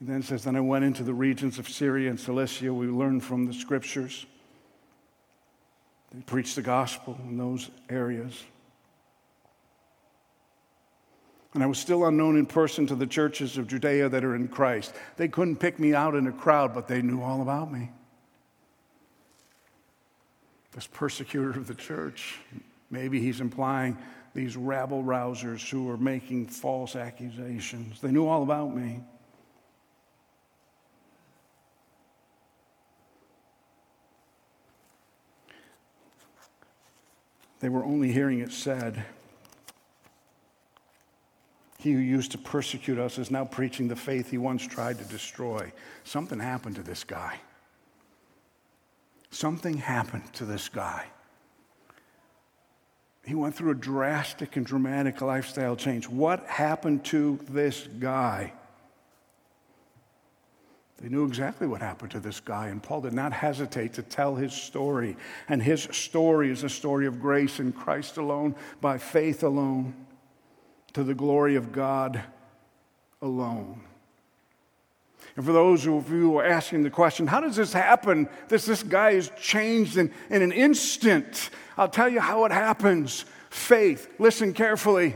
He 0.00 0.06
then 0.06 0.24
says, 0.24 0.42
Then 0.42 0.56
I 0.56 0.60
went 0.60 0.84
into 0.84 1.04
the 1.04 1.14
regions 1.14 1.60
of 1.60 1.68
Syria 1.68 2.10
and 2.10 2.18
Cilicia. 2.18 2.74
We 2.74 2.88
learned 2.88 3.22
from 3.22 3.46
the 3.46 3.54
scriptures. 3.54 4.26
They 6.12 6.20
preached 6.22 6.56
the 6.56 6.62
gospel 6.62 7.16
in 7.22 7.36
those 7.36 7.70
areas. 7.88 8.42
And 11.54 11.62
I 11.62 11.66
was 11.66 11.78
still 11.78 12.06
unknown 12.06 12.36
in 12.36 12.46
person 12.46 12.88
to 12.88 12.96
the 12.96 13.06
churches 13.06 13.56
of 13.56 13.68
Judea 13.68 14.08
that 14.08 14.24
are 14.24 14.34
in 14.34 14.48
Christ. 14.48 14.94
They 15.16 15.28
couldn't 15.28 15.56
pick 15.60 15.78
me 15.78 15.94
out 15.94 16.16
in 16.16 16.26
a 16.26 16.32
crowd, 16.32 16.74
but 16.74 16.88
they 16.88 17.02
knew 17.02 17.22
all 17.22 17.40
about 17.40 17.70
me. 17.70 17.92
This 20.72 20.86
persecutor 20.86 21.50
of 21.50 21.66
the 21.66 21.74
church, 21.74 22.38
maybe 22.90 23.20
he's 23.20 23.40
implying 23.40 23.96
these 24.34 24.56
rabble 24.56 25.02
rousers 25.02 25.68
who 25.68 25.90
are 25.90 25.98
making 25.98 26.46
false 26.46 26.96
accusations. 26.96 28.00
They 28.00 28.10
knew 28.10 28.26
all 28.26 28.42
about 28.42 28.74
me. 28.74 29.00
They 37.60 37.68
were 37.68 37.84
only 37.84 38.10
hearing 38.10 38.40
it 38.40 38.50
said. 38.50 39.04
He 41.78 41.92
who 41.92 41.98
used 41.98 42.32
to 42.32 42.38
persecute 42.38 42.98
us 42.98 43.18
is 43.18 43.30
now 43.30 43.44
preaching 43.44 43.88
the 43.88 43.96
faith 43.96 44.30
he 44.30 44.38
once 44.38 44.66
tried 44.66 44.98
to 44.98 45.04
destroy. 45.04 45.72
Something 46.04 46.40
happened 46.40 46.76
to 46.76 46.82
this 46.82 47.04
guy. 47.04 47.38
Something 49.32 49.78
happened 49.78 50.30
to 50.34 50.44
this 50.44 50.68
guy. 50.68 51.06
He 53.24 53.34
went 53.34 53.54
through 53.54 53.70
a 53.70 53.74
drastic 53.74 54.56
and 54.56 54.66
dramatic 54.66 55.22
lifestyle 55.22 55.74
change. 55.74 56.06
What 56.06 56.46
happened 56.46 57.04
to 57.06 57.38
this 57.48 57.88
guy? 57.98 58.52
They 61.00 61.08
knew 61.08 61.24
exactly 61.24 61.66
what 61.66 61.80
happened 61.80 62.10
to 62.12 62.20
this 62.20 62.40
guy, 62.40 62.68
and 62.68 62.82
Paul 62.82 63.00
did 63.00 63.14
not 63.14 63.32
hesitate 63.32 63.94
to 63.94 64.02
tell 64.02 64.36
his 64.36 64.52
story. 64.52 65.16
And 65.48 65.62
his 65.62 65.84
story 65.90 66.50
is 66.50 66.62
a 66.62 66.68
story 66.68 67.06
of 67.06 67.20
grace 67.20 67.58
in 67.58 67.72
Christ 67.72 68.18
alone, 68.18 68.54
by 68.82 68.98
faith 68.98 69.42
alone 69.42 69.94
to 70.92 71.02
the 71.02 71.14
glory 71.14 71.56
of 71.56 71.72
God 71.72 72.22
alone. 73.22 73.80
And 75.36 75.44
for 75.44 75.52
those 75.52 75.86
of 75.86 76.10
you 76.10 76.20
who 76.20 76.38
are 76.38 76.44
asking 76.44 76.82
the 76.82 76.90
question, 76.90 77.26
how 77.26 77.40
does 77.40 77.56
this 77.56 77.72
happen? 77.72 78.28
This, 78.48 78.66
this 78.66 78.82
guy 78.82 79.10
is 79.10 79.30
changed 79.40 79.96
in, 79.96 80.12
in 80.28 80.42
an 80.42 80.52
instant. 80.52 81.50
I'll 81.78 81.88
tell 81.88 82.08
you 82.08 82.20
how 82.20 82.44
it 82.44 82.52
happens. 82.52 83.24
Faith. 83.48 84.08
Listen 84.18 84.52
carefully. 84.52 85.14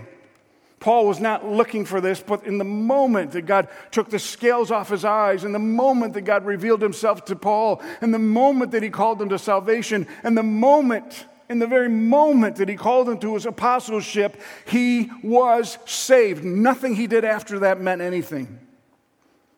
Paul 0.80 1.06
was 1.06 1.20
not 1.20 1.44
looking 1.44 1.84
for 1.84 2.00
this, 2.00 2.20
but 2.20 2.46
in 2.46 2.58
the 2.58 2.64
moment 2.64 3.32
that 3.32 3.42
God 3.42 3.68
took 3.90 4.08
the 4.08 4.18
scales 4.18 4.70
off 4.70 4.90
his 4.90 5.04
eyes, 5.04 5.42
in 5.44 5.52
the 5.52 5.58
moment 5.58 6.14
that 6.14 6.22
God 6.22 6.44
revealed 6.44 6.82
himself 6.82 7.24
to 7.26 7.36
Paul, 7.36 7.82
in 8.02 8.10
the 8.10 8.18
moment 8.18 8.70
that 8.72 8.82
he 8.82 8.90
called 8.90 9.20
him 9.20 9.30
to 9.30 9.38
salvation, 9.38 10.06
and 10.22 10.36
the 10.36 10.42
moment 10.42 11.26
in 11.48 11.58
the 11.58 11.66
very 11.66 11.88
moment 11.88 12.56
that 12.56 12.68
he 12.68 12.76
called 12.76 13.08
him 13.08 13.18
to 13.18 13.34
his 13.34 13.46
apostleship, 13.46 14.40
he 14.66 15.10
was 15.22 15.78
saved. 15.86 16.44
Nothing 16.44 16.94
he 16.94 17.06
did 17.06 17.24
after 17.24 17.60
that 17.60 17.80
meant 17.80 18.00
anything. 18.00 18.58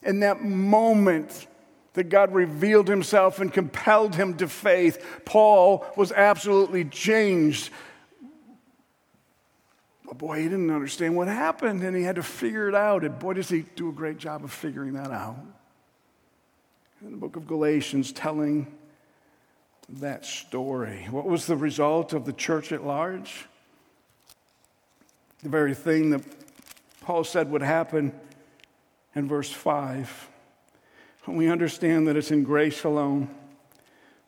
In 0.03 0.21
that 0.21 0.43
moment 0.43 1.47
that 1.95 2.05
God 2.05 2.33
revealed 2.33 2.89
himself 2.89 3.41
and 3.41 3.53
compelled 3.53 4.15
him 4.15 4.37
to 4.37 4.49
faith, 4.49 5.05
Paul 5.25 5.85
was 5.97 6.13
absolutely 6.13 6.85
changed. 6.85 7.71
But 10.05 10.19
boy, 10.19 10.43
he 10.43 10.45
didn't 10.45 10.71
understand 10.71 11.17
what 11.17 11.29
happened 11.29 11.83
and 11.83 11.97
he 11.97 12.03
had 12.03 12.17
to 12.17 12.23
figure 12.23 12.69
it 12.69 12.75
out. 12.75 13.05
And 13.05 13.19
boy, 13.19 13.35
does 13.35 13.49
he 13.49 13.63
do 13.77 13.89
a 13.89 13.93
great 13.93 14.19
job 14.19 14.45
of 14.45 14.53
figuring 14.53 14.93
that 14.95 15.11
out. 15.11 15.37
In 17.03 17.11
the 17.13 17.17
book 17.17 17.37
of 17.37 17.47
Galatians, 17.47 18.13
telling 18.13 18.67
that 19.89 20.25
story. 20.25 21.07
What 21.11 21.27
was 21.27 21.47
the 21.47 21.57
result 21.57 22.13
of 22.13 22.25
the 22.25 22.33
church 22.33 22.73
at 22.73 22.85
large? 22.85 23.47
The 25.43 25.49
very 25.49 25.75
thing 25.75 26.11
that 26.11 26.23
Paul 27.01 27.25
said 27.25 27.51
would 27.51 27.63
happen 27.63 28.13
in 29.19 29.29
verse 29.29 29.51
5. 29.51 30.31
When 31.25 31.37
we 31.37 31.51
understand 31.51 32.07
that 32.07 32.17
it's 32.17 32.31
in 32.31 32.45
grace 32.45 32.85
alone, 32.85 33.29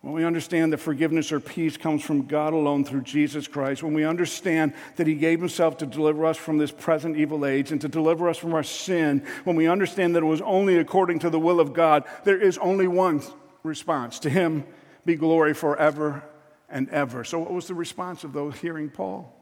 when 0.03 0.15
we 0.15 0.25
understand 0.25 0.73
that 0.73 0.79
forgiveness 0.79 1.31
or 1.31 1.41
peace 1.41 1.77
comes 1.77 2.03
from 2.03 2.27
God 2.27 2.53
alone 2.53 2.85
through 2.85 3.03
Jesus 3.03 3.47
Christ, 3.47 3.83
when 3.83 3.95
we 3.95 4.05
understand 4.05 4.75
that 4.97 5.07
He 5.07 5.15
gave 5.15 5.41
Himself 5.41 5.79
to 5.79 5.87
deliver 5.87 6.27
us 6.27 6.37
from 6.37 6.59
this 6.59 6.73
present 6.73 7.17
evil 7.17 7.47
age 7.47 7.71
and 7.71 7.81
to 7.83 7.89
deliver 7.89 8.29
us 8.29 8.39
from 8.39 8.53
our 8.53 8.63
sin, 8.63 9.25
when 9.45 9.57
we 9.57 9.69
understand 9.69 10.17
that 10.17 10.23
it 10.23 10.27
was 10.27 10.41
only 10.41 10.79
according 10.79 11.21
to 11.21 11.31
the 11.31 11.41
will 11.41 11.61
of 11.61 11.73
God, 11.73 12.05
there 12.25 12.41
is 12.41 12.59
only 12.59 12.89
one 12.89 13.23
response 13.63 14.19
to 14.21 14.31
Him 14.31 14.65
be 15.05 15.15
glory 15.15 15.55
forever 15.55 16.23
and 16.69 16.89
ever. 16.91 17.25
So, 17.25 17.39
what 17.39 17.53
was 17.53 17.67
the 17.67 17.75
response 17.75 18.25
of 18.25 18.33
those 18.33 18.57
hearing 18.57 18.91
Paul? 18.91 19.35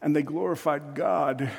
And 0.00 0.14
they 0.14 0.22
glorified 0.22 0.94
God 0.94 1.50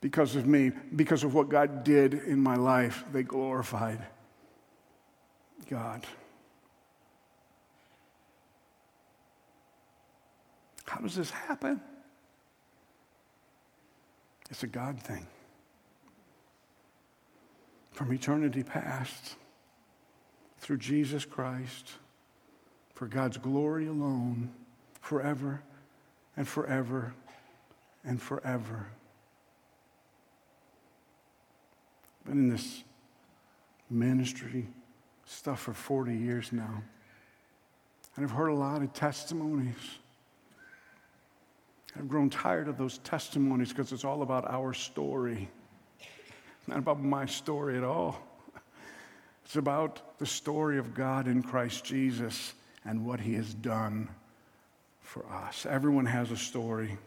because 0.00 0.36
of 0.36 0.46
me, 0.46 0.72
because 0.94 1.24
of 1.24 1.34
what 1.34 1.48
God 1.48 1.84
did 1.84 2.14
in 2.14 2.38
my 2.38 2.56
life. 2.56 3.04
They 3.12 3.22
glorified 3.22 4.04
God. 5.68 6.06
How 10.86 11.00
does 11.00 11.16
this 11.16 11.30
happen? 11.30 11.80
It's 14.50 14.62
a 14.62 14.68
God 14.68 15.00
thing 15.00 15.26
from 17.92 18.12
eternity 18.12 18.62
past 18.62 19.36
through 20.58 20.78
Jesus 20.78 21.24
Christ 21.24 21.92
for 22.94 23.06
God's 23.06 23.36
glory 23.36 23.88
alone, 23.88 24.52
forever 25.00 25.62
and 26.36 26.46
forever 26.46 27.14
and 28.04 28.20
forever. 28.20 28.86
Been 32.26 32.38
in 32.38 32.48
this 32.48 32.84
ministry 33.88 34.66
stuff 35.24 35.60
for 35.60 35.72
40 35.72 36.14
years 36.14 36.52
now. 36.52 36.82
And 38.16 38.24
I've 38.24 38.32
heard 38.32 38.48
a 38.48 38.54
lot 38.54 38.82
of 38.82 38.92
testimonies. 38.92 39.74
I've 41.96 42.08
grown 42.08 42.28
tired 42.30 42.68
of 42.68 42.76
those 42.76 42.98
testimonies 42.98 43.70
because 43.70 43.92
it's 43.92 44.04
all 44.04 44.22
about 44.22 44.50
our 44.50 44.74
story 44.74 45.48
not 46.66 46.78
about 46.78 47.02
my 47.02 47.26
story 47.26 47.76
at 47.76 47.84
all. 47.84 48.18
It's 49.44 49.56
about 49.56 50.18
the 50.18 50.26
story 50.26 50.78
of 50.78 50.94
God 50.94 51.28
in 51.28 51.42
Christ 51.42 51.84
Jesus 51.84 52.52
and 52.84 53.06
what 53.06 53.20
he 53.20 53.34
has 53.34 53.54
done 53.54 54.08
for 55.00 55.24
us. 55.32 55.66
Everyone 55.66 56.06
has 56.06 56.32
a 56.32 56.36
story. 56.36 56.98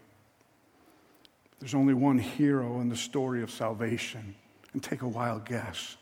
There's 1.58 1.74
only 1.74 1.92
one 1.92 2.18
hero 2.18 2.80
in 2.80 2.88
the 2.88 2.96
story 2.96 3.42
of 3.42 3.50
salvation. 3.50 4.34
And 4.72 4.82
take 4.82 5.02
a 5.02 5.08
wild 5.08 5.44
guess 5.44 5.96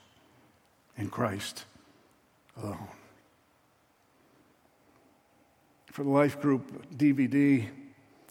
in 0.96 1.08
Christ 1.08 1.64
alone. 2.62 2.88
For 5.86 6.04
the 6.04 6.10
Life 6.10 6.40
Group 6.40 6.96
DVD, 6.96 7.66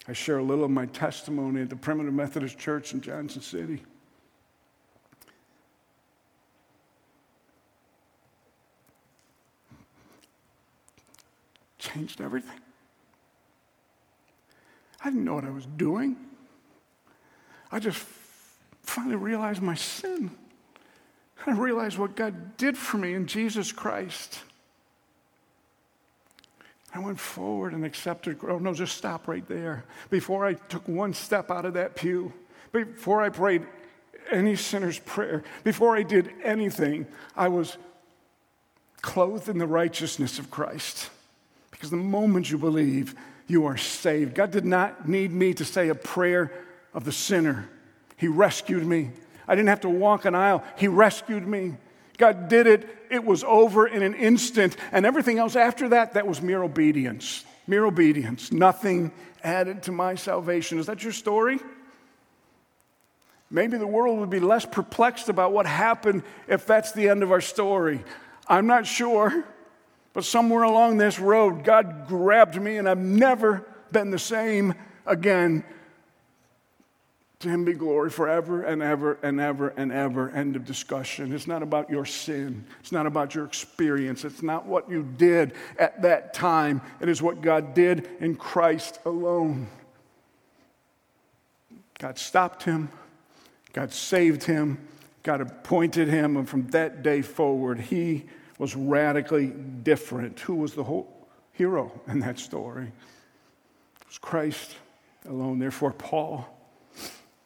I 0.08 0.14
share 0.14 0.38
a 0.38 0.44
little 0.44 0.64
of 0.64 0.72
my 0.72 0.86
testimony 0.86 1.62
at 1.62 1.70
the 1.70 1.76
Primitive 1.76 2.14
Methodist 2.14 2.58
Church 2.58 2.94
in 2.94 3.02
Johnson 3.02 3.42
City. 3.42 3.82
changed 11.98 12.22
everything. 12.22 12.60
I 15.04 15.10
didn't 15.10 15.26
know 15.26 15.36
what 15.36 15.46
I 15.46 15.50
was 15.50 15.66
doing. 15.78 16.16
I 17.72 17.80
just 17.80 17.98
finally 18.90 19.16
realized 19.16 19.62
my 19.62 19.76
sin. 19.76 20.32
I 21.46 21.52
realized 21.52 21.98
what 21.98 22.16
God 22.16 22.58
did 22.58 22.78
for 22.78 22.98
me 22.98 23.14
in 23.14 23.28
Jesus 23.28 23.72
Christ. 23.72 24.40
I 26.94 27.00
went 27.00 27.20
forward 27.20 27.74
and 27.74 27.86
accepted. 27.86 28.40
Oh, 28.44 28.58
no, 28.58 28.74
just 28.74 28.98
stop 28.98 29.28
right 29.28 29.48
there. 29.48 29.84
Before 30.10 30.46
I 30.46 30.54
took 30.54 30.88
one 30.88 31.14
step 31.14 31.52
out 31.52 31.66
of 31.66 31.76
that 31.76 31.96
pew, 31.96 32.34
before 32.72 33.22
I 33.22 33.30
prayed 33.30 33.68
any 34.32 34.56
sinner's 34.56 35.00
prayer, 35.00 35.44
before 35.64 35.96
I 35.96 36.04
did 36.04 36.32
anything, 36.44 37.06
I 37.36 37.50
was 37.50 37.78
clothed 39.02 39.48
in 39.48 39.58
the 39.58 39.68
righteousness 39.68 40.40
of 40.40 40.50
Christ. 40.50 41.10
Because 41.72 41.92
the 41.92 41.98
moment 41.98 42.50
you 42.50 42.58
believe, 42.58 43.16
you 43.48 43.66
are 43.66 43.78
saved. 43.78 44.34
God 44.34 44.52
did 44.52 44.66
not 44.66 45.08
need 45.08 45.32
me 45.32 45.54
to 45.54 45.64
say 45.64 45.90
a 45.90 45.96
prayer 45.96 46.52
of 46.94 47.06
the 47.06 47.12
sinner, 47.12 47.70
He 48.18 48.28
rescued 48.28 48.86
me. 48.86 49.12
I 49.48 49.56
didn't 49.56 49.70
have 49.70 49.82
to 49.82 49.90
walk 49.90 50.26
an 50.26 50.36
aisle, 50.36 50.64
He 50.76 50.88
rescued 50.88 51.48
me. 51.48 51.76
God 52.18 52.50
did 52.50 52.68
it, 52.68 52.90
it 53.10 53.24
was 53.24 53.44
over 53.44 53.88
in 53.88 54.02
an 54.02 54.16
instant. 54.16 54.76
And 54.92 55.06
everything 55.06 55.38
else 55.38 55.56
after 55.56 55.90
that, 55.90 56.16
that 56.16 56.28
was 56.28 56.42
mere 56.42 56.64
obedience. 56.64 57.46
Mere 57.68 57.86
obedience. 57.86 58.52
Nothing 58.52 59.12
added 59.44 59.84
to 59.84 59.92
my 59.92 60.16
salvation. 60.16 60.80
Is 60.80 60.88
that 60.88 61.04
your 61.04 61.14
story? 61.14 61.60
Maybe 63.50 63.78
the 63.78 63.88
world 63.88 64.20
would 64.20 64.30
be 64.30 64.40
less 64.40 64.66
perplexed 64.66 65.30
about 65.30 65.54
what 65.54 65.66
happened 65.66 66.24
if 66.48 66.66
that's 66.66 66.92
the 66.92 67.08
end 67.08 67.24
of 67.24 67.32
our 67.32 67.40
story. 67.40 68.04
I'm 68.48 68.68
not 68.68 68.86
sure, 68.86 69.46
but 70.14 70.26
somewhere 70.26 70.64
along 70.64 70.98
this 70.98 71.20
road, 71.20 71.64
God 71.64 72.08
grabbed 72.08 72.60
me, 72.60 72.78
and 72.78 72.90
I've 72.90 72.98
never 72.98 73.66
been 73.92 74.10
the 74.10 74.20
same 74.20 74.74
again. 75.06 75.64
To 77.42 77.50
him 77.50 77.66
be 77.66 77.74
glory 77.74 78.10
forever 78.10 78.64
and 78.64 78.82
ever 78.82 79.20
and 79.22 79.40
ever 79.40 79.70
and 79.70 79.92
ever. 79.92 80.32
End 80.32 80.56
of 80.56 80.66
discussion. 80.66 81.32
It's 81.32 81.46
not 81.46 81.62
about 81.62 81.88
your 81.90 82.06
sin. 82.06 82.66
It's 82.80 82.92
not 82.92 83.06
about 83.06 83.36
your 83.36 83.46
experience. 83.46 84.26
It's 84.26 84.42
not 84.42 84.66
what 84.66 84.90
you 84.90 85.04
did 85.04 85.54
at 85.78 86.02
that 86.02 86.34
time. 86.34 86.82
It 87.00 87.10
is 87.10 87.22
what 87.22 87.42
God 87.42 87.76
did 87.76 88.10
in 88.20 88.36
Christ 88.36 89.00
alone. 89.06 89.68
God 92.00 92.18
stopped 92.18 92.64
him. 92.64 92.90
God 93.72 93.94
saved 93.94 94.44
him. 94.44 94.80
God 95.22 95.42
appointed 95.42 96.08
him. 96.08 96.38
And 96.38 96.50
from 96.50 96.68
that 96.70 97.04
day 97.04 97.22
forward, 97.22 97.80
he 97.80 98.26
was 98.58 98.76
radically 98.76 99.48
different. 99.48 100.40
Who 100.40 100.56
was 100.56 100.74
the 100.74 100.84
whole 100.84 101.28
hero 101.54 101.92
in 102.08 102.20
that 102.22 102.40
story? 102.40 102.86
It 102.86 104.08
was 104.08 104.18
Christ 104.18 104.76
alone. 105.28 105.60
Therefore, 105.60 105.92
Paul 105.92 106.57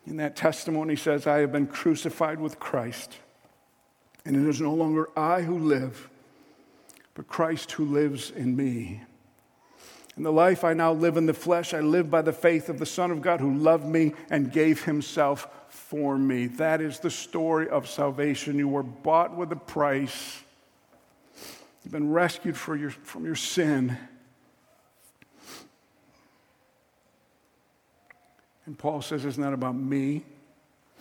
in 0.05 0.17
that 0.17 0.35
testimony 0.35 0.95
says, 0.95 1.27
I 1.27 1.39
have 1.39 1.51
been 1.51 1.67
crucified 1.67 2.39
with 2.39 2.59
Christ, 2.59 3.17
and 4.25 4.35
it 4.35 4.49
is 4.49 4.59
no 4.59 4.73
longer 4.73 5.09
I 5.17 5.41
who 5.41 5.59
live, 5.59 6.09
but 7.13 7.27
Christ 7.27 7.73
who 7.73 7.85
lives 7.85 8.31
in 8.31 8.55
me. 8.55 9.01
In 10.17 10.23
the 10.23 10.31
life 10.31 10.63
I 10.63 10.73
now 10.73 10.91
live 10.91 11.17
in 11.17 11.25
the 11.25 11.33
flesh, 11.33 11.73
I 11.73 11.79
live 11.79 12.11
by 12.11 12.21
the 12.21 12.33
faith 12.33 12.67
of 12.67 12.79
the 12.79 12.85
Son 12.85 13.11
of 13.11 13.21
God 13.21 13.39
who 13.39 13.53
loved 13.53 13.85
me 13.85 14.13
and 14.29 14.51
gave 14.51 14.83
himself 14.83 15.47
for 15.69 16.17
me. 16.17 16.47
That 16.47 16.81
is 16.81 16.99
the 16.99 17.09
story 17.09 17.69
of 17.69 17.87
salvation. 17.87 18.57
You 18.57 18.67
were 18.67 18.83
bought 18.83 19.35
with 19.35 19.51
a 19.51 19.55
price, 19.55 20.41
you've 21.83 21.93
been 21.93 22.11
rescued 22.11 22.57
your, 22.67 22.89
from 22.89 23.25
your 23.25 23.35
sin. 23.35 23.97
And 28.65 28.77
Paul 28.77 29.01
says 29.01 29.25
it's 29.25 29.37
not 29.37 29.53
about 29.53 29.75
me, 29.75 30.23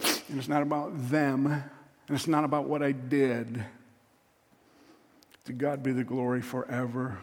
and 0.03 0.39
it's 0.39 0.49
not 0.49 0.63
about 0.63 0.93
them, 1.11 1.47
and 1.47 2.17
it's 2.17 2.27
not 2.27 2.45
about 2.45 2.65
what 2.65 2.83
I 2.83 2.93
did. 2.93 3.65
To 5.45 5.53
God 5.53 5.83
be 5.83 5.93
the 5.93 6.05
glory 6.05 6.43
forever 6.43 7.19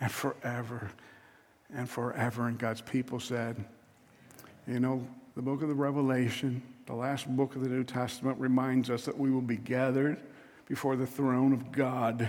and 0.00 0.10
forever 0.10 0.90
and 1.74 1.88
forever. 1.88 2.48
And 2.48 2.58
God's 2.58 2.80
people 2.80 3.20
said, 3.20 3.64
you 4.66 4.80
know, 4.80 5.06
the 5.34 5.42
book 5.42 5.62
of 5.62 5.68
the 5.68 5.74
Revelation, 5.74 6.62
the 6.86 6.94
last 6.94 7.28
book 7.28 7.56
of 7.56 7.62
the 7.62 7.68
New 7.68 7.84
Testament, 7.84 8.38
reminds 8.38 8.90
us 8.90 9.04
that 9.04 9.16
we 9.16 9.30
will 9.30 9.40
be 9.40 9.56
gathered 9.56 10.18
before 10.66 10.96
the 10.96 11.06
throne 11.06 11.52
of 11.52 11.72
God 11.72 12.28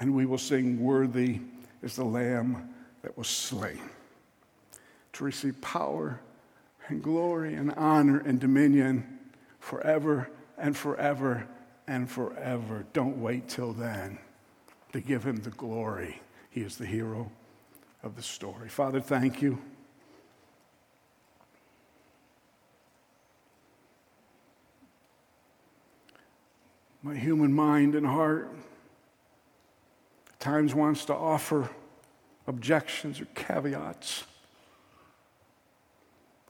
and 0.00 0.14
we 0.14 0.24
will 0.24 0.38
sing, 0.38 0.80
Worthy 0.80 1.40
is 1.82 1.96
the 1.96 2.04
Lamb 2.04 2.70
that 3.02 3.16
was 3.18 3.28
slain 3.28 3.80
to 5.20 5.24
receive 5.26 5.60
power 5.60 6.18
and 6.88 7.02
glory 7.02 7.52
and 7.52 7.70
honor 7.72 8.20
and 8.20 8.40
dominion 8.40 9.18
forever 9.58 10.30
and 10.56 10.74
forever 10.74 11.46
and 11.86 12.10
forever. 12.10 12.86
Don't 12.94 13.18
wait 13.18 13.46
till 13.46 13.74
then 13.74 14.18
to 14.94 15.00
give 15.02 15.22
him 15.22 15.36
the 15.42 15.50
glory. 15.50 16.22
He 16.48 16.62
is 16.62 16.78
the 16.78 16.86
hero 16.86 17.30
of 18.02 18.16
the 18.16 18.22
story. 18.22 18.70
Father, 18.70 18.98
thank 18.98 19.42
you. 19.42 19.58
My 27.02 27.14
human 27.14 27.52
mind 27.52 27.94
and 27.94 28.06
heart 28.06 28.50
at 30.30 30.40
times 30.40 30.74
wants 30.74 31.04
to 31.04 31.14
offer 31.14 31.68
objections 32.46 33.20
or 33.20 33.26
caveats. 33.34 34.24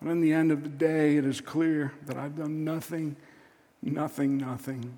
But 0.03 0.11
in 0.11 0.21
the 0.21 0.33
end 0.33 0.51
of 0.51 0.63
the 0.63 0.69
day, 0.69 1.17
it 1.17 1.27
is 1.27 1.41
clear 1.41 1.93
that 2.07 2.17
I've 2.17 2.37
done 2.37 2.65
nothing, 2.65 3.17
nothing, 3.83 4.39
nothing. 4.39 4.97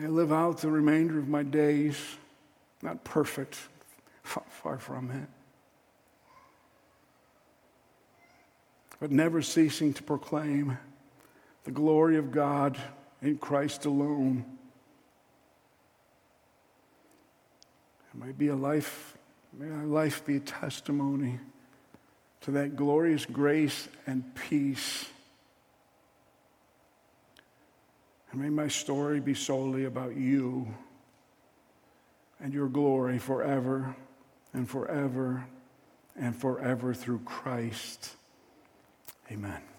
I 0.00 0.06
live 0.06 0.32
out 0.32 0.58
the 0.58 0.70
remainder 0.70 1.18
of 1.18 1.28
my 1.28 1.42
days, 1.42 1.98
not 2.80 3.04
perfect, 3.04 3.58
far 4.22 4.78
from 4.78 5.10
it, 5.10 5.28
but 8.98 9.10
never 9.10 9.42
ceasing 9.42 9.92
to 9.92 10.02
proclaim 10.02 10.78
the 11.64 11.70
glory 11.70 12.16
of 12.16 12.32
God 12.32 12.78
in 13.20 13.36
Christ 13.36 13.84
alone. 13.84 14.46
It 18.14 18.18
might 18.18 18.38
be 18.38 18.48
a 18.48 18.56
life 18.56 19.11
May 19.58 19.70
our 19.70 19.84
life 19.84 20.24
be 20.24 20.36
a 20.36 20.40
testimony 20.40 21.38
to 22.42 22.52
that 22.52 22.74
glorious 22.74 23.26
grace 23.26 23.88
and 24.06 24.34
peace. 24.34 25.06
And 28.30 28.40
may 28.40 28.48
my 28.48 28.68
story 28.68 29.20
be 29.20 29.34
solely 29.34 29.84
about 29.84 30.16
you 30.16 30.66
and 32.40 32.52
your 32.52 32.68
glory 32.68 33.18
forever 33.18 33.94
and 34.54 34.68
forever 34.68 35.44
and 36.16 36.34
forever 36.34 36.94
through 36.94 37.20
Christ. 37.20 38.16
Amen. 39.30 39.71